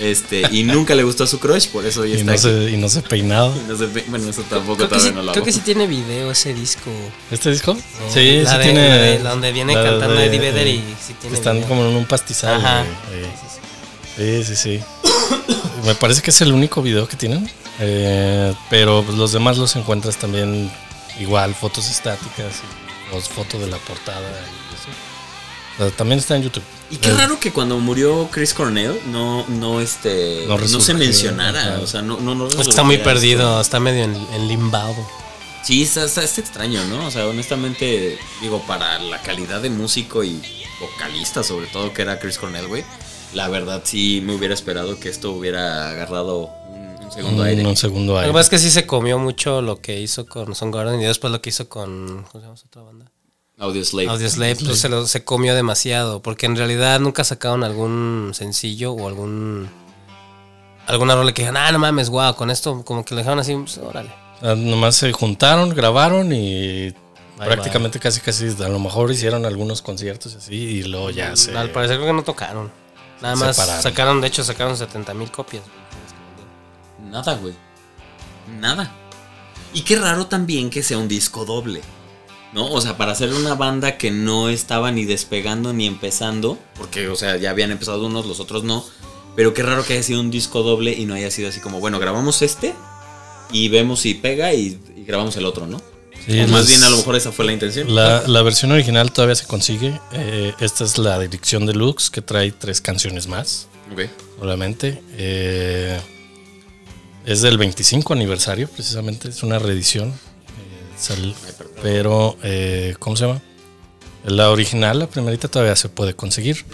Este, 0.00 0.42
y 0.50 0.64
nunca 0.64 0.94
le 0.94 1.02
gustó 1.02 1.24
a 1.24 1.26
su 1.26 1.38
crush, 1.38 1.68
por 1.68 1.84
eso 1.84 2.04
ya 2.06 2.14
Y 2.14 2.20
está 2.20 2.24
no, 2.24 2.32
aquí. 2.32 2.40
se, 2.40 2.70
y 2.70 2.76
no 2.78 2.88
se 2.88 3.02
peinado. 3.02 3.54
Y 3.54 3.68
no 3.70 3.76
se 3.76 3.86
pe- 3.88 4.04
bueno, 4.08 4.28
eso 4.30 4.42
tampoco 4.48 4.84
todavía 4.88 5.08
sí, 5.10 5.14
no 5.14 5.22
lo 5.22 5.32
creo 5.32 5.42
hago. 5.42 5.44
que 5.44 5.52
sí 5.52 5.60
tiene 5.60 5.86
video 5.86 6.30
ese 6.32 6.54
disco. 6.54 6.90
¿Este 7.30 7.50
disco? 7.50 7.72
Eh, 7.72 8.10
Sí, 8.12 8.40
la 8.42 8.50
sí 8.52 8.56
de- 8.56 8.64
tiene. 8.64 8.88
la 8.88 8.96
de- 8.96 9.18
la 9.20 9.30
donde 9.30 9.52
viene 9.52 9.74
la 9.74 9.82
cantando 9.84 10.14
de- 10.16 10.26
Eddie 10.26 10.38
Vedder 10.40 10.66
y 10.66 10.70
eh, 10.78 10.84
sí 11.06 11.14
tiene 11.20 11.36
Están 11.36 11.56
video. 11.56 11.68
como 11.68 11.82
en 11.86 11.94
un 11.94 12.06
pastizal. 12.06 12.54
Ajá. 12.54 12.84
güey, 14.16 14.32
eh. 14.34 14.44
Sí, 14.44 14.54
sí, 14.56 14.56
sí. 14.56 14.80
Me 15.84 15.94
parece 15.94 16.22
que 16.22 16.30
es 16.30 16.40
el 16.40 16.52
único 16.52 16.82
video 16.82 17.08
que 17.08 17.16
tienen. 17.16 17.50
eh, 17.80 18.54
pero 18.70 19.02
pues, 19.02 19.16
los 19.18 19.32
demás 19.32 19.58
los 19.58 19.74
encuentras 19.76 20.16
también 20.16 20.70
igual, 21.18 21.54
fotos 21.54 21.90
estáticas 21.90 22.54
y 23.10 23.14
los 23.14 23.28
fotos 23.28 23.60
de 23.60 23.66
la 23.66 23.78
portada 23.78 24.20
y 24.20 24.74
eso. 24.74 24.88
O 25.74 25.88
sea, 25.88 25.96
también 25.96 26.18
está 26.18 26.36
en 26.36 26.42
YouTube. 26.42 26.62
Y 26.90 26.96
qué 26.98 27.08
Eh, 27.08 27.14
raro 27.16 27.40
que 27.40 27.50
cuando 27.52 27.78
murió 27.78 28.28
Chris 28.30 28.52
Cornell 28.52 28.98
no, 29.06 29.46
no, 29.48 29.80
este, 29.80 30.44
No 30.46 30.58
no, 30.58 30.80
se 30.80 30.94
mencionara. 30.94 31.80
O 31.82 31.86
sea, 31.86 32.02
no, 32.02 32.18
no, 32.20 32.34
no 32.34 32.46
Es 32.48 32.56
que 32.56 32.62
está 32.62 32.82
muy 32.82 32.98
perdido, 32.98 33.48
esto. 33.52 33.60
está 33.62 33.80
medio 33.80 34.04
en, 34.04 34.14
en 34.34 34.48
limbado. 34.48 34.94
Sí, 35.64 35.82
está, 35.82 36.04
está- 36.04 36.22
está 36.24 36.40
extraño, 36.42 36.84
¿no? 36.86 37.06
O 37.06 37.10
sea, 37.10 37.26
honestamente, 37.26 38.18
digo, 38.42 38.60
para 38.66 38.98
la 38.98 39.22
calidad 39.22 39.62
de 39.62 39.70
músico 39.70 40.22
y 40.24 40.42
vocalista, 40.80 41.42
sobre 41.42 41.66
todo, 41.68 41.92
que 41.94 42.02
era 42.02 42.18
Chris 42.18 42.36
Cornell, 42.36 42.66
güey, 42.66 42.84
la 43.34 43.48
verdad 43.48 43.82
sí 43.84 44.22
me 44.24 44.34
hubiera 44.34 44.54
esperado 44.54 44.98
que 44.98 45.08
esto 45.08 45.32
hubiera 45.32 45.90
agarrado 45.90 46.50
un, 46.68 47.04
un 47.04 47.12
segundo 47.12 47.42
un, 47.42 47.48
aire. 47.48 47.66
un 47.66 47.76
segundo 47.76 48.20
Lo 48.20 48.26
que 48.26 48.32
pasa 48.32 48.40
es 48.40 48.48
que 48.50 48.58
sí 48.58 48.70
se 48.70 48.86
comió 48.86 49.18
mucho 49.18 49.62
lo 49.62 49.80
que 49.80 50.00
hizo 50.00 50.26
con 50.26 50.54
Son 50.54 50.70
Garden 50.70 51.00
y 51.00 51.04
después 51.04 51.32
lo 51.32 51.40
que 51.40 51.50
hizo 51.50 51.68
con. 51.68 52.24
¿Cómo 52.30 52.32
se 52.32 52.40
llama 52.40 52.54
esa 52.54 52.66
otra 52.66 52.82
banda? 52.82 53.12
Audio 53.58 53.84
Slave. 53.84 54.08
Audioslave, 54.08 54.56
pues 54.56 54.80
se, 54.80 54.88
lo, 54.88 55.06
se 55.06 55.24
comió 55.24 55.54
demasiado. 55.54 56.20
Porque 56.20 56.46
en 56.46 56.56
realidad 56.56 56.98
nunca 56.98 57.22
sacaron 57.22 57.62
algún 57.62 58.32
sencillo 58.34 58.92
o 58.92 59.06
algún. 59.06 59.68
Alguna 60.88 61.14
rola 61.14 61.32
que 61.32 61.42
dijeron, 61.42 61.58
ah, 61.58 61.70
no 61.70 61.78
mames, 61.78 62.10
guau, 62.10 62.34
con 62.34 62.50
esto 62.50 62.84
como 62.84 63.04
que 63.04 63.14
lo 63.14 63.18
dejaron 63.18 63.38
así, 63.38 63.54
pues, 63.54 63.78
órale. 63.78 64.10
Nomás 64.42 64.96
se 64.96 65.12
juntaron, 65.12 65.70
grabaron 65.70 66.32
y 66.32 66.90
Bye, 67.38 67.46
prácticamente 67.46 68.00
casi 68.00 68.20
casi 68.20 68.48
a 68.60 68.68
lo 68.68 68.80
mejor 68.80 69.08
hicieron 69.12 69.46
algunos 69.46 69.80
conciertos 69.80 70.34
y 70.34 70.36
así 70.38 70.54
y 70.54 70.82
luego 70.82 71.10
ya 71.10 71.36
se 71.36 71.56
Al 71.56 71.70
parecer 71.70 71.98
creo 71.98 72.08
que 72.08 72.14
no 72.14 72.24
tocaron. 72.24 72.72
Nada 73.22 73.36
más 73.36 73.56
sacaron, 73.56 74.20
de 74.20 74.26
hecho, 74.26 74.42
sacaron 74.42 74.76
70 74.76 75.14
mil 75.14 75.30
copias. 75.30 75.62
Nada, 77.08 77.36
güey. 77.36 77.54
Nada. 78.58 78.92
Y 79.72 79.82
qué 79.82 79.96
raro 79.96 80.26
también 80.26 80.70
que 80.70 80.82
sea 80.82 80.98
un 80.98 81.08
disco 81.08 81.44
doble. 81.44 81.80
¿No? 82.52 82.70
O 82.70 82.80
sea, 82.82 82.98
para 82.98 83.12
hacer 83.12 83.32
una 83.32 83.54
banda 83.54 83.96
que 83.96 84.10
no 84.10 84.50
estaba 84.50 84.90
ni 84.90 85.04
despegando 85.04 85.72
ni 85.72 85.86
empezando. 85.86 86.58
Porque, 86.76 87.08
o 87.08 87.16
sea, 87.16 87.36
ya 87.36 87.50
habían 87.50 87.70
empezado 87.70 88.06
unos, 88.06 88.26
los 88.26 88.40
otros 88.40 88.64
no. 88.64 88.84
Pero 89.36 89.54
qué 89.54 89.62
raro 89.62 89.84
que 89.84 89.94
haya 89.94 90.02
sido 90.02 90.20
un 90.20 90.30
disco 90.30 90.62
doble 90.62 90.92
y 90.92 91.06
no 91.06 91.14
haya 91.14 91.30
sido 91.30 91.48
así 91.48 91.60
como, 91.60 91.80
bueno, 91.80 91.98
grabamos 91.98 92.42
este 92.42 92.74
y 93.50 93.68
vemos 93.68 94.00
si 94.00 94.14
pega 94.14 94.52
y, 94.52 94.78
y 94.96 95.04
grabamos 95.04 95.36
el 95.36 95.46
otro, 95.46 95.66
¿no? 95.66 95.80
Sí, 96.26 96.40
o 96.40 96.48
más 96.48 96.68
bien 96.68 96.82
a 96.84 96.88
lo 96.90 96.96
mejor 96.98 97.16
esa 97.16 97.32
fue 97.32 97.44
la 97.44 97.52
intención. 97.52 97.94
La, 97.94 98.22
la 98.26 98.42
versión 98.42 98.70
original 98.72 99.10
todavía 99.12 99.34
se 99.34 99.46
consigue. 99.46 99.98
Eh, 100.12 100.52
esta 100.60 100.84
es 100.84 100.98
la 100.98 101.18
dirección 101.18 101.66
deluxe 101.66 102.10
que 102.10 102.22
trae 102.22 102.52
tres 102.52 102.80
canciones 102.80 103.26
más, 103.26 103.66
Ok. 103.92 104.02
solamente. 104.38 105.02
Eh, 105.16 105.98
es 107.26 107.42
del 107.42 107.58
25 107.58 108.12
aniversario, 108.12 108.68
precisamente. 108.68 109.28
Es 109.28 109.42
una 109.42 109.58
reedición. 109.58 110.08
Eh, 110.10 110.12
sal- 110.98 111.34
Ay, 111.46 111.52
pero, 111.82 112.36
eh, 112.42 112.94
¿cómo 112.98 113.16
se 113.16 113.26
llama? 113.26 113.40
La 114.24 114.50
original, 114.50 115.00
la 115.00 115.08
primerita, 115.08 115.48
todavía 115.48 115.74
se 115.76 115.88
puede 115.88 116.14
conseguir. 116.14 116.64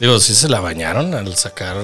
Digo, 0.00 0.18
sí 0.20 0.34
se 0.34 0.48
la 0.48 0.60
bañaron 0.60 1.14
al 1.14 1.34
sacar. 1.36 1.76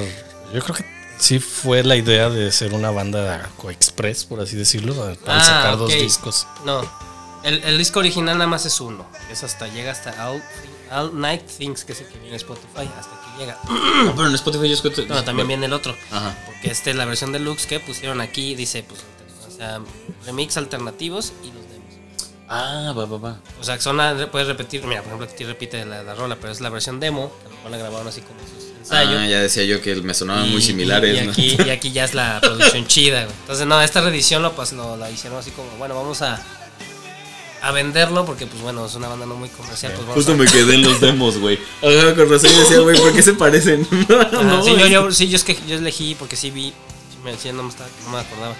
Yo 0.55 0.61
creo 0.61 0.77
que 0.77 0.85
sí 1.21 1.39
fue 1.39 1.83
la 1.85 1.97
idea 1.97 2.29
de 2.29 2.51
ser 2.51 2.73
una 2.75 2.91
banda 2.91 3.49
co-express, 3.57 4.25
por 4.25 4.41
así 4.41 4.57
decirlo, 4.57 4.95
para 4.95 5.39
Ah, 5.39 5.45
sacar 5.45 5.77
dos 5.79 5.93
discos. 5.93 6.47
No, 6.65 6.81
el, 7.43 7.63
el 7.63 7.79
disco 7.79 8.01
original 8.01 8.37
nada 8.39 8.49
más 8.51 8.67
es 8.67 8.81
uno. 8.81 9.07
Es 9.31 9.45
hasta, 9.45 9.69
llega 9.69 9.93
hasta 9.93 10.29
All, 10.29 10.43
All 10.91 11.19
Night 11.21 11.47
Things, 11.47 11.85
que 11.85 11.93
es 11.93 12.01
el 12.01 12.07
que 12.09 12.15
viene 12.15 12.31
en 12.31 12.35
Spotify, 12.37 12.91
hasta 12.99 13.11
que 13.21 13.39
llega. 13.41 13.59
Ah, 14.03 14.13
pero 14.17 14.29
en 14.29 14.35
Spotify 14.35 14.67
yo 14.69 14.75
escucho. 14.75 15.05
No, 15.07 15.23
también 15.25 15.47
viene 15.47 15.67
el 15.67 15.73
otro. 15.73 15.95
Ajá. 16.11 16.37
Porque 16.47 16.71
este, 16.71 16.95
la 16.95 17.05
versión 17.05 17.33
deluxe 17.33 17.67
que 17.67 17.79
pusieron 17.81 18.21
aquí, 18.21 18.55
dice, 18.55 18.83
pues, 18.83 19.01
o 19.47 19.51
sea, 19.57 19.81
remix 20.27 20.57
alternativos 20.57 21.33
y. 21.45 21.53
Ah, 22.53 22.93
va, 22.99 23.05
va, 23.07 23.17
va. 23.19 23.37
O 23.61 23.65
sea, 23.65 23.77
que 23.77 23.83
son, 23.83 24.01
a- 24.01 24.29
puedes 24.31 24.49
repetir, 24.49 24.83
mira, 24.85 25.03
por 25.03 25.13
ejemplo, 25.13 25.29
aquí 25.33 25.45
repite 25.45 25.85
la, 25.87 26.03
la 26.03 26.15
rola, 26.17 26.35
pero 26.41 26.53
es 26.53 26.61
la 26.61 26.69
versión 26.69 26.99
demo, 26.99 27.31
que 27.41 27.47
a 27.47 27.49
lo 27.51 27.55
mejor 27.57 27.71
la 27.71 27.77
grabaron 27.79 28.09
así 28.09 28.23
como 28.23 28.41
sus 28.41 28.77
ensayos. 28.77 29.21
Ah, 29.21 29.27
ya 29.29 29.41
decía 29.41 29.63
yo 29.65 29.81
que 29.81 29.95
me 29.97 30.15
sonaban 30.15 30.47
Y- 30.47 30.51
muy 30.51 30.61
similares. 30.63 31.15
Y, 31.15 31.29
aquí, 31.29 31.57
y 31.65 31.71
aquí 31.71 31.93
ya 31.93 32.05
es 32.05 32.15
la 32.15 32.41
producción 32.43 32.87
chida, 32.89 33.23
güey. 33.25 33.37
Entonces, 33.43 33.67
no, 33.69 33.81
esta 33.81 34.01
reedición 34.01 34.43
lo, 34.43 34.53
pues, 34.53 34.73
lo, 34.73 34.97
la 34.97 35.09
hicieron 35.13 35.39
así 35.39 35.53
como, 35.53 35.71
bueno, 35.79 35.95
vamos 35.95 36.23
a, 36.23 36.45
a 37.63 37.71
venderlo 37.71 38.25
porque, 38.25 38.47
pues 38.47 38.61
bueno, 38.63 38.85
es 38.87 38.97
una 38.97 39.07
banda 39.07 39.27
no 39.27 39.37
muy 39.37 39.49
comercial. 39.51 39.93
Pues, 39.93 40.03
vamos 40.09 40.17
Justo 40.17 40.33
a- 40.33 40.37
me 40.37 40.47
quedé 40.47 40.75
en 40.75 40.83
los 40.83 41.01
demos, 41.01 41.39
güey. 41.39 41.57
Ajá, 41.83 42.17
con 42.17 42.29
razón 42.31 42.51
decía, 42.59 42.81
güey, 42.81 42.99
¿por 42.99 43.13
qué 43.15 43.23
se 43.23 43.35
parecen? 43.35 43.87
Ajá, 44.11 44.43
no, 44.43 44.61
sí, 44.65 44.75
yo, 44.77 44.89
yo, 44.89 45.13
sí, 45.13 45.29
yo 45.29 45.37
es 45.37 45.45
que 45.45 45.57
yo 45.69 45.77
elegí 45.77 46.17
porque 46.19 46.35
sí 46.35 46.51
vi, 46.51 46.71
sí 46.71 47.19
me, 47.23 47.37
sí, 47.37 47.53
no, 47.53 47.63
me 47.63 47.69
estaba- 47.69 47.91
no 48.07 48.11
me 48.11 48.19
acordaba. 48.19 48.57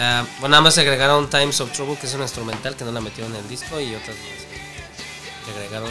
Sea, 0.00 0.26
bueno, 0.40 0.48
nada 0.52 0.62
más 0.62 0.72
se 0.74 0.80
agregaron 0.80 1.28
Times 1.28 1.60
of 1.60 1.72
Trouble, 1.72 1.94
que 1.98 2.06
es 2.06 2.14
una 2.14 2.22
instrumental 2.24 2.74
que 2.74 2.84
no 2.84 2.90
la 2.92 3.02
metieron 3.02 3.34
en 3.34 3.40
el 3.42 3.48
disco, 3.50 3.78
y 3.78 3.94
otras 3.94 4.16
más 4.16 5.54
agregaron. 5.54 5.90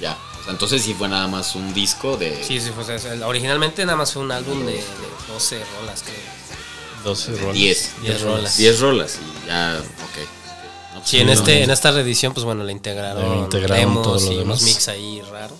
Ya, 0.00 0.16
o 0.40 0.44
sea, 0.44 0.52
entonces 0.52 0.82
sí 0.82 0.94
fue 0.94 1.08
nada 1.08 1.26
más 1.26 1.56
un 1.56 1.74
disco 1.74 2.16
de... 2.16 2.44
Sí, 2.44 2.60
sí, 2.60 2.70
pues 2.76 2.88
es- 2.90 3.06
el- 3.06 3.24
originalmente 3.24 3.84
nada 3.84 3.98
más 3.98 4.12
fue 4.12 4.22
un 4.22 4.30
álbum 4.30 4.64
de, 4.64 4.74
de 4.74 4.84
12 5.26 5.64
rolas, 5.80 6.02
creo. 6.04 7.02
12 7.02 7.32
rolas. 7.38 7.54
10. 7.54 7.90
10 8.02 8.22
rolas. 8.22 8.56
10 8.56 8.80
rolas 8.80 9.18
y 9.18 9.46
ya, 9.48 9.80
ok. 9.80 10.28
No, 10.94 10.98
pues 11.00 11.10
Sí, 11.10 11.18
en, 11.18 11.26
no, 11.26 11.32
este, 11.32 11.56
no. 11.58 11.64
en 11.64 11.70
esta 11.72 11.90
reedición, 11.90 12.32
pues 12.34 12.44
bueno, 12.44 12.62
le 12.62 12.70
integraron, 12.70 13.30
Le 13.32 13.38
integraron 13.38 13.78
demos 13.80 14.02
todo 14.06 14.14
lo 14.14 14.20
y 14.20 14.38
unos 14.38 14.60
demás. 14.60 14.62
mix 14.62 14.86
ahí 14.86 15.22
raros. 15.28 15.58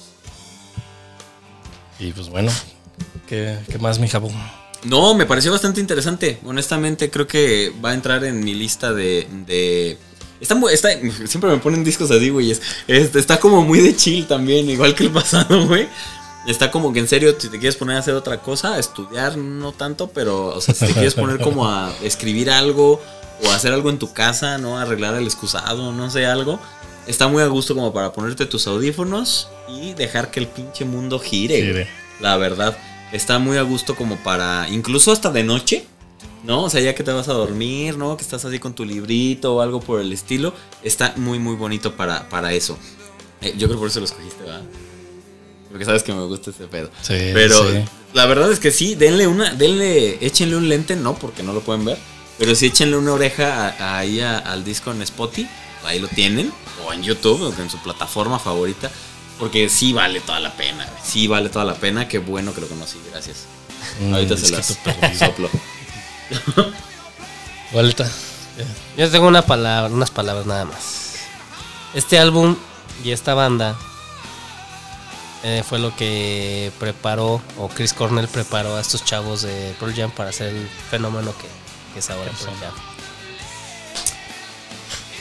Y 1.99 2.13
pues 2.13 2.29
bueno, 2.29 2.53
¿qué, 3.29 3.59
qué 3.69 3.79
más, 3.79 3.99
mi 3.99 4.09
jabo? 4.09 4.31
No, 4.85 5.15
me 5.15 5.27
pareció 5.27 5.53
bastante 5.53 5.81
interesante. 5.81 6.39
Honestamente, 6.45 7.11
creo 7.11 7.27
que 7.27 7.73
va 7.85 7.91
a 7.91 7.95
entrar 7.95 8.25
en 8.25 8.43
mi 8.43 8.55
lista 8.55 8.93
de. 8.93 9.27
de 9.47 9.97
está, 10.41 10.55
muy- 10.55 10.73
está- 10.73 10.91
siempre 11.27 11.51
me 11.51 11.59
ponen 11.59 11.85
discos 11.85 12.11
así, 12.11 12.31
güey. 12.31 12.51
es- 12.51 12.63
es- 12.89 13.15
está 13.15 13.39
como 13.39 13.63
muy 13.63 13.81
de 13.81 13.95
chill 13.95 14.27
también, 14.27 14.69
igual 14.69 14.95
que 14.95 15.05
el 15.05 15.11
pasado, 15.13 15.67
güey. 15.67 15.89
Está 16.49 16.73
como 16.73 16.93
que 16.93 16.99
en 16.99 17.07
serio, 17.07 17.37
si 17.39 17.49
te 17.49 17.59
quieres 17.61 17.77
poner 17.77 17.95
a 17.97 18.01
hacer 18.01 18.15
otra 18.15 18.39
cosa, 18.43 18.75
a 18.75 18.79
estudiar, 18.81 19.37
no 19.37 19.71
tanto, 19.71 20.09
pero, 20.09 20.47
o 20.49 20.61
sea, 20.61 20.75
si 20.75 20.87
te 20.87 20.93
quieres 20.93 21.15
poner 21.15 21.39
como 21.39 21.69
a 21.69 21.95
escribir 22.03 22.51
algo 22.51 23.01
o 23.45 23.51
hacer 23.53 23.73
algo 23.73 23.91
en 23.91 24.01
tu 24.01 24.13
casa, 24.13 24.59
¿no? 24.59 24.77
Arreglar 24.77 25.15
el 25.15 25.25
excusado, 25.25 25.93
no 25.93 26.11
sé, 26.11 26.27
algo. 26.27 26.59
Está 27.07 27.29
muy 27.29 27.45
a 27.45 27.47
gusto 27.47 27.77
como 27.77 27.93
para 27.93 28.13
ponerte 28.13 28.47
tus 28.47 28.67
audífonos 28.67 29.49
y 29.69 29.93
dejar 29.95 30.33
que 30.33 30.41
el 30.41 30.49
pinche 30.49 30.85
mundo 30.85 31.21
gire. 31.21 31.63
Gire. 31.63 31.89
La 32.21 32.37
verdad, 32.37 32.77
está 33.13 33.39
muy 33.39 33.57
a 33.59 33.63
gusto 33.63 33.95
como 33.95 34.17
para, 34.17 34.69
incluso 34.71 35.13
hasta 35.13 35.31
de 35.31 35.45
noche, 35.45 35.85
¿no? 36.45 36.65
O 36.65 36.71
sea, 36.71 36.81
ya 36.81 36.95
que 36.95 37.05
te 37.05 37.13
vas 37.13 37.29
a 37.29 37.35
dormir, 37.35 37.97
¿no? 37.97 38.17
Que 38.17 38.23
estás 38.23 38.45
así 38.45 38.59
con 38.59 38.75
tu 38.75 38.85
librito 38.85 39.55
o 39.55 39.61
algo 39.61 39.81
por 39.81 40.01
el 40.01 40.13
estilo, 40.13 40.55
está 40.83 41.15
muy, 41.17 41.39
muy 41.39 41.55
bonito 41.55 41.95
para, 41.95 42.29
para 42.29 42.53
eso. 42.53 42.79
Eh, 43.41 43.55
yo 43.57 43.69
creo 43.69 43.79
por 43.79 43.89
eso 43.89 44.01
lo 44.01 44.07
escogiste, 44.07 44.43
¿verdad? 44.45 44.63
Porque 45.71 45.85
sabes 45.85 46.03
que 46.03 46.13
me 46.13 46.23
gusta 46.27 46.51
ese 46.51 46.67
pedo. 46.67 46.91
Sí, 47.01 47.15
Pero 47.33 47.71
sí. 47.71 47.79
la 48.13 48.27
verdad 48.27 48.53
es 48.53 48.61
que 48.61 48.71
sí, 48.71 48.95
denle 48.95 49.27
una, 49.27 49.55
denle, 49.55 50.19
échenle 50.25 50.57
un 50.57 50.69
lente, 50.69 50.97
no, 50.97 51.15
porque 51.15 51.43
no 51.43 51.53
lo 51.53 51.61
pueden 51.61 51.85
ver. 51.85 51.99
Pero 52.39 52.55
sí 52.55 52.67
échenle 52.67 52.97
una 52.97 53.13
oreja 53.13 53.99
ahí 53.99 54.21
al 54.21 54.65
disco 54.65 54.91
en 54.91 55.03
Spotify, 55.03 55.49
ahí 55.85 55.99
lo 55.99 56.09
tienen, 56.09 56.53
o 56.85 56.93
en 56.93 57.03
YouTube, 57.03 57.43
o 57.43 57.63
en 57.63 57.71
su 57.71 57.79
plataforma 57.79 58.39
favorita. 58.39 58.91
Porque 59.39 59.69
sí 59.69 59.93
vale 59.93 60.21
toda 60.21 60.41
la 60.41 60.53
pena, 60.53 60.85
güey, 60.85 61.03
sí 61.05 61.27
vale 61.27 61.49
toda 61.49 61.65
la 61.65 61.75
pena, 61.75 62.07
qué 62.09 62.19
bueno 62.19 62.55
que 62.55 62.61
lo 62.61 62.69
conocí, 62.69 62.99
gracias. 63.11 63.47
Un 64.01 64.15
Ahorita 64.15 64.37
se 64.37 64.51
las 64.51 64.79
soplo. 65.19 65.51
Vuelta. 67.73 68.11
Yo 68.97 69.11
tengo 69.11 69.27
una 69.27 69.43
palabra, 69.43 69.93
unas 69.93 70.11
palabras 70.11 70.47
nada 70.47 70.65
más. 70.65 71.15
Este 71.95 72.19
álbum 72.19 72.57
y 73.03 73.11
esta 73.11 73.35
banda 73.35 73.77
eh, 75.43 75.65
fue 75.69 75.79
lo 75.79 75.95
que 75.97 76.71
preparó, 76.79 77.43
o 77.59 77.69
Chris 77.69 77.93
Cornell 77.93 78.29
preparó 78.29 78.77
a 78.77 78.81
estos 78.81 79.05
chavos 79.05 79.43
de 79.43 79.75
Pearl 79.81 79.95
Jam 79.95 80.11
para 80.11 80.31
hacer 80.31 80.49
el 80.49 80.69
fenómeno 80.91 81.33
que, 81.37 81.49
que 81.93 81.99
es 81.99 82.11
ahora 82.11 82.31
Pearl 82.31 82.57
Jam. 82.61 82.75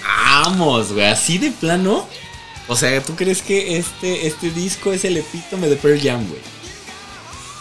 Vamos, 0.04 0.94
güey, 0.94 1.06
así 1.08 1.38
de 1.38 1.52
plano. 1.52 2.08
O 2.72 2.76
sea, 2.78 3.02
¿tú 3.04 3.16
crees 3.16 3.42
que 3.42 3.78
este, 3.78 4.28
este 4.28 4.50
disco 4.52 4.94
es 4.94 5.04
el 5.04 5.18
epítome 5.18 5.68
de 5.68 5.76
Pearl 5.76 6.00
Jam, 6.02 6.26
güey? 6.28 6.40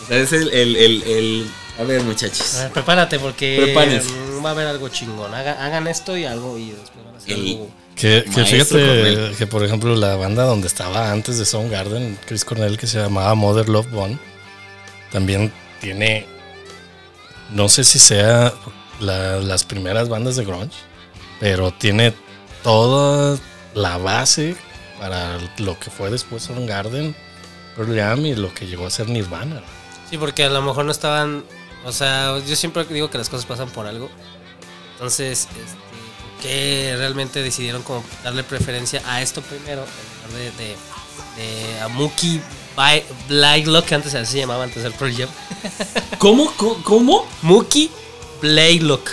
O 0.05 0.07
sea, 0.07 0.19
es 0.19 0.33
el, 0.33 0.49
el, 0.53 0.77
el, 0.77 1.03
el- 1.03 1.51
A 1.79 1.83
ver, 1.83 2.03
muchachos. 2.03 2.55
A 2.57 2.63
ver, 2.65 2.73
prepárate 2.73 3.19
porque 3.19 3.59
Prepárense. 3.65 4.09
va 4.45 4.51
a 4.51 4.53
haber 4.53 4.67
algo 4.69 4.89
chingón. 4.89 5.35
Haga- 5.35 5.65
hagan 5.65 5.87
esto 5.89 6.17
y 6.17 6.25
algo 6.27 6.57
y 6.59 6.71
después 6.71 7.05
van 7.05 7.15
a 7.15 7.19
hacer 7.19 7.33
El- 7.33 7.49
algo. 7.49 7.71
Que, 7.97 8.25
que 8.33 8.45
fíjate 8.45 9.35
que, 9.37 9.47
por 9.47 9.65
ejemplo, 9.65 9.95
la 9.97 10.15
banda 10.17 10.45
donde 10.45 10.69
estaba 10.69 11.11
antes 11.11 11.39
de 11.39 11.45
Soundgarden, 11.45 12.19
Chris 12.27 12.45
Cornell, 12.45 12.79
que 12.79 12.87
se 12.87 12.99
llamaba 12.99 13.35
Mother 13.35 13.69
Love 13.69 13.91
Bone, 13.91 14.19
también 15.13 15.53
tiene, 15.81 16.25
no 17.51 17.69
sé 17.69 17.85
si 17.85 17.99
sea 17.99 18.55
la- 19.01 19.37
las 19.41 19.65
primeras 19.65 20.09
bandas 20.09 20.37
de 20.37 20.45
grunge, 20.45 20.77
pero 21.41 21.73
tiene 21.73 22.15
toda 22.63 23.39
la 23.75 23.99
base 23.99 24.57
para 25.01 25.39
lo 25.59 25.77
que 25.81 25.91
fue 25.91 26.11
después 26.11 26.43
Soundgarden, 26.45 27.17
Pearl 27.75 27.97
Jam 27.99 28.25
y 28.27 28.35
lo 28.37 28.55
que 28.55 28.67
llegó 28.69 28.87
a 28.87 28.91
ser 28.91 29.09
Nirvana. 29.09 29.63
Sí, 30.11 30.19
porque 30.19 30.45
a 30.45 30.51
lo 30.51 30.63
mejor 30.63 30.85
no 30.85 30.93
estaban. 30.93 31.43
O 31.85 31.93
sea, 31.93 32.39
yo 32.47 32.55
siempre 32.55 32.85
digo 32.85 33.11
que 33.11 33.17
las 33.19 33.29
cosas 33.31 33.47
pasan 33.47 33.71
por 33.71 33.87
algo. 33.87 34.11
Entonces, 34.93 35.49
este, 35.49 35.61
¿por 35.61 36.43
qué 36.43 36.95
realmente 36.99 37.43
decidieron 37.43 37.83
como 37.83 38.05
darle 38.23 38.43
preferencia 38.45 39.03
a 39.07 39.23
esto 39.23 39.41
primero? 39.41 39.83
En 39.85 40.31
lugar 40.37 40.53
de, 40.59 40.65
de, 40.65 40.77
de 41.75 41.81
a 41.81 41.89
Mookie 41.89 42.41
By- 42.77 43.05
Blaylock, 43.29 43.87
que 43.87 43.95
antes 43.95 44.15
así 44.15 44.33
se 44.33 44.39
llamaba 44.41 44.65
antes 44.65 44.83
del 44.83 44.93
Pearl 44.93 45.17
Jam. 45.17 45.29
¿Cómo? 46.19 46.53
¿Cómo? 46.85 47.27
Mookie 47.43 47.91
Blaylock. 48.43 49.09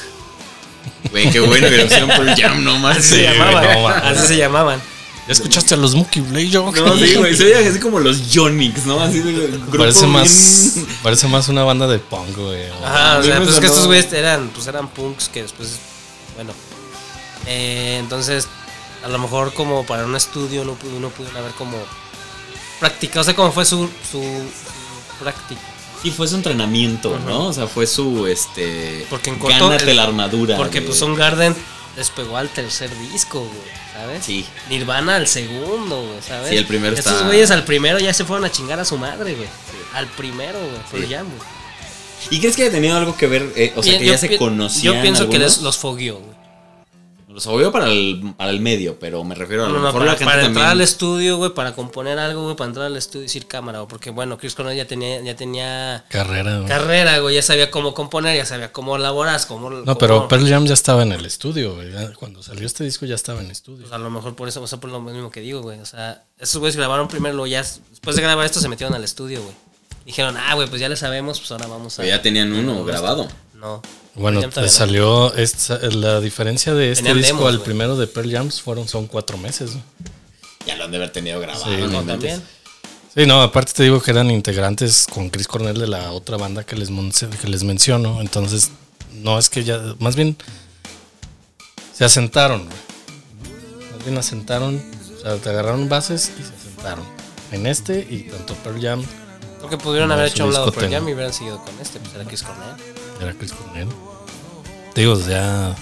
Güey, 1.11 1.29
qué 1.31 1.39
bueno 1.39 1.69
que 1.69 1.77
lo 1.77 1.85
hicieron 1.85 2.09
por 2.09 2.35
Jam, 2.37 2.63
no 2.65 2.77
más. 2.79 2.97
Así 2.97 3.15
se 3.15 3.23
llamaban. 3.23 3.63
no, 3.81 3.87
así 3.87 4.27
se 4.27 4.37
llamaban. 4.37 4.81
¿Ya 5.27 5.33
escuchaste 5.33 5.73
a 5.73 5.77
los 5.77 5.93
Mookie 5.93 6.21
Blaylock? 6.21 6.77
No, 6.77 6.97
sí, 6.97 7.15
güey, 7.15 7.35
se 7.35 7.43
oye 7.45 7.67
así 7.67 7.79
como 7.79 7.99
los 7.99 8.31
Yonix, 8.31 8.85
¿no? 8.85 8.99
Así 9.01 9.19
de 9.19 9.47
grupo 9.47 9.77
Parece 9.77 9.99
bien- 10.01 10.11
más, 10.13 10.73
parece 11.03 11.27
más 11.27 11.47
una 11.49 11.63
banda 11.63 11.85
de 11.87 11.99
punk, 11.99 12.37
güey. 12.37 12.63
Ajá, 12.83 13.17
o 13.19 13.23
sea, 13.23 13.37
pues 13.41 13.59
que 13.59 13.65
estos 13.65 13.85
güeyes 13.87 14.11
eran, 14.13 14.49
pues 14.49 14.67
eran 14.67 14.87
punks 14.87 15.27
que 15.29 15.41
después, 15.43 15.79
bueno. 16.35 16.53
eh, 17.45 17.97
entonces, 17.99 18.47
a 19.03 19.09
lo 19.09 19.19
mejor 19.19 19.53
como 19.53 19.85
para 19.85 20.05
un 20.05 20.15
estudio 20.15 20.63
no, 20.63 20.73
pudo- 20.75 20.99
no 20.99 21.09
pudieron 21.09 21.37
haber 21.41 21.51
como 21.53 21.77
practicado, 22.79 23.21
o 23.21 23.23
sea, 23.23 23.35
cómo 23.35 23.51
fue 23.51 23.65
su, 23.65 23.89
su, 24.09 24.21
su 24.21 25.23
práctica. 25.23 25.61
Sí, 26.03 26.11
fue 26.11 26.27
su 26.27 26.35
entrenamiento, 26.35 27.17
¿no? 27.25 27.47
O 27.47 27.53
sea, 27.53 27.67
fue 27.67 27.87
su, 27.87 28.27
este... 28.27 29.05
Porque 29.09 29.31
en 29.31 29.39
corto- 29.39 29.67
Gánate 29.69 29.93
la 29.93 30.03
armadura. 30.03 30.55
Porque 30.55 30.79
de- 30.81 30.87
pues 30.87 31.01
Garden 31.17 31.55
despegó 31.95 32.37
al 32.37 32.49
tercer 32.49 32.89
disco, 33.11 33.39
güey, 33.39 33.51
¿sabes? 33.97 34.23
Sí. 34.25 34.45
Nirvana 34.69 35.15
al 35.15 35.27
segundo, 35.27 36.03
güey, 36.07 36.21
¿sabes? 36.21 36.49
Sí, 36.49 36.57
el 36.57 36.65
primero 36.65 36.95
Estos 36.95 37.13
está- 37.13 37.25
güeyes 37.27 37.51
al 37.51 37.63
primero 37.65 37.99
ya 37.99 38.13
se 38.13 38.25
fueron 38.25 38.45
a 38.45 38.51
chingar 38.51 38.79
a 38.79 38.85
su 38.85 38.97
madre, 38.97 39.33
güey. 39.35 39.47
Al 39.93 40.07
primero, 40.07 40.59
güey, 40.59 40.81
por 40.91 41.01
Sí. 41.01 41.07
Jam, 41.13 41.27
güey. 41.27 41.49
¿Y 42.29 42.39
crees 42.39 42.55
que 42.55 42.63
haya 42.63 42.71
tenido 42.71 42.97
algo 42.97 43.15
que 43.15 43.27
ver? 43.27 43.51
eh, 43.55 43.73
o 43.75 43.81
sea, 43.83 43.93
Yo- 43.93 43.99
que 43.99 44.05
ya 44.05 44.17
se 44.17 44.37
conocían 44.37 44.95
Yo 44.95 45.01
pienso 45.01 45.29
que 45.29 45.39
les, 45.39 45.59
los 45.61 45.77
fogueó, 45.77 46.15
güey. 46.19 46.36
Los 47.37 47.45
obvio 47.45 47.71
para 47.71 47.85
el, 47.85 48.33
para 48.35 48.49
el 48.49 48.59
medio, 48.61 48.97
pero 48.97 49.23
me 49.23 49.35
refiero 49.35 49.65
a 49.65 49.67
lo 49.67 49.73
No, 49.73 49.79
no, 49.79 49.85
mejor 49.85 49.99
para, 49.99 50.11
la 50.13 50.17
gente 50.17 50.25
para 50.25 50.41
entrar 50.41 50.53
también... 50.55 50.71
al 50.71 50.81
estudio, 50.81 51.37
güey, 51.37 51.53
para 51.53 51.75
componer 51.75 52.17
algo, 52.17 52.45
güey, 52.45 52.55
para 52.55 52.69
entrar 52.69 52.87
al 52.87 52.97
estudio 52.97 53.25
y 53.25 53.27
decir 53.27 53.45
cámara, 53.45 53.77
güey, 53.77 53.87
porque 53.87 54.09
bueno, 54.09 54.39
Chris 54.39 54.55
Cornell 54.55 54.75
ya 54.75 54.87
tenía, 54.87 55.21
ya 55.21 55.35
tenía 55.35 56.03
Carrera, 56.09 56.57
güey. 56.57 56.67
carrera, 56.67 57.19
güey, 57.19 57.35
ya 57.35 57.43
sabía 57.43 57.69
cómo 57.69 57.93
componer, 57.93 58.35
ya 58.35 58.43
sabía 58.47 58.71
cómo 58.71 58.95
elaborar, 58.95 59.39
cómo... 59.47 59.69
No, 59.69 59.97
pero 59.99 60.27
Pearl 60.27 60.49
Jam 60.49 60.65
ya 60.65 60.73
estaba 60.73 61.03
en 61.03 61.11
el 61.11 61.27
estudio, 61.27 61.75
güey. 61.75 61.91
Cuando 62.15 62.41
salió 62.41 62.65
este 62.65 62.83
disco 62.83 63.05
ya 63.05 63.13
estaba 63.13 63.39
en 63.41 63.51
estudio. 63.51 63.81
Pues 63.81 63.93
a 63.93 63.99
lo 63.99 64.09
mejor 64.09 64.35
por 64.35 64.47
eso, 64.47 64.59
o 64.63 64.65
sea, 64.65 64.79
por 64.79 64.89
lo 64.89 64.99
mismo 64.99 65.29
que 65.29 65.41
digo, 65.41 65.61
güey, 65.61 65.79
o 65.79 65.85
sea, 65.85 66.23
esos 66.39 66.57
güeyes 66.59 66.75
grabaron 66.75 67.07
primero, 67.07 67.35
luego 67.35 67.45
ya, 67.45 67.61
después 67.61 68.15
de 68.15 68.23
grabar 68.23 68.47
esto 68.47 68.59
se 68.59 68.67
metieron 68.67 68.95
al 68.95 69.03
estudio, 69.03 69.43
güey. 69.43 69.53
Dijeron, 70.07 70.37
ah, 70.37 70.55
güey, 70.55 70.67
pues 70.67 70.81
ya 70.81 70.89
le 70.89 70.95
sabemos, 70.95 71.37
pues 71.37 71.51
ahora 71.51 71.67
vamos 71.67 71.99
a... 71.99 72.01
Pero 72.01 72.15
ya 72.15 72.23
tenían 72.23 72.51
uno 72.51 72.83
grabado. 72.83 73.27
No. 73.53 73.83
Bueno, 74.17 74.41
no. 74.41 74.67
salió 74.67 75.33
esta- 75.35 75.77
la 75.89 76.19
diferencia 76.19 76.73
de 76.73 76.91
este 76.91 77.03
Tenían 77.03 77.17
disco 77.21 77.37
demos, 77.37 77.53
al 77.53 77.61
primero 77.61 77.95
de 77.97 78.07
Pearl 78.07 78.31
Jam 78.31 78.49
fueron 78.49 78.87
son 78.87 79.07
cuatro 79.07 79.37
meses. 79.37 79.71
Ya 80.65 80.75
lo 80.75 80.85
han 80.85 80.91
de 80.91 80.97
haber 80.97 81.11
tenido 81.11 81.39
grabado. 81.39 81.65
Sí, 81.65 81.81
¿no? 81.89 82.03
También. 82.03 82.41
Sí, 83.15 83.25
no, 83.25 83.41
aparte 83.41 83.73
te 83.73 83.83
digo 83.83 84.01
que 84.01 84.11
eran 84.11 84.29
integrantes 84.29 85.07
con 85.11 85.29
Chris 85.29 85.47
Cornell 85.47 85.77
de 85.79 85.87
la 85.87 86.11
otra 86.11 86.37
banda 86.37 86.63
que 86.65 86.75
les, 86.75 86.89
que 87.41 87.47
les 87.47 87.63
menciono. 87.63 88.21
Entonces, 88.21 88.71
no 89.13 89.39
es 89.39 89.49
que 89.49 89.63
ya, 89.63 89.79
más 89.99 90.15
bien 90.15 90.35
se 91.93 92.05
asentaron. 92.05 92.67
Más 92.67 94.03
bien 94.05 94.17
asentaron, 94.17 94.83
o 95.17 95.21
sea, 95.21 95.35
te 95.37 95.49
agarraron 95.49 95.89
bases 95.89 96.31
y 96.39 96.43
se 96.43 96.53
asentaron. 96.53 97.05
En 97.51 97.65
este 97.65 98.05
y 98.09 98.23
tanto 98.23 98.53
Pearl 98.55 98.81
Jam 98.81 99.03
Porque 99.61 99.77
pudieron 99.77 100.11
haber 100.11 100.27
hecho 100.27 100.45
un 100.45 100.53
lado 100.53 100.71
Pearl 100.71 100.91
Jam 100.91 101.07
y 101.07 101.13
hubieran 101.13 101.33
seguido 101.33 101.63
con 101.63 101.73
este, 101.81 101.99
pues 101.99 102.13
era 102.13 102.25
Chris 102.25 102.43
Cornell. 102.43 102.75
Era 103.21 103.33
Chris 103.33 103.51
Cornell. 103.53 103.87
Te 104.93 105.01
digo, 105.01 105.19
ya. 105.27 105.75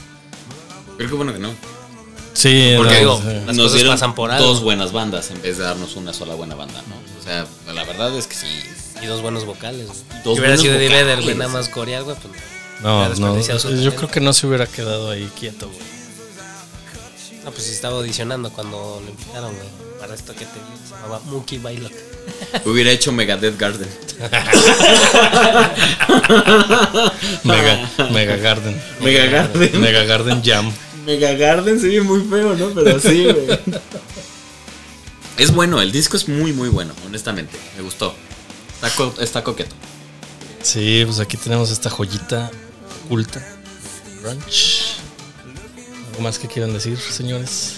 Creo 0.97 1.09
que 1.09 1.15
bueno 1.15 1.33
que 1.33 1.39
no. 1.39 1.49
Sí, 2.33 2.73
Porque 2.75 2.93
no, 2.93 2.99
digo, 2.99 3.17
sí. 3.21 3.27
Las 3.45 3.55
Nos 3.55 3.57
cosas 3.57 3.73
dieron 3.73 3.93
pasan 3.93 4.15
por 4.15 4.31
algo. 4.31 4.45
dos 4.45 4.61
buenas 4.61 4.91
bandas 4.91 5.31
en 5.31 5.41
vez 5.41 5.57
de 5.57 5.63
darnos 5.63 5.95
una 5.95 6.11
sola 6.13 6.35
buena 6.35 6.55
banda, 6.55 6.81
¿no? 6.87 6.95
O 7.19 7.23
sea, 7.23 7.45
la 7.73 7.83
verdad 7.85 8.15
es 8.17 8.27
que 8.27 8.35
sí. 8.35 8.61
Y 9.01 9.05
dos 9.05 9.21
buenos 9.21 9.45
vocales. 9.45 9.87
Dos 9.87 9.95
si 10.03 10.29
hubiera 10.29 10.39
buenos 10.41 10.61
sido 10.61 10.75
Eddie 10.75 10.89
Vedder, 10.89 11.21
güey, 11.21 11.35
nada 11.35 11.51
más 11.51 11.69
coreal, 11.69 12.03
güey, 12.03 12.15
pues... 12.17 12.33
no, 12.81 13.07
no, 13.09 13.39
yo 13.39 13.57
talento. 13.57 13.95
creo 13.95 14.09
que 14.11 14.19
no 14.19 14.33
se 14.33 14.47
hubiera 14.47 14.67
quedado 14.67 15.09
ahí 15.11 15.29
quieto, 15.39 15.67
güey. 15.67 15.79
No, 17.45 17.51
pues 17.51 17.63
sí 17.63 17.71
estaba 17.71 17.97
audicionando 17.97 18.49
cuando 18.51 19.01
lo 19.05 19.11
invitaron, 19.11 19.53
güey. 19.53 19.67
Para 20.05 20.13
esto 20.13 20.33
que 20.35 20.45
te 20.45 20.59
llamaba 20.91 21.19
Mookie 21.25 21.57
Bailock. 21.57 21.91
Hubiera 22.65 22.91
hecho 22.91 23.11
Megadeth 23.11 23.57
Garden. 23.57 23.89
Mega, 27.43 27.89
Mega 28.11 28.35
Garden. 28.37 28.79
Mega 29.01 29.25
Garden. 29.25 29.81
Mega 29.81 30.03
Garden 30.03 30.43
Jam. 30.43 30.71
Mega 31.07 31.33
Garden 31.33 31.79
se 31.79 31.87
ve 31.87 32.01
muy 32.01 32.21
feo, 32.21 32.53
¿no? 32.55 32.69
Pero 32.69 32.99
sí, 32.99 33.23
güey. 33.23 33.59
Es 35.37 35.51
bueno, 35.51 35.81
el 35.81 35.91
disco 35.91 36.17
es 36.17 36.27
muy, 36.27 36.53
muy 36.53 36.69
bueno, 36.69 36.93
honestamente. 37.07 37.57
Me 37.75 37.81
gustó. 37.81 38.13
Está, 38.75 38.91
co- 38.91 39.15
está 39.19 39.43
coqueto. 39.43 39.75
Sí, 40.61 41.01
pues 41.07 41.19
aquí 41.19 41.35
tenemos 41.37 41.71
esta 41.71 41.89
joyita 41.89 42.51
oculta. 43.05 43.43
Grunge. 44.21 44.83
¿Algo 46.11 46.21
más 46.21 46.37
que 46.37 46.47
quieran 46.47 46.73
decir, 46.73 46.99
señores? 46.99 47.77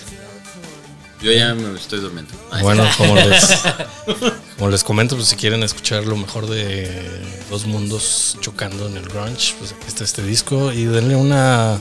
Yo 1.22 1.32
ya 1.32 1.54
me 1.56 1.78
estoy 1.78 2.00
durmiendo. 2.00 2.34
Ay, 2.52 2.62
Bueno, 2.64 2.88
como 2.98 3.16
les, 3.16 3.58
como 4.58 4.70
les 4.70 4.84
comento, 4.84 5.16
pues 5.16 5.30
si 5.30 5.36
quieren 5.36 5.64
escuchar 5.64 6.06
lo 6.06 6.16
mejor 6.16 6.48
de 6.48 7.24
dos 7.50 7.66
mundos 7.66 8.38
chocando 8.42 8.88
en 8.88 8.98
el 8.98 9.08
grunge, 9.08 9.56
pues 9.58 9.72
aquí 9.72 9.88
está 9.88 10.04
este 10.04 10.22
disco 10.22 10.72
y 10.72 10.86
denle 10.86 11.16
una 11.16 11.80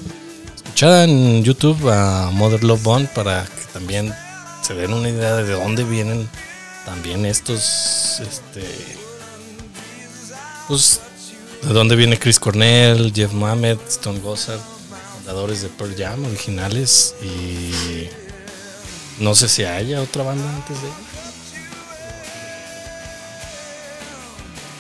escuchada 0.54 1.04
en 1.04 1.44
YouTube 1.44 1.90
a 1.90 2.30
Mother 2.32 2.64
Love 2.64 2.82
Bone 2.82 3.08
para 3.14 3.44
que 3.44 3.72
también 3.72 4.14
se 4.62 4.74
den 4.74 4.92
una 4.92 5.08
idea 5.08 5.36
de 5.36 5.52
dónde 5.52 5.84
vienen 5.84 6.28
también 6.84 7.26
estos, 7.26 8.20
este, 8.20 8.64
pues 10.68 11.00
de 11.62 11.72
dónde 11.72 11.96
viene 11.96 12.18
Chris 12.18 12.38
Cornell, 12.38 13.12
Jeff 13.14 13.32
Mamet, 13.32 13.78
Stone 13.88 14.20
Gossard, 14.20 14.60
fundadores 15.16 15.62
de 15.62 15.68
Pearl 15.68 15.94
Jam 15.96 16.24
originales 16.24 17.14
y 17.22 18.08
no 19.18 19.34
sé 19.34 19.48
si 19.48 19.64
haya 19.64 20.00
otra 20.02 20.22
banda 20.22 20.48
antes 20.54 20.80
de. 20.82 20.88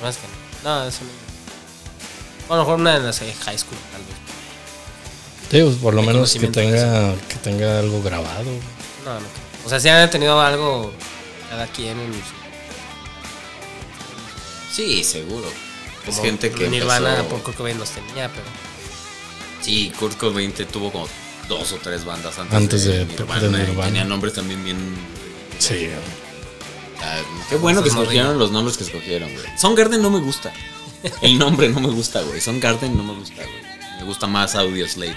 Más 0.02 0.16
que 0.16 0.22
no. 0.62 0.70
No, 0.82 0.88
eso 0.88 1.00
no. 1.04 1.10
Bueno, 2.48 2.54
a 2.54 2.56
lo 2.56 2.62
mejor 2.64 2.80
una 2.80 2.98
de 2.98 3.06
las 3.06 3.18
high 3.18 3.58
school, 3.58 3.78
tal 3.92 4.02
vez. 4.02 4.16
Sí, 5.50 5.62
pues, 5.62 5.76
por 5.76 5.94
lo 5.94 6.00
Hay 6.02 6.06
menos 6.08 6.32
que 6.34 6.48
tenga, 6.48 7.14
que 7.28 7.36
tenga 7.36 7.78
algo 7.78 8.02
grabado. 8.02 8.50
No, 9.04 9.14
no. 9.14 9.26
O 9.64 9.68
sea, 9.68 9.80
si 9.80 9.88
han 9.88 10.08
tenido 10.10 10.40
algo 10.40 10.92
cada 11.50 11.66
quien 11.68 11.98
en 11.98 12.12
su- 12.12 12.20
Sí, 14.74 15.02
seguro. 15.04 15.46
Es 16.06 16.20
gente 16.20 16.52
que 16.52 16.68
Nirvana 16.68 17.16
empezó- 17.18 17.28
por 17.30 17.42
Kurt 17.42 17.56
Cobain 17.56 17.78
los 17.78 17.90
tenía, 17.90 18.28
pero 18.28 18.44
Sí, 19.62 19.92
Kurt 19.98 20.16
Cobain 20.16 20.52
te 20.52 20.64
tuvo 20.66 20.92
como 20.92 21.08
dos 21.48 21.72
o 21.72 21.76
tres 21.76 22.04
bandas 22.04 22.38
antes, 22.38 22.54
Antes 22.56 22.84
de, 22.84 22.98
de- 22.98 23.04
Nirvana. 23.06 23.40
de 23.40 23.48
Nirvana. 23.66 23.84
Tenía 23.86 24.04
nombres 24.04 24.34
también 24.34 24.64
bien... 24.64 24.78
Sí. 25.58 25.88
ah, 27.02 27.18
qué 27.48 27.56
bueno 27.56 27.82
que 27.82 27.90
no 27.90 28.00
escogieron 28.02 28.38
los 28.38 28.50
nombres 28.50 28.76
que 28.76 28.84
escogieron, 28.84 29.32
güey. 29.32 29.46
Son 29.58 29.74
Garden 29.74 30.02
no 30.02 30.10
me 30.10 30.20
gusta. 30.20 30.52
El 31.22 31.38
nombre 31.38 31.68
no 31.68 31.80
me 31.80 31.88
gusta, 31.88 32.20
güey. 32.22 32.40
Son 32.40 32.58
Garden 32.60 32.96
no 32.96 33.04
me 33.04 33.14
gusta, 33.14 33.36
güey. 33.36 33.98
Me 34.00 34.04
gusta 34.04 34.26
más 34.26 34.54
Audio 34.54 34.86
Slave. 34.88 35.14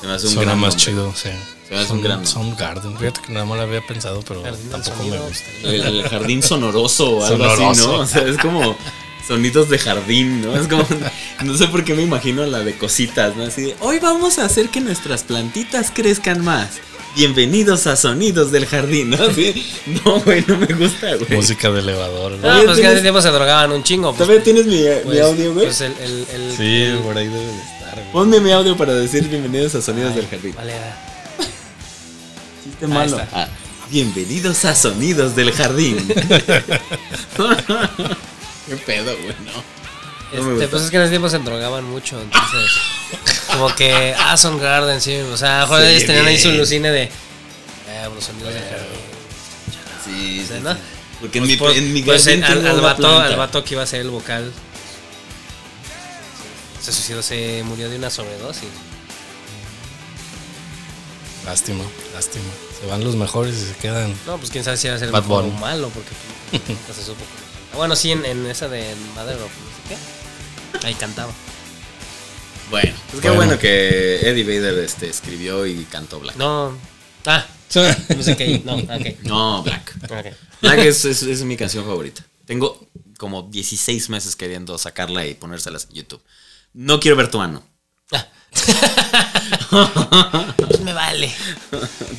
Se 0.00 0.06
me 0.06 0.12
hace 0.14 0.26
un 0.26 0.32
Suena 0.34 0.50
gran 0.52 0.60
más 0.60 0.74
nombre. 0.74 0.84
chido, 0.84 1.12
sí. 1.14 1.30
Se 1.68 1.74
me 1.74 1.80
hace 1.80 1.92
un 1.92 2.02
gran 2.02 2.26
Son 2.26 2.54
Garden. 2.56 2.96
Fíjate 2.98 3.20
que 3.22 3.32
nada 3.32 3.46
más 3.46 3.56
lo 3.56 3.62
había 3.64 3.86
pensado, 3.86 4.22
pero 4.26 4.42
Jardín 4.42 4.70
tampoco 4.70 5.04
me 5.04 5.18
gusta. 5.18 5.44
El, 5.62 5.82
el 5.82 6.08
jardín 6.08 6.42
sonoroso 6.42 7.10
o 7.18 7.24
algo 7.24 7.44
así. 7.44 7.80
¿no? 7.80 7.92
O 8.00 8.06
sea, 8.06 8.22
es 8.22 8.36
como 8.38 8.76
sonidos 9.26 9.68
de 9.68 9.78
jardín, 9.78 10.42
¿no? 10.42 10.56
Es 10.56 10.68
como, 10.68 10.86
no 11.44 11.56
sé 11.56 11.68
por 11.68 11.84
qué 11.84 11.94
me 11.94 12.02
imagino 12.02 12.44
la 12.46 12.60
de 12.60 12.74
cositas, 12.76 13.36
¿no? 13.36 13.44
Así 13.44 13.62
de, 13.62 13.76
hoy 13.80 13.98
vamos 13.98 14.38
a 14.38 14.44
hacer 14.44 14.68
que 14.68 14.80
nuestras 14.80 15.22
plantitas 15.24 15.90
crezcan 15.92 16.44
más. 16.44 16.80
Bienvenidos 17.14 17.86
a 17.86 17.94
Sonidos 17.96 18.52
del 18.52 18.64
Jardín, 18.66 19.10
¿no? 19.10 19.22
Así, 19.22 19.66
no, 20.04 20.20
güey, 20.20 20.42
no 20.48 20.56
me 20.56 20.66
gusta, 20.68 21.14
güey. 21.16 21.30
Música 21.36 21.70
de 21.70 21.80
elevador. 21.80 22.32
¿no? 22.32 22.48
Ah, 22.50 22.56
Oye, 22.56 22.64
pues 22.64 22.78
que 22.80 22.86
hace 22.86 23.02
tiempo 23.02 23.20
se 23.20 23.28
drogaban 23.28 23.70
un 23.70 23.82
chingo. 23.82 24.08
Pues, 24.14 24.18
¿Todavía 24.26 24.42
tienes 24.42 24.64
mi, 24.66 24.78
mi 24.78 24.86
pues- 25.04 25.20
audio, 25.20 25.52
güey? 25.52 25.66
Pues 25.66 25.80
el, 25.82 25.92
el, 26.00 26.26
el- 26.34 26.56
Sí, 26.56 26.82
el- 26.84 26.98
por 27.00 27.16
ahí 27.18 27.26
debe 27.28 27.44
de 27.44 27.52
estar. 27.60 27.94
güey. 27.96 28.12
Ponme 28.12 28.40
mi 28.40 28.50
audio 28.50 28.76
para 28.78 28.94
decir 28.94 29.28
bienvenidos 29.28 29.74
a 29.74 29.82
Sonidos 29.82 30.14
del 30.14 30.26
Jardín. 30.26 30.54
Vale. 30.56 30.72
Chiste 32.64 32.86
malo. 32.86 33.20
Ah, 33.30 33.46
bienvenidos 33.90 34.64
a 34.64 34.74
Sonidos 34.74 35.36
del 35.36 35.52
Jardín. 35.52 35.98
¿Qué 38.68 38.76
pedo, 38.76 39.14
güey? 39.16 39.34
No. 39.44 39.52
No 40.40 40.52
Este, 40.52 40.68
pues 40.68 40.84
es 40.84 40.90
que 40.90 40.96
en 40.96 41.02
ese 41.02 41.10
tiempo 41.10 41.28
se 41.28 41.38
drogaban 41.38 41.84
mucho, 41.84 42.20
entonces. 42.20 42.70
como 43.52 43.74
que. 43.74 44.14
Ah, 44.18 44.36
son 44.36 44.58
Garden, 44.58 45.00
sí. 45.00 45.16
O 45.16 45.36
sea, 45.36 45.66
Sí, 45.66 45.74
ellos 45.74 46.06
tenían 46.06 46.26
ahí 46.26 46.38
su 46.38 46.50
lucine 46.52 46.90
de. 46.90 47.02
Eh, 47.02 48.08
los 48.14 48.24
sonidos 48.24 48.54
de 48.54 48.60
jardín. 48.60 48.86
Sí, 50.04 50.46
sí, 50.48 50.54
¿no? 50.62 50.72
sí. 50.74 50.80
Porque 51.20 51.38
en 51.38 51.46
mi, 51.46 51.56
Pues, 51.56 51.76
en 51.76 51.92
mi 51.92 52.02
pues, 52.02 52.24
jardín 52.24 52.44
al, 52.44 52.66
al 52.66 52.80
vato, 52.80 53.20
al 53.20 53.36
vato 53.36 53.62
que 53.62 53.74
iba 53.74 53.82
a 53.82 53.86
ser 53.86 54.00
el 54.00 54.10
vocal. 54.10 54.50
Se 56.80 56.92
suicidó, 56.92 57.22
se 57.22 57.62
murió 57.64 57.88
de 57.88 57.96
una 57.96 58.10
sobredosis. 58.10 58.68
Lástima, 61.44 61.84
lástima. 62.14 62.44
Se 62.80 62.86
van 62.86 63.04
los 63.04 63.16
mejores 63.16 63.54
y 63.56 63.66
se 63.66 63.74
quedan. 63.74 64.14
No, 64.26 64.36
pues 64.38 64.50
quién 64.50 64.64
sabe 64.64 64.76
si 64.76 64.88
era 64.88 64.98
ser 64.98 65.08
el 65.08 65.12
mejor 65.14 65.44
o 65.44 65.48
malo, 65.48 65.90
porque 65.90 66.10
pues, 66.86 66.96
se 66.96 67.04
supo. 67.04 67.22
Bueno, 67.74 67.96
sí, 67.96 68.12
en, 68.12 68.24
en 68.24 68.46
esa 68.46 68.68
de 68.68 68.94
Mother 69.14 69.36
of 69.36 69.42
no 69.42 69.48
sé 69.48 69.96
qué. 70.80 70.86
Ahí 70.86 70.94
cantaba. 70.94 71.32
Bueno, 72.70 72.92
pues 73.10 73.20
qué 73.22 73.28
Bueno. 73.28 73.44
bueno 73.46 73.58
que 73.58 74.20
Eddie 74.28 74.44
Vader 74.44 74.78
este, 74.84 75.08
escribió 75.08 75.66
y 75.66 75.84
cantó 75.84 76.20
Black. 76.20 76.36
No. 76.36 76.76
Ah, 77.26 77.46
no 78.16 78.22
sé 78.22 78.36
qué. 78.36 78.62
No, 78.64 78.76
ok. 78.76 79.22
No, 79.24 79.62
Black. 79.62 79.94
Black 80.60 80.78
es, 80.78 81.04
es- 81.04 81.22
es 81.22 81.42
mi 81.44 81.56
canción 81.56 81.84
favorita. 81.84 82.24
Tengo 82.46 82.86
como 83.18 83.42
16 83.42 84.08
meses 84.10 84.36
queriendo 84.36 84.76
sacarla 84.78 85.26
y 85.26 85.34
ponérselas 85.34 85.86
en 85.90 85.96
YouTube. 85.96 86.22
No 86.74 86.98
quiero 87.00 87.16
ver 87.16 87.30
tu 87.30 87.38
mano. 87.38 87.62
Pues 90.56 90.80
me 90.80 90.92
vale. 90.92 91.32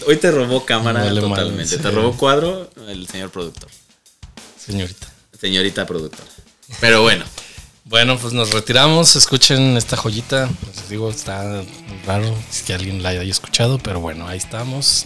Hoy 0.07 0.17
te 0.17 0.31
robó 0.31 0.65
cámara 0.65 1.03
vale 1.03 1.21
totalmente. 1.21 1.77
madre. 1.77 1.89
Te 1.89 1.91
robó 1.91 2.17
cuadro 2.17 2.69
el 2.87 3.07
señor 3.07 3.29
productor. 3.31 3.69
Señorita. 4.57 5.12
Señorita 5.43 5.85
productora. 5.85 6.23
Pero 6.79 7.01
bueno. 7.01 7.25
Bueno, 7.83 8.17
pues 8.17 8.31
nos 8.31 8.51
retiramos. 8.51 9.17
Escuchen 9.17 9.75
esta 9.75 9.97
joyita. 9.97 10.49
Les 10.73 10.87
digo, 10.87 11.09
está 11.09 11.61
raro 12.07 12.33
si 12.49 12.63
que 12.63 12.73
alguien 12.73 13.03
la 13.03 13.09
haya 13.09 13.23
escuchado, 13.23 13.77
pero 13.77 13.99
bueno, 13.99 14.25
ahí 14.25 14.37
estamos. 14.37 15.05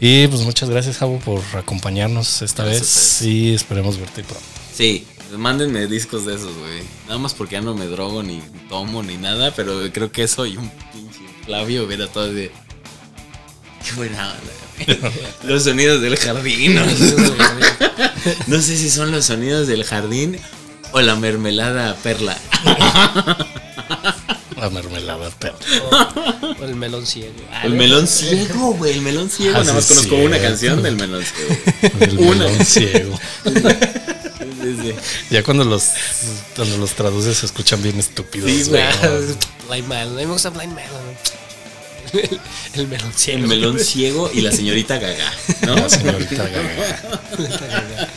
Y 0.00 0.26
pues 0.26 0.42
muchas 0.42 0.68
gracias, 0.68 0.98
Javo, 0.98 1.18
por 1.20 1.40
acompañarnos 1.56 2.42
esta 2.42 2.62
Gracias 2.62 3.20
vez. 3.20 3.22
Y 3.22 3.54
esperemos 3.54 3.96
verte 3.96 4.22
pronto. 4.22 4.44
Sí, 4.74 5.06
mándenme 5.34 5.86
discos 5.86 6.26
de 6.26 6.34
esos, 6.34 6.54
güey. 6.58 6.82
Nada 7.06 7.18
más 7.18 7.32
porque 7.32 7.54
ya 7.54 7.62
no 7.62 7.74
me 7.74 7.86
drogo 7.86 8.22
ni 8.22 8.42
tomo 8.68 9.02
ni 9.02 9.16
nada, 9.16 9.50
pero 9.56 9.80
creo 9.94 10.12
que 10.12 10.28
soy 10.28 10.58
un 10.58 10.68
pinche 10.92 11.20
Flavio 11.46 11.84
hubiera 11.84 12.06
todo 12.06 12.30
de. 12.30 12.50
Qué 13.82 13.92
buena 13.96 14.30
onda. 14.30 15.10
Los 15.42 15.64
sonidos 15.64 16.02
del 16.02 16.18
jardín. 16.18 16.78
No, 18.46 18.60
sé 18.60 18.76
si 18.76 18.90
son 18.90 19.10
los 19.12 19.26
sonidos 19.26 19.66
del 19.66 19.84
jardín 19.84 20.38
o 20.92 21.00
la 21.00 21.16
mermelada 21.16 21.94
perla. 21.96 22.36
La 24.56 24.70
mermelada, 24.70 25.30
pero. 25.40 25.56
O 26.60 26.64
el 26.64 26.74
melón 26.76 27.06
ciego. 27.06 27.34
El 27.64 27.74
melón 27.74 28.06
ciego, 28.06 28.72
güey. 28.74 28.92
El 28.94 29.02
melón 29.02 29.28
ciego. 29.28 29.56
Ah, 29.56 29.60
Nada 29.60 29.74
más 29.74 29.86
conozco 29.86 30.14
una 30.14 30.38
canción 30.40 30.82
del 30.82 30.96
melón 30.96 31.22
ciego. 31.24 31.56
El 32.00 32.18
Una. 32.18 32.44
melón 32.46 32.64
ciego. 32.64 33.20
Sí, 33.44 34.76
sí. 34.80 34.94
Ya 35.30 35.42
cuando 35.42 35.64
los, 35.64 35.90
cuando 36.56 36.78
los 36.78 36.92
traduces 36.92 37.38
se 37.38 37.46
escuchan 37.46 37.82
bien 37.82 37.98
estúpidos. 37.98 38.48
Sí, 38.48 38.62
güey. 38.70 38.82
güey. 39.00 39.36
Blind 39.68 39.88
Melon. 39.88 40.12
A 40.14 40.20
mí 40.20 40.26
me 40.26 40.32
gusta 40.32 40.50
Blind 40.50 40.72
Melon. 40.74 41.02
El, 42.14 42.40
el 42.74 42.88
melón 42.88 43.12
ciego. 43.14 43.40
El 43.40 43.48
melón 43.48 43.78
ciego 43.78 44.30
y 44.32 44.40
la 44.40 44.52
señorita 44.52 44.98
Gaga. 44.98 45.32
¿no? 45.66 45.74
La 45.76 45.88
señorita 45.88 46.48
Gaga. 46.48 48.08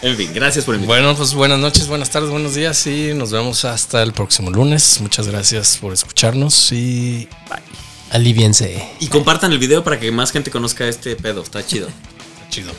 En 0.00 0.16
fin, 0.16 0.30
gracias 0.32 0.64
por 0.64 0.76
invitarme. 0.76 1.02
Bueno, 1.02 1.16
pues 1.16 1.34
buenas 1.34 1.58
noches, 1.58 1.88
buenas 1.88 2.10
tardes, 2.10 2.30
buenos 2.30 2.54
días 2.54 2.86
y 2.86 3.14
nos 3.14 3.32
vemos 3.32 3.64
hasta 3.64 4.02
el 4.02 4.12
próximo 4.12 4.50
lunes. 4.50 5.00
Muchas 5.00 5.26
gracias 5.26 5.78
por 5.78 5.92
escucharnos 5.92 6.70
y 6.72 7.28
bye. 7.48 7.58
Aliviense. 8.10 8.88
Y 9.00 9.08
compartan 9.08 9.52
el 9.52 9.58
video 9.58 9.84
para 9.84 9.98
que 9.98 10.10
más 10.10 10.30
gente 10.30 10.50
conozca 10.50 10.86
este 10.86 11.16
pedo. 11.16 11.42
Está 11.42 11.66
chido. 11.66 11.88
Chido. 12.48 12.72